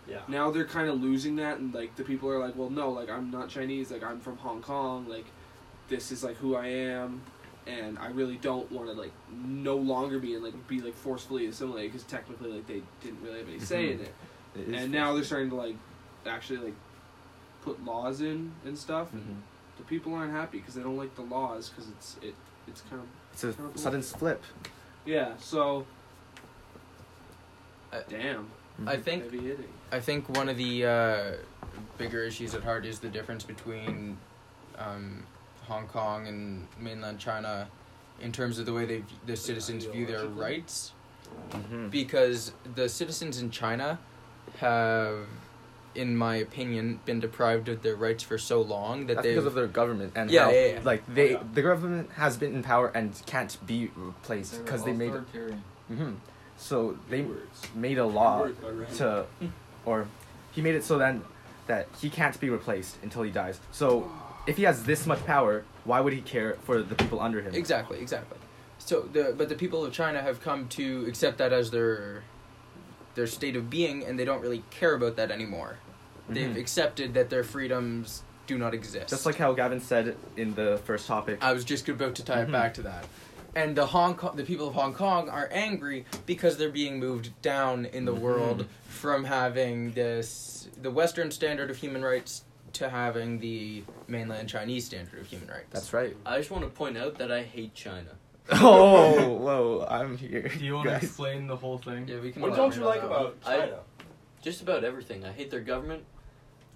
Yeah. 0.07 0.21
Now 0.29 0.51
they're 0.51 0.67
kind 0.67 0.89
of 0.91 1.01
losing 1.01 1.37
that, 1.37 1.59
and 1.59 1.73
like 1.73 1.97
the 1.97 2.05
people 2.05 2.29
are 2.29 2.39
like, 2.39 2.57
well, 2.57 2.69
no, 2.71 2.91
like 2.91 3.09
I'm 3.09 3.31
not 3.31 3.49
Chinese, 3.49 3.91
like 3.91 4.05
I'm 4.05 4.21
from 4.21 4.37
Hong 4.39 4.61
Kong, 4.61 5.09
like 5.09 5.27
this 5.89 6.13
is 6.13 6.23
like 6.23 6.37
who 6.37 6.57
I 6.57 6.67
am, 6.67 7.23
and 7.67 7.99
I 7.99 8.09
really 8.09 8.37
don't 8.37 8.71
want 8.71 8.89
to 8.89 8.93
like 8.93 9.13
no 9.33 9.77
longer 9.77 10.19
be 10.19 10.35
and 10.35 10.45
like 10.45 10.69
be 10.69 10.81
like 10.81 10.95
forcefully 10.95 11.47
assimilated 11.47 11.93
because 11.93 12.07
technically 12.07 12.53
like 12.53 12.67
they 12.67 12.83
didn't 13.03 13.23
really 13.23 13.39
have 13.39 13.49
any 13.49 13.61
say 13.61 13.87
Mhm. 13.89 13.93
in 13.93 14.01
it, 14.01 14.15
It 14.57 14.69
is 14.75 14.83
and 14.83 14.93
now 14.93 15.15
they're 15.15 15.25
starting 15.25 15.49
to 15.51 15.57
like 15.57 15.77
actually 16.27 16.59
like 16.59 16.75
put 17.63 17.85
laws 17.85 18.21
in 18.21 18.53
and 18.65 18.77
stuff. 18.79 19.09
Mhm. 19.15 19.37
The 19.77 19.83
people 19.85 20.15
aren't 20.15 20.33
happy 20.33 20.59
because 20.59 20.75
they 20.75 20.83
don't 20.83 20.97
like 20.97 21.15
the 21.17 21.23
laws 21.23 21.69
because 21.71 21.89
it's 21.89 22.17
it 22.23 22.35
it's 22.67 22.83
kind 22.83 23.03
of 23.03 23.09
It's 23.33 23.45
a 23.45 23.55
sudden 23.79 24.03
flip. 24.03 24.43
yeah. 25.05 25.37
So 25.39 25.87
I- 27.93 28.03
damn 28.09 28.49
I 28.87 28.97
think. 28.97 29.25
I 29.93 30.01
think 30.01 30.29
one 30.31 30.49
of 30.49 30.57
the 30.57 30.87
uh, 30.87 31.33
bigger 31.99 32.23
issues 32.23 32.55
at 32.55 32.63
heart 32.65 32.87
is 32.87 32.99
the 33.01 33.09
difference 33.11 33.45
between 33.45 34.17
um, 34.79 35.25
Hong 35.67 35.87
Kong 35.87 36.27
and 36.27 36.67
mainland 36.79 37.19
China 37.19 37.69
in 38.23 38.33
terms 38.33 38.59
of 38.59 38.65
the 38.65 38.73
way 38.73 38.87
they 38.87 39.03
the 39.27 39.37
citizens 39.37 39.85
view 39.85 40.07
their 40.07 40.27
rights. 40.27 40.93
Mm-hmm. 41.51 41.89
Because 41.89 42.53
the 42.75 42.89
citizens 42.89 43.41
in 43.43 43.51
China 43.51 43.99
have, 44.59 45.27
in 45.95 46.17
my 46.17 46.37
opinion, 46.37 47.01
been 47.05 47.21
deprived 47.21 47.69
of 47.69 47.83
their 47.83 47.97
rights 47.97 48.23
for 48.23 48.39
so 48.39 48.61
long 48.63 49.07
that 49.07 49.23
they 49.23 49.31
because 49.31 49.47
of 49.47 49.55
their 49.55 49.67
government 49.67 50.13
and 50.15 50.31
Yeah, 50.31 50.45
how, 50.45 50.51
yeah, 50.53 50.67
yeah. 50.67 50.81
like 50.85 51.03
they 51.13 51.33
Yeah. 51.33 51.43
the 51.53 51.63
government 51.63 52.11
has 52.13 52.37
been 52.37 52.55
in 52.55 52.63
power 52.63 52.89
and 52.95 53.21
can't 53.27 53.57
be 53.67 53.91
replaced 53.97 54.65
because 54.65 54.85
they 54.85 54.93
made. 54.93 55.09
authoritarian. 55.15 55.63
hmm 55.89 56.13
so 56.57 56.99
they 57.09 57.25
made 57.75 57.97
a 57.97 58.05
law 58.05 58.43
Words, 58.43 58.99
to, 58.99 59.25
or 59.87 60.07
he 60.53 60.61
made 60.61 60.75
it 60.75 60.85
so 60.85 60.99
then 60.99 61.23
that 61.69 61.89
he 62.03 62.11
can't 62.11 62.39
be 62.39 62.51
replaced 62.51 62.99
until 63.03 63.23
he 63.23 63.31
dies. 63.31 63.59
So 63.73 64.11
if 64.47 64.59
he 64.59 64.65
has 64.65 64.85
this 64.85 65.07
much 65.07 65.25
power, 65.25 65.65
why 65.85 66.01
would 66.01 66.13
he 66.13 66.21
care 66.21 66.59
for 66.65 66.83
the 66.83 66.95
people 66.95 67.19
under 67.19 67.41
him? 67.41 67.55
Exactly, 67.55 67.99
exactly. 68.01 68.37
So 68.79 69.01
the 69.13 69.35
but 69.37 69.49
the 69.49 69.55
people 69.55 69.85
of 69.87 69.93
China 69.93 70.21
have 70.21 70.41
come 70.43 70.69
to 70.69 71.07
accept 71.07 71.39
that 71.39 71.53
as 71.53 71.71
their 71.71 72.25
their 73.21 73.27
state 73.27 73.55
of 73.55 73.69
being, 73.69 74.03
and 74.07 74.19
they 74.19 74.25
don't 74.25 74.41
really 74.41 74.63
care 74.71 74.95
about 74.95 75.17
that 75.17 75.31
anymore. 75.31 75.77
They've 76.31 76.49
Mhm. 76.49 76.57
accepted 76.59 77.13
that 77.13 77.29
their 77.29 77.45
freedoms 77.45 78.23
do 78.47 78.57
not 78.57 78.73
exist. 78.73 79.11
Just 79.11 79.27
like 79.27 79.37
how 79.37 79.53
Gavin 79.53 79.79
said 79.81 80.17
in 80.39 80.55
the 80.55 80.81
first 80.87 81.07
topic. 81.07 81.37
I 81.43 81.53
was 81.53 81.63
just 81.63 81.87
about 81.91 82.15
to 82.15 82.25
tie 82.25 82.39
Mhm. 82.39 82.49
it 82.49 82.53
back 82.53 82.75
to 82.75 82.83
that. 82.83 83.05
And 83.55 83.77
the 83.77 83.85
Hong 83.87 84.15
Kong, 84.15 84.37
the 84.37 84.45
people 84.45 84.69
of 84.69 84.75
Hong 84.75 84.95
Kong 84.95 85.29
are 85.29 85.51
angry 85.53 86.07
because 86.25 86.57
they're 86.57 86.71
being 86.71 86.99
moved 86.99 87.31
down 87.43 87.85
in 87.85 88.07
the 88.07 88.15
Mhm. 88.15 88.21
world 88.21 88.67
from 88.89 89.25
having 89.25 89.93
this 89.93 90.69
the 90.81 90.91
Western 90.91 91.31
standard 91.31 91.69
of 91.71 91.77
human 91.77 92.03
rights 92.03 92.45
to 92.75 92.89
having 92.89 93.41
the 93.41 93.83
mainland 94.09 94.49
Chinese 94.49 94.87
standard 94.87 95.21
of 95.21 95.27
human 95.27 95.49
rights. 95.49 95.69
That's 95.73 95.93
right. 95.93 96.17
I 96.25 96.39
just 96.39 96.51
want 96.51 96.65
to 96.65 96.71
point 96.71 96.97
out 96.97 97.19
that 97.19 97.31
I 97.31 97.43
hate 97.43 97.75
China. 97.75 98.13
oh, 98.63 99.29
whoa! 99.35 99.87
I'm 99.89 100.17
here. 100.17 100.49
Do 100.49 100.65
you 100.65 100.75
want 100.75 100.89
to 100.89 100.97
explain 100.97 101.47
the 101.47 101.57
whole 101.57 101.79
thing? 101.79 102.09
Yeah, 102.09 102.21
we 102.21 102.33
can. 102.33 102.43
What 102.43 102.55
don't 102.57 102.75
you 102.75 102.83
like 102.83 103.03
elaborate 103.03 103.17
on 103.19 103.27
about 103.27 103.37
I- 103.47 103.57
China? 103.59 103.79
Just 104.43 104.63
about 104.63 104.85
everything. 104.85 105.25
I 105.25 105.33
hate 105.33 105.51
their 105.51 105.61
government. 105.61 106.03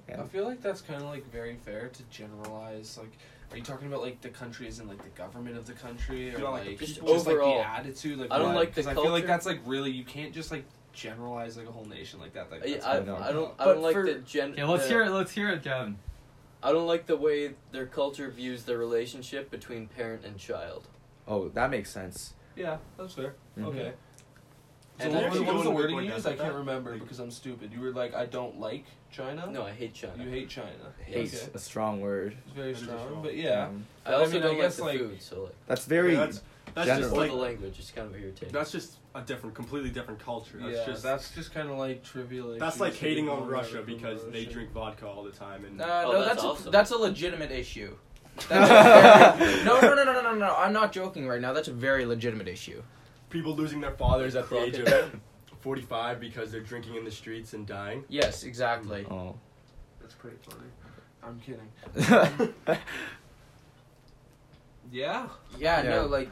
I 0.06 0.22
feel 0.24 0.44
like 0.44 0.60
that's 0.60 0.82
kind 0.82 1.00
of 1.00 1.08
like 1.08 1.30
very 1.32 1.56
fair 1.56 1.88
to 1.88 2.02
generalize. 2.10 2.98
Like, 2.98 3.12
are 3.50 3.56
you 3.56 3.62
talking 3.62 3.86
about 3.88 4.02
like 4.02 4.20
the 4.20 4.28
country 4.28 4.68
as 4.68 4.78
in 4.78 4.86
like 4.86 5.02
the 5.02 5.08
government 5.10 5.56
of 5.56 5.66
the 5.66 5.72
country, 5.72 6.28
or 6.28 6.32
You 6.32 6.38
don't 6.38 6.52
like 6.52 6.66
like 6.66 6.78
the 6.78 6.86
just, 6.86 7.00
people? 7.00 7.14
like 7.16 7.24
the 7.24 7.66
attitude? 7.66 8.18
Like, 8.18 8.30
I 8.30 8.38
don't 8.38 8.48
what? 8.48 8.56
like 8.56 8.74
the 8.74 8.82
'Cause 8.82 8.88
I 8.88 8.94
feel 8.94 9.10
like 9.10 9.26
that's 9.26 9.46
like 9.46 9.60
really 9.64 9.90
you 9.90 10.04
can't 10.04 10.34
just 10.34 10.50
like 10.50 10.64
generalize 10.92 11.56
like 11.56 11.66
a 11.66 11.72
whole 11.72 11.86
nation 11.86 12.20
like 12.20 12.34
that. 12.34 12.50
Like, 12.50 12.64
I, 12.66 12.70
that's 12.72 12.86
I, 12.86 13.00
no. 13.00 13.16
I 13.16 13.32
don't. 13.32 13.54
I 13.58 13.64
don't 13.64 13.80
like 13.82 13.94
for- 13.94 14.04
the 14.04 14.18
gen. 14.20 14.54
Yeah, 14.58 14.66
let's 14.66 14.82
the- 14.84 14.90
hear 14.90 15.02
it. 15.04 15.10
Let's 15.10 15.32
hear 15.32 15.48
it, 15.48 15.62
Gavin. 15.62 15.96
I 16.62 16.72
don't 16.72 16.86
like 16.86 17.06
the 17.06 17.16
way 17.16 17.54
their 17.72 17.86
culture 17.86 18.30
views 18.30 18.64
the 18.64 18.76
relationship 18.76 19.50
between 19.50 19.86
parent 19.88 20.24
and 20.24 20.38
child. 20.38 20.86
Oh, 21.26 21.48
that 21.50 21.70
makes 21.70 21.90
sense. 21.90 22.34
Yeah, 22.56 22.78
that's 22.96 23.14
fair. 23.14 23.34
Mhm. 23.58 23.66
Okay. 23.66 23.92
So 24.98 25.06
And 25.06 25.14
what, 25.14 25.24
I 25.24 25.28
was- 25.28 25.40
what 25.40 25.54
was 25.54 25.62
the 25.62 25.68
don't 25.70 25.74
wording 25.74 25.96
you 25.96 26.10
out 26.10 26.14
used? 26.16 26.26
I 26.26 26.36
can't 26.36 26.54
remember 26.54 26.92
like- 26.92 27.00
because 27.00 27.18
I'm 27.18 27.30
stupid. 27.32 27.72
You 27.72 27.80
were 27.80 27.90
like, 27.90 28.14
I 28.14 28.26
don't 28.26 28.60
like 28.60 28.84
China. 29.10 29.46
No, 29.50 29.64
I 29.64 29.72
hate 29.72 29.92
China. 29.94 30.22
You 30.22 30.30
hate 30.30 30.48
China. 30.48 30.68
Hate 31.04 31.34
Okay. 31.34 31.50
a 31.52 31.58
strong 31.58 32.00
word. 32.00 32.36
It's 32.46 32.54
very 32.54 32.74
strong, 32.76 32.98
strong. 33.00 33.22
but 33.22 33.34
yeah. 33.36 33.66
Um, 33.66 33.86
I 34.06 34.10
But 34.10 34.14
I 34.14 34.20
also 34.20 34.32
mean, 34.34 34.42
don't 34.42 34.50
like 34.52 34.60
guess, 34.60 34.76
the 34.76 34.84
like- 34.84 34.98
food, 34.98 35.22
so 35.22 35.42
like 35.44 35.54
that's 35.66 35.84
very. 35.86 36.12
Yeah, 36.12 36.20
that's 36.26 36.42
that's 36.74 36.86
general. 36.86 37.02
just 37.08 37.16
like 37.16 37.30
the 37.30 37.36
language 37.36 37.78
is 37.78 37.90
kind 37.90 38.06
of 38.14 38.20
irritating. 38.20 38.52
that's 38.52 38.70
just 38.72 38.98
a 39.16 39.20
different, 39.22 39.54
completely 39.56 39.90
different 39.90 40.20
culture. 40.20 40.58
That's 40.60 40.76
yeah, 40.76 40.86
just 40.86 41.02
that's 41.02 41.34
just 41.34 41.52
kind 41.52 41.68
of 41.70 41.76
like 41.78 42.04
trivial. 42.04 42.56
that's 42.58 42.76
issues 42.76 42.80
like 42.80 42.94
hating 42.94 43.28
on 43.28 43.42
on 43.42 43.48
Russia 43.48 43.76
from 43.82 43.86
because 43.86 44.28
they 44.30 44.44
drink 44.44 44.70
vodka 44.72 45.06
all 45.08 45.24
the 45.24 45.30
time 45.32 45.64
and. 45.64 45.80
Uh, 45.80 46.04
Oh, 46.06 46.12
no, 46.12 46.18
that's 46.20 46.28
that's 46.34 46.44
awesome. 46.44 46.68
a, 46.68 46.70
that's 46.70 46.90
a 46.92 46.96
legitimate 46.96 47.50
issue. 47.50 47.96
That's 48.48 49.38
very, 49.38 49.64
no, 49.64 49.80
no, 49.80 49.94
no, 49.94 50.04
no, 50.04 50.12
no, 50.12 50.22
no, 50.22 50.34
no. 50.34 50.54
I'm 50.56 50.72
not 50.72 50.92
joking 50.92 51.26
right 51.28 51.40
now. 51.40 51.52
That's 51.52 51.68
a 51.68 51.72
very 51.72 52.04
legitimate 52.04 52.48
issue. 52.48 52.82
people 53.30 53.54
losing 53.54 53.80
their 53.80 53.92
fathers 53.92 54.34
at 54.36 54.48
the 54.50 54.58
age 54.58 54.78
of 54.78 55.20
45 55.60 56.20
because 56.20 56.50
they're 56.52 56.60
drinking 56.60 56.96
in 56.96 57.04
the 57.04 57.10
streets 57.10 57.52
and 57.54 57.66
dying. 57.66 58.04
Yes, 58.08 58.42
exactly. 58.44 59.06
Oh. 59.10 59.36
That's 60.00 60.14
pretty 60.14 60.36
funny. 60.42 60.66
I'm 61.22 61.40
kidding. 61.40 62.54
Yeah. 64.92 65.26
Yeah, 65.58 65.82
Yeah. 65.82 65.90
no, 65.90 66.06
like 66.06 66.28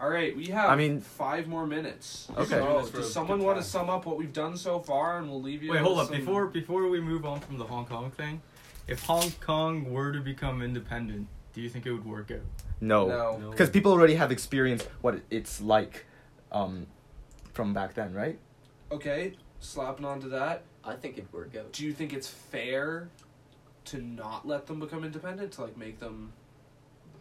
All 0.00 0.08
right, 0.08 0.36
we 0.36 0.46
have. 0.46 0.70
I 0.70 0.76
mean- 0.76 1.00
five 1.00 1.46
more 1.48 1.66
minutes. 1.66 2.28
Okay. 2.36 2.44
So, 2.44 2.60
Do 2.60 2.66
oh, 2.66 2.86
does 3.00 3.12
someone 3.12 3.42
want 3.42 3.58
to 3.58 3.64
sum 3.64 3.90
up 3.90 4.06
what 4.06 4.16
we've 4.16 4.32
done 4.32 4.56
so 4.56 4.78
far, 4.78 5.18
and 5.18 5.28
we'll 5.28 5.42
leave 5.42 5.62
you. 5.62 5.72
Wait, 5.72 5.80
hold 5.80 5.96
with 5.98 6.06
up. 6.06 6.10
some- 6.12 6.18
Before 6.20 6.46
before 6.46 6.88
we 6.88 7.00
move 7.00 7.24
on 7.26 7.40
from 7.40 7.58
the 7.58 7.64
Hong 7.64 7.84
Kong 7.86 8.10
thing, 8.10 8.40
if 8.88 9.04
Hong 9.04 9.32
Kong 9.40 9.90
were 9.92 10.12
to 10.12 10.20
become 10.20 10.62
independent, 10.62 11.28
do 11.52 11.60
you 11.60 11.68
think 11.68 11.86
it 11.86 11.92
would 11.92 12.06
work 12.06 12.30
out? 12.30 12.40
No. 12.80 13.08
no. 13.08 13.50
Because 13.50 13.70
people 13.70 13.92
already 13.92 14.14
have 14.14 14.30
experienced 14.30 14.88
what 15.00 15.20
it's 15.30 15.60
like, 15.60 16.06
um, 16.52 16.86
from 17.52 17.72
back 17.72 17.94
then, 17.94 18.12
right? 18.12 18.38
Okay, 18.92 19.32
slapping 19.60 20.04
onto 20.04 20.28
that. 20.28 20.62
I 20.84 20.94
think 20.94 21.18
it'd 21.18 21.32
work 21.32 21.56
out. 21.56 21.72
Do 21.72 21.84
you 21.84 21.92
think 21.92 22.12
it's 22.12 22.28
fair 22.28 23.08
to 23.86 24.00
not 24.00 24.46
let 24.46 24.66
them 24.66 24.78
become 24.78 25.04
independent? 25.04 25.52
To 25.52 25.62
like 25.62 25.76
make 25.76 25.98
them. 25.98 26.32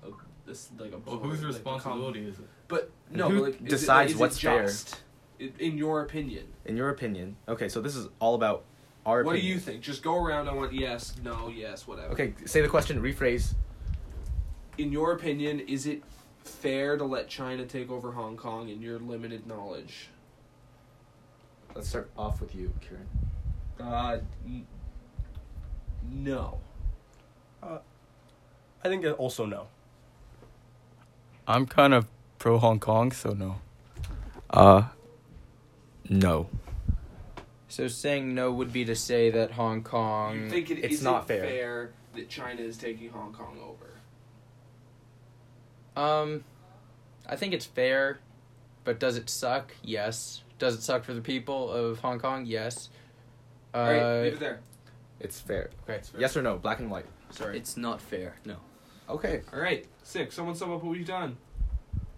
A, 0.03 0.09
this 0.45 0.69
like 0.77 0.91
a. 0.91 0.97
Well, 0.97 1.17
whose 1.17 1.41
like, 1.41 1.53
responsibility 1.53 2.27
is 2.27 2.37
it? 2.37 2.47
but 2.67 2.91
no, 3.09 3.29
who 3.29 3.39
but, 3.39 3.43
like, 3.43 3.55
is 3.55 3.61
it- 3.61 3.69
decides 3.69 4.11
is 4.11 4.17
what's 4.17 4.39
fair? 4.39 4.63
just? 4.63 5.01
In, 5.39 5.53
in 5.59 5.77
your 5.77 6.01
opinion, 6.01 6.45
In 6.65 6.77
your 6.77 6.89
opinion. 6.89 7.35
Okay, 7.47 7.67
so 7.67 7.81
this 7.81 7.95
is 7.95 8.07
all 8.19 8.35
about 8.35 8.63
our 9.05 9.23
what 9.23 9.33
do 9.35 9.41
you 9.41 9.59
think? 9.59 9.81
Just 9.81 10.01
go 10.03 10.15
around. 10.23 10.47
I 10.47 10.53
want 10.53 10.73
yes, 10.73 11.15
no, 11.23 11.47
yes, 11.49 11.87
whatever. 11.87 12.11
Okay, 12.13 12.33
say 12.45 12.61
the 12.61 12.67
question, 12.67 13.01
rephrase. 13.01 13.53
in 14.77 14.91
your 14.91 15.11
opinion, 15.13 15.59
is 15.61 15.85
it 15.85 16.03
fair 16.43 16.97
to 16.97 17.03
let 17.03 17.27
China 17.27 17.65
take 17.65 17.89
over 17.91 18.11
Hong 18.11 18.35
Kong 18.37 18.69
in 18.69 18.81
your 18.81 18.99
limited 18.99 19.45
knowledge? 19.47 20.09
Let's 21.75 21.89
start 21.89 22.09
off 22.17 22.39
with 22.41 22.55
you, 22.55 22.73
Kieran. 22.81 23.07
Uh, 23.79 24.17
n- 24.45 24.65
no. 26.11 26.59
I 27.63 28.87
think 28.87 29.03
also 29.19 29.45
no. 29.45 29.67
I'm 31.47 31.65
kind 31.65 31.93
of 31.93 32.05
pro 32.37 32.59
Hong 32.59 32.79
Kong, 32.79 33.11
so 33.11 33.31
no. 33.31 33.55
Uh, 34.51 34.83
no. 36.07 36.49
So 37.75 37.89
saying 37.89 38.33
no 38.33 38.53
would 38.53 38.71
be 38.71 38.85
to 38.85 38.95
say 38.95 39.29
that 39.31 39.51
Hong 39.51 39.83
Kong. 39.83 40.43
you 40.43 40.49
think 40.49 40.71
it 40.71 40.77
it's 40.79 40.93
is 40.95 41.03
not 41.03 41.23
it 41.25 41.27
fair. 41.27 41.41
fair 41.43 41.89
that 42.15 42.29
China 42.29 42.61
is 42.61 42.77
taking 42.77 43.09
Hong 43.09 43.33
Kong 43.33 43.57
over? 43.61 43.91
Um, 46.01 46.45
I 47.27 47.35
think 47.35 47.53
it's 47.53 47.65
fair, 47.65 48.19
but 48.85 48.97
does 48.97 49.17
it 49.17 49.29
suck? 49.29 49.73
Yes. 49.83 50.41
Does 50.57 50.75
it 50.75 50.83
suck 50.83 51.03
for 51.03 51.13
the 51.13 51.19
people 51.19 51.69
of 51.69 51.99
Hong 51.99 52.17
Kong? 52.17 52.45
Yes. 52.45 52.87
Uh, 53.73 53.77
All 53.77 53.83
right, 53.91 54.21
leave 54.23 54.33
it 54.35 54.39
there. 54.39 54.61
It's 55.19 55.41
fair. 55.41 55.69
okay. 55.83 55.99
Yes 56.17 56.37
or 56.37 56.41
no? 56.41 56.55
Black 56.57 56.79
and 56.79 56.89
white. 56.89 57.05
Sorry. 57.31 57.57
It's 57.57 57.75
not 57.75 57.99
fair. 57.99 58.35
No. 58.45 58.55
Okay. 59.09 59.41
All 59.51 59.59
right, 59.59 59.85
sick. 60.01 60.31
Someone 60.31 60.55
sum 60.55 60.71
up 60.71 60.81
what 60.81 60.93
we've 60.93 61.05
done. 61.05 61.35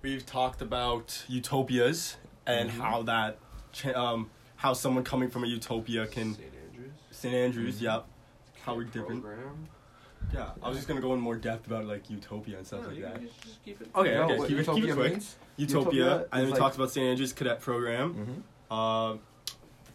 We've 0.03 0.23
talked 0.23 0.61
about 0.61 1.25
utopias 1.27 2.17
and 2.45 2.69
Mhm. 2.69 2.73
how 2.79 3.01
that, 3.01 3.39
um, 3.95 4.29
how 4.57 4.73
someone 4.73 5.03
coming 5.03 5.29
from 5.29 5.43
a 5.43 5.47
utopia 5.47 6.05
can 6.07 6.35
St. 6.35 6.53
Andrews. 6.69 6.91
St. 7.11 7.33
Andrews, 7.33 7.77
Mhm. 7.79 7.81
yep. 7.83 8.05
How 8.63 8.75
we're 8.75 8.83
different. 8.83 9.23
Program. 9.23 9.67
Yeah, 10.33 10.49
I 10.61 10.67
was 10.67 10.77
just 10.77 10.87
gonna 10.89 10.99
go 10.99 11.13
in 11.13 11.19
more 11.21 11.35
depth 11.37 11.67
about 11.67 11.85
like 11.85 12.09
utopia 12.09 12.57
and 12.57 12.67
stuff 12.67 12.81
No, 12.81 12.87
like 12.89 12.97
you 12.97 13.03
that. 13.03 13.15
can 13.15 13.27
just, 13.27 13.41
just 13.43 13.63
keep 13.63 13.79
it. 13.81 13.89
Okay, 13.95 14.13
No, 14.15 14.23
okay, 14.23 14.37
what 14.37 14.47
keep 14.49 14.57
it, 14.57 14.65
keep 14.65 14.75
utopia 14.75 14.91
it 14.91 14.95
quick. 14.95 15.11
means? 15.13 15.35
Utopia, 15.57 15.83
Utopia 16.03 16.15
and 16.15 16.25
then 16.33 16.45
we 16.45 16.51
like- 16.51 16.59
talked 16.59 16.75
about 16.75 16.91
St. 16.91 17.05
Andrews 17.07 17.33
Cadet 17.33 17.61
Program. 17.61 18.13
Mm-hmm. 18.13 18.73
Uh, 18.73 19.17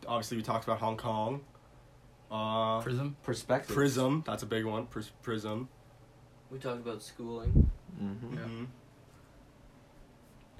obviously, 0.09 0.39
we 0.39 0.43
talked 0.43 0.65
about 0.65 0.79
Hong 0.79 0.97
Kong. 0.97 1.41
Uh, 2.31 2.81
Prism. 2.81 3.17
Perspective. 3.23 3.75
Prism, 3.75 4.23
that's 4.27 4.43
a 4.43 4.47
big 4.47 4.65
one. 4.65 4.87
Pris- 4.87 5.11
Prism. 5.23 5.69
We 6.51 6.59
talked 6.59 6.81
about 6.81 7.03
schooling. 7.03 7.71
Mm-hmm. 8.03 8.37
Mhm. 8.37 8.67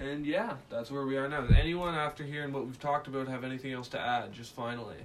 And 0.03 0.27
yeah, 0.27 0.55
that's 0.69 0.91
where 0.91 1.07
we 1.07 1.17
are 1.17 1.29
now. 1.29 1.43
Does 1.43 1.57
anyone 1.57 1.95
after 1.95 2.25
hearing 2.25 2.53
what 2.53 2.67
we've 2.67 2.81
talked 2.81 3.07
about 3.07 3.29
have 3.29 3.45
anything 3.45 3.73
else 3.73 3.89
to 3.89 4.01
add? 4.01 4.33
Just 4.33 4.53
finally. 4.55 4.97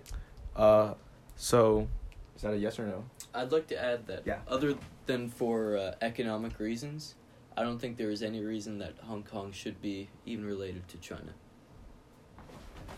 Uh, 0.56 0.96
so, 1.36 1.88
is 2.36 2.42
that 2.42 2.54
a 2.54 2.58
yes 2.58 2.80
or 2.80 2.88
no? 2.88 3.04
I'd 3.34 3.52
like 3.52 3.68
to 3.68 3.80
add 3.84 4.08
that 4.08 4.24
Yeah. 4.26 4.40
other 4.48 4.76
than 5.06 5.30
for 5.30 5.78
uh, 5.78 5.94
economic 6.02 6.58
reasons, 6.60 7.14
I 7.56 7.62
don't 7.64 7.78
think 7.80 7.98
there 7.98 8.10
is 8.10 8.24
any 8.24 8.44
reason 8.44 8.80
that 8.80 8.94
Hong 9.04 9.22
Kong 9.24 9.52
should 9.52 9.80
be 9.82 10.10
even 10.26 10.46
related 10.46 10.88
to 10.90 10.98
China. 10.98 11.34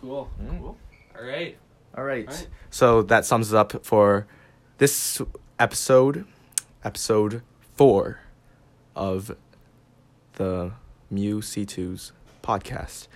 Cool. 0.01 0.29
Mm. 0.41 0.59
Cool. 0.59 0.77
All 1.17 1.25
right. 1.25 1.57
All 1.97 2.03
right. 2.05 2.27
All 2.29 2.33
right. 2.33 2.47
So 2.69 3.01
that 3.03 3.25
sums 3.25 3.51
it 3.51 3.57
up 3.57 3.85
for 3.85 4.25
this 4.77 5.21
episode, 5.59 6.25
episode 6.83 7.41
four 7.75 8.21
of 8.95 9.35
the 10.35 10.71
Mu 11.09 11.41
C2's 11.41 12.11
podcast. 12.43 13.07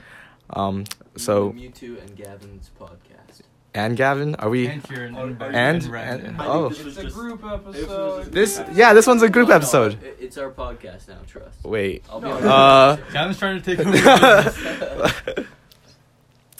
Um, 0.50 0.84
so 1.18 1.52
Mewtwo 1.52 2.02
and 2.02 2.16
Gavin's 2.16 2.70
podcast. 2.80 3.42
and 3.74 3.96
Gavin, 3.98 4.36
are 4.36 4.50
we? 4.50 4.68
And 4.68 4.84
Kieran. 4.84 5.16
And- 5.16 5.42
And, 5.42 5.56
and- 5.56 5.94
and- 6.28 6.36
oh. 6.42 6.70
this 6.70 6.84
was 6.84 6.98
It's 6.98 7.08
a 7.14 7.16
group 7.18 7.44
episode. 7.44 8.26
This 8.32 8.62
yeah, 8.74 8.94
this 8.94 9.08
one's 9.08 9.24
a 9.24 9.30
group 9.30 9.48
No, 9.48 9.54
no, 9.54 9.58
episode. 9.58 10.04
it- 10.04 10.18
it's 10.20 10.38
our 10.38 10.52
podcast 10.52 11.08
now, 11.08 11.18
trust. 11.26 11.64
Wait. 11.64 12.04
I'll 12.10 12.20
be 12.22 12.28
No. 12.28 12.36
on 12.38 12.44
Uh, 12.44 12.98
Gavin's 13.12 13.40
trying 13.40 13.62
to 13.62 13.76
take 13.76 13.80
over. 13.86 15.46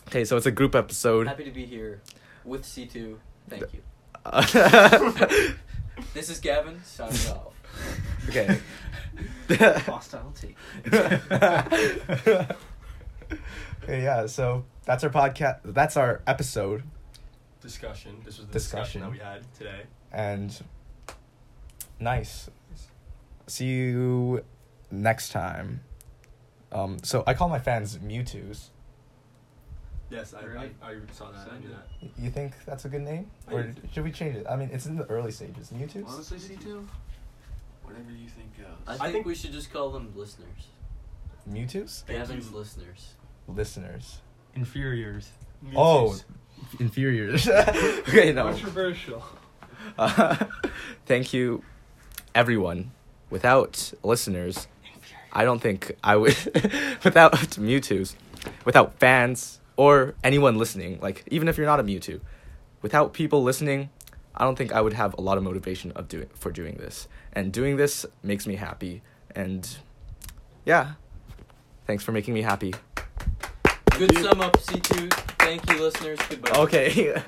okay, 0.08 0.26
so 0.26 0.38
it's 0.38 0.46
a 0.46 0.52
group 0.52 0.76
episode. 0.76 1.28
Happy 1.28 1.44
to 1.44 1.52
be 1.52 1.66
here 1.66 2.02
with 2.46 2.64
C2. 2.64 3.18
Thank 3.50 3.64
you. 3.74 3.82
okay. 4.34 5.54
This 6.16 6.30
is 6.30 6.40
Gavin 6.40 6.82
signing 6.84 7.14
off. 7.32 7.54
Hostile 8.26 8.58
take. 10.36 10.56
yeah, 13.88 14.26
so 14.28 14.66
that's 14.86 15.04
our 15.04 15.10
podcast. 15.10 15.60
That's 15.66 15.98
our 15.98 16.22
episode, 16.28 16.84
Discussion. 17.62 18.18
This 18.26 18.38
was 18.38 18.48
the 18.48 18.54
Discussion. 18.54 19.02
discussion, 19.02 19.02
that 19.02 19.12
we 19.12 19.18
had 19.20 19.54
today. 19.54 19.82
and 20.12 20.64
nice. 22.00 22.50
See 23.48 23.66
you 23.66 24.44
next 24.92 25.30
time. 25.30 25.82
Um, 26.72 26.98
so 27.04 27.24
I 27.28 27.34
call 27.34 27.50
my 27.50 27.60
fans 27.60 27.98
Mewtwo's. 28.00 28.70
Yes, 30.10 30.34
I, 30.34 30.46
Right. 30.46 30.76
I, 30.82 30.92
I 30.92 30.96
saw 31.12 31.32
that. 31.32 31.50
I 31.52 31.58
knew 31.60 31.70
that. 31.70 31.88
You 32.22 32.30
think 32.30 32.54
that's 32.66 32.86
a 32.86 32.90
good 32.90 33.02
name, 33.02 33.32
or 33.52 33.72
should 33.94 34.04
we 34.04 34.12
change 34.12 34.36
it? 34.36 34.46
I 34.50 34.56
mean, 34.56 34.70
it's 34.72 34.86
in 34.86 34.96
the 34.96 35.06
early 35.06 35.32
stages. 35.32 35.72
Mewtwo's. 35.72 36.12
Honestly, 36.14 36.40
C 36.40 36.56
two. 36.56 36.88
Whatever 37.94 38.12
you 38.12 38.28
think 38.30 38.58
goes. 38.58 38.68
I 38.88 38.94
I 38.94 38.98
think, 38.98 39.14
think- 39.14 39.26
we 39.28 39.36
should 39.36 39.52
just 39.52 39.72
call 39.72 39.90
them 39.92 40.12
listeners. 40.16 40.68
Mewtwo's 41.50 42.04
Thank 42.08 42.20
Gavin's 42.20 42.50
you. 42.52 42.58
listeners. 42.58 43.14
listeners. 43.48 44.18
Inferiors. 44.56 45.30
Oh, 45.76 46.16
inferiors. 46.80 47.48
okay, 47.50 48.32
no. 48.34 48.46
Controversial. 48.46 49.24
Uh, 49.98 50.36
thank 51.06 51.34
you, 51.34 51.64
everyone. 52.34 52.92
Without 53.30 53.94
listeners, 54.04 54.68
I 55.32 55.44
don't 55.44 55.60
think 55.60 55.92
I 56.04 56.16
would. 56.16 56.36
without 57.04 57.34
Mewtwo's, 57.34 58.16
without 58.64 59.00
fans 59.00 59.60
or 59.76 60.14
anyone 60.24 60.58
listening, 60.58 61.00
like 61.02 61.24
even 61.32 61.48
if 61.48 61.58
you're 61.58 61.66
not 61.66 61.80
a 61.80 61.84
Mewtwo, 61.84 62.22
without 62.82 63.14
people 63.14 63.44
listening, 63.44 63.90
I 64.36 64.46
don't 64.46 64.58
think 64.58 64.72
I 64.72 64.82
would 64.82 64.94
have 64.94 65.16
a 65.18 65.22
lot 65.22 65.38
of 65.38 65.44
motivation 65.44 65.92
of 65.92 66.08
doing 66.08 66.30
for 66.34 66.52
doing 66.52 66.76
this. 66.76 67.08
And 67.34 67.52
doing 67.52 67.78
this 67.78 68.06
makes 68.24 68.48
me 68.48 68.56
happy. 68.56 69.02
And 69.36 69.78
yeah, 70.66 70.94
thanks 71.86 72.04
for 72.04 72.12
making 72.12 72.34
me 72.34 72.42
happy. 72.42 72.74
Good 73.98 74.18
sum 74.18 74.42
up, 74.42 74.54
C2. 74.58 75.14
Thank 75.40 75.70
you, 75.70 75.82
listeners. 75.82 76.20
Goodbye. 76.30 76.52
Okay. 76.58 77.22